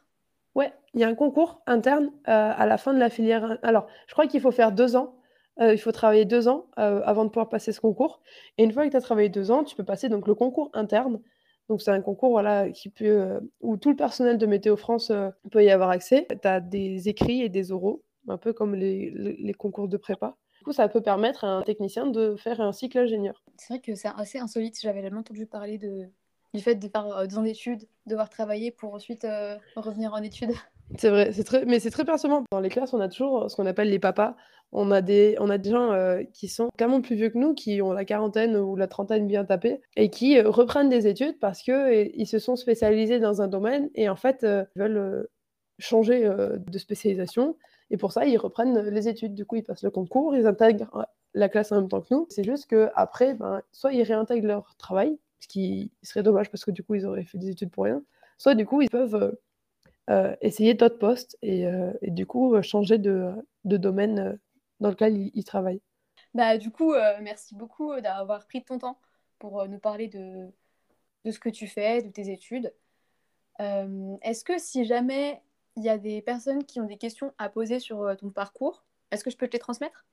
Ouais, 0.55 0.71
il 0.93 1.01
y 1.01 1.03
a 1.03 1.07
un 1.07 1.15
concours 1.15 1.61
interne 1.67 2.11
euh, 2.29 2.53
à 2.55 2.65
la 2.65 2.77
fin 2.77 2.93
de 2.93 2.99
la 2.99 3.09
filière. 3.09 3.59
Alors, 3.61 3.87
je 4.07 4.13
crois 4.13 4.25
qu'il 4.25 4.39
faut 4.39 4.51
faire 4.51 4.71
deux 4.71 4.95
ans. 4.95 5.15
Euh, 5.59 5.73
il 5.73 5.77
faut 5.77 5.91
travailler 5.91 6.25
deux 6.25 6.47
ans 6.47 6.67
euh, 6.79 7.01
avant 7.05 7.25
de 7.25 7.29
pouvoir 7.29 7.49
passer 7.49 7.73
ce 7.73 7.81
concours. 7.81 8.21
Et 8.57 8.63
une 8.63 8.71
fois 8.71 8.85
que 8.85 8.91
tu 8.91 8.97
as 8.97 9.01
travaillé 9.01 9.29
deux 9.29 9.51
ans, 9.51 9.65
tu 9.65 9.75
peux 9.75 9.83
passer 9.83 10.07
donc 10.07 10.27
le 10.27 10.35
concours 10.35 10.69
interne. 10.73 11.21
Donc, 11.67 11.81
c'est 11.81 11.91
un 11.91 12.01
concours 12.01 12.29
voilà, 12.29 12.69
qui 12.69 12.89
peut, 12.89 13.39
où 13.59 13.75
tout 13.75 13.89
le 13.89 13.95
personnel 13.95 14.37
de 14.37 14.45
Météo 14.45 14.77
France 14.77 15.11
peut 15.51 15.63
y 15.63 15.69
avoir 15.71 15.89
accès. 15.89 16.27
Tu 16.29 16.47
as 16.47 16.61
des 16.61 17.09
écrits 17.09 17.41
et 17.41 17.49
des 17.49 17.71
oraux, 17.71 18.03
un 18.27 18.37
peu 18.37 18.53
comme 18.53 18.75
les, 18.75 19.11
les 19.11 19.53
concours 19.53 19.87
de 19.87 19.97
prépa. 19.97 20.37
Du 20.59 20.63
coup, 20.63 20.73
ça 20.73 20.87
peut 20.87 21.01
permettre 21.01 21.43
à 21.43 21.47
un 21.47 21.61
technicien 21.63 22.05
de 22.05 22.35
faire 22.35 22.61
un 22.61 22.71
cycle 22.71 22.99
ingénieur. 22.99 23.43
C'est 23.57 23.73
vrai 23.73 23.81
que 23.81 23.95
c'est 23.95 24.09
assez 24.15 24.37
insolite. 24.37 24.79
J'avais 24.79 25.01
jamais 25.01 25.17
entendu 25.17 25.47
parler 25.47 25.79
de, 25.79 26.07
du 26.55 26.61
fait 26.61 26.75
de 26.75 26.87
faire 26.87 27.07
euh, 27.07 27.27
deux 27.27 27.37
ans 27.37 27.43
d'études, 27.43 27.83
devoir 28.05 28.29
travailler 28.29 28.71
pour 28.71 28.93
ensuite 28.93 29.25
euh, 29.25 29.57
revenir 29.75 30.13
en 30.13 30.21
études. 30.21 30.51
C'est 30.99 31.09
vrai, 31.09 31.31
c'est 31.31 31.43
très, 31.43 31.65
mais 31.65 31.79
c'est 31.79 31.89
très 31.89 32.05
percevant. 32.05 32.43
Dans 32.51 32.59
les 32.59 32.69
classes, 32.69 32.93
on 32.93 32.99
a 32.99 33.09
toujours 33.09 33.49
ce 33.49 33.55
qu'on 33.55 33.65
appelle 33.65 33.89
les 33.89 33.97
papas. 33.97 34.35
On 34.71 34.91
a 34.91 35.01
des, 35.01 35.35
on 35.39 35.49
a 35.49 35.57
des 35.57 35.71
gens 35.71 35.91
euh, 35.91 36.21
qui 36.31 36.47
sont 36.47 36.69
carrément 36.77 37.01
plus 37.01 37.15
vieux 37.15 37.29
que 37.29 37.39
nous, 37.39 37.55
qui 37.55 37.81
ont 37.81 37.91
la 37.91 38.05
quarantaine 38.05 38.55
ou 38.55 38.75
la 38.75 38.87
trentaine 38.87 39.25
bien 39.25 39.45
tapée, 39.45 39.81
et 39.95 40.11
qui 40.11 40.39
reprennent 40.39 40.87
des 40.87 41.07
études 41.07 41.39
parce 41.39 41.63
que 41.63 42.07
ils 42.15 42.27
se 42.27 42.37
sont 42.37 42.55
spécialisés 42.55 43.19
dans 43.19 43.41
un 43.41 43.47
domaine 43.47 43.89
et 43.95 44.09
en 44.09 44.15
fait 44.15 44.43
ils 44.43 44.79
veulent 44.79 45.27
changer 45.79 46.29
de 46.55 46.77
spécialisation. 46.77 47.57
Et 47.89 47.97
pour 47.97 48.11
ça, 48.11 48.27
ils 48.27 48.37
reprennent 48.37 48.77
les 48.79 49.07
études. 49.07 49.33
Du 49.33 49.43
coup, 49.43 49.55
ils 49.55 49.63
passent 49.63 49.83
le 49.83 49.89
concours, 49.89 50.35
ils 50.35 50.45
intègrent 50.45 51.07
la 51.35 51.49
classe 51.49 51.71
en 51.71 51.75
même 51.75 51.89
temps 51.89 52.01
que 52.01 52.07
nous. 52.11 52.25
C'est 52.29 52.43
juste 52.43 52.67
que 52.67 52.89
après, 52.95 53.35
ben, 53.35 53.61
soit 53.71 53.93
ils 53.93 54.03
réintègrent 54.03 54.47
leur 54.47 54.75
travail, 54.77 55.19
ce 55.39 55.47
qui 55.47 55.91
serait 56.01 56.23
dommage 56.23 56.49
parce 56.49 56.65
que 56.65 56.71
du 56.71 56.83
coup, 56.83 56.95
ils 56.95 57.05
auraient 57.05 57.25
fait 57.25 57.37
des 57.37 57.49
études 57.49 57.71
pour 57.71 57.85
rien. 57.85 58.03
Soit 58.37 58.55
du 58.55 58.65
coup, 58.65 58.81
ils 58.81 58.89
peuvent 58.89 59.15
euh, 59.15 59.31
euh, 60.09 60.35
essayer 60.41 60.73
d'autres 60.73 60.97
postes 60.97 61.37
et, 61.41 61.65
euh, 61.65 61.93
et, 62.01 62.11
du 62.11 62.25
coup 62.25 62.61
changer 62.61 62.97
de, 62.97 63.31
de 63.63 63.77
domaine 63.77 64.39
dans 64.79 64.89
lequel 64.89 65.31
ils, 65.33 65.43
travaillent. 65.43 65.81
Bah, 66.33 66.57
du 66.57 66.69
coup, 66.69 66.93
merci 67.21 67.55
beaucoup 67.55 67.99
d'avoir 68.01 68.45
pris 68.45 68.63
ton 68.63 68.77
temps 68.77 68.99
pour 69.39 69.67
nous 69.67 69.79
parler 69.79 70.07
de, 70.07 70.47
de 71.23 71.31
ce 71.31 71.39
que 71.39 71.49
tu 71.49 71.67
fais, 71.67 72.01
de 72.01 72.09
tes 72.09 72.29
études. 72.29 72.73
est-ce 73.59 74.43
que 74.43 74.57
si 74.57 74.83
jamais 74.85 75.41
il 75.77 75.83
y 75.83 75.89
a 75.89 75.97
des 75.97 76.21
personnes 76.21 76.65
qui 76.65 76.79
ont 76.79 76.85
des 76.85 76.97
questions 76.97 77.33
à 77.37 77.49
poser 77.49 77.79
sur 77.79 78.15
ton 78.17 78.29
parcours, 78.29 78.83
est-ce 79.11 79.23
que 79.23 79.29
je 79.29 79.37
peux 79.37 79.47
te 79.47 79.53
les 79.53 79.59
transmettre? 79.59 80.05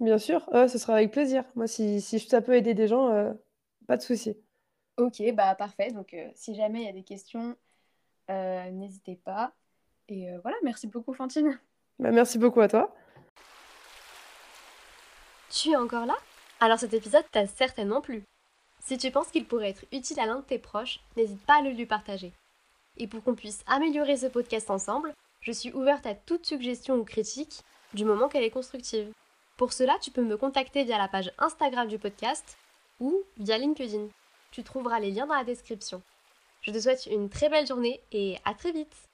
Bien 0.00 0.18
sûr, 0.18 0.48
ce 0.52 0.78
sera 0.78 0.94
avec 0.94 1.12
plaisir. 1.12 1.44
Moi, 1.54 1.66
si, 1.66 2.00
si 2.00 2.18
ça 2.18 2.40
peut 2.40 2.54
aider 2.54 2.72
des 2.72 2.88
gens, 2.88 3.34
pas 3.86 3.98
de 3.98 4.02
souci. 4.02 4.36
Ok, 4.98 5.22
bah 5.32 5.54
parfait. 5.54 5.92
Donc, 5.92 6.12
euh, 6.12 6.28
si 6.34 6.54
jamais 6.54 6.80
il 6.80 6.86
y 6.86 6.88
a 6.88 6.92
des 6.92 7.04
questions, 7.04 7.56
euh, 8.30 8.70
n'hésitez 8.70 9.14
pas. 9.14 9.52
Et 10.08 10.30
euh, 10.30 10.38
voilà, 10.42 10.56
merci 10.64 10.88
beaucoup, 10.88 11.14
Fantine. 11.14 11.58
Bah, 11.98 12.10
merci 12.10 12.38
beaucoup 12.38 12.60
à 12.60 12.68
toi. 12.68 12.94
Tu 15.50 15.70
es 15.70 15.76
encore 15.76 16.04
là? 16.04 16.16
Alors 16.60 16.78
cet 16.78 16.92
épisode 16.92 17.24
t'a 17.30 17.46
certainement 17.46 18.00
plu. 18.00 18.24
Si 18.80 18.98
tu 18.98 19.10
penses 19.10 19.28
qu'il 19.28 19.46
pourrait 19.46 19.70
être 19.70 19.84
utile 19.92 20.18
à 20.20 20.26
l'un 20.26 20.36
de 20.36 20.44
tes 20.44 20.58
proches, 20.58 21.00
n'hésite 21.16 21.40
pas 21.46 21.58
à 21.58 21.62
le 21.62 21.70
lui 21.70 21.86
partager. 21.86 22.32
Et 22.96 23.06
pour 23.06 23.22
qu'on 23.22 23.34
puisse 23.34 23.62
améliorer 23.66 24.16
ce 24.16 24.26
podcast 24.26 24.70
ensemble, 24.70 25.14
je 25.40 25.52
suis 25.52 25.72
ouverte 25.72 26.06
à 26.06 26.14
toute 26.14 26.44
suggestion 26.44 26.96
ou 26.96 27.04
critique, 27.04 27.62
du 27.94 28.04
moment 28.04 28.28
qu'elle 28.28 28.42
est 28.42 28.50
constructive. 28.50 29.12
Pour 29.56 29.72
cela, 29.72 29.96
tu 30.00 30.10
peux 30.10 30.22
me 30.22 30.36
contacter 30.36 30.84
via 30.84 30.98
la 30.98 31.08
page 31.08 31.32
Instagram 31.38 31.86
du 31.86 31.98
podcast 31.98 32.58
ou 33.00 33.22
via 33.38 33.56
LinkedIn. 33.56 34.08
Tu 34.50 34.64
trouveras 34.64 35.00
les 35.00 35.10
liens 35.10 35.26
dans 35.26 35.34
la 35.34 35.44
description. 35.44 36.02
Je 36.62 36.72
te 36.72 36.80
souhaite 36.80 37.06
une 37.06 37.28
très 37.28 37.48
belle 37.48 37.66
journée 37.66 38.00
et 38.12 38.36
à 38.44 38.54
très 38.54 38.72
vite 38.72 39.07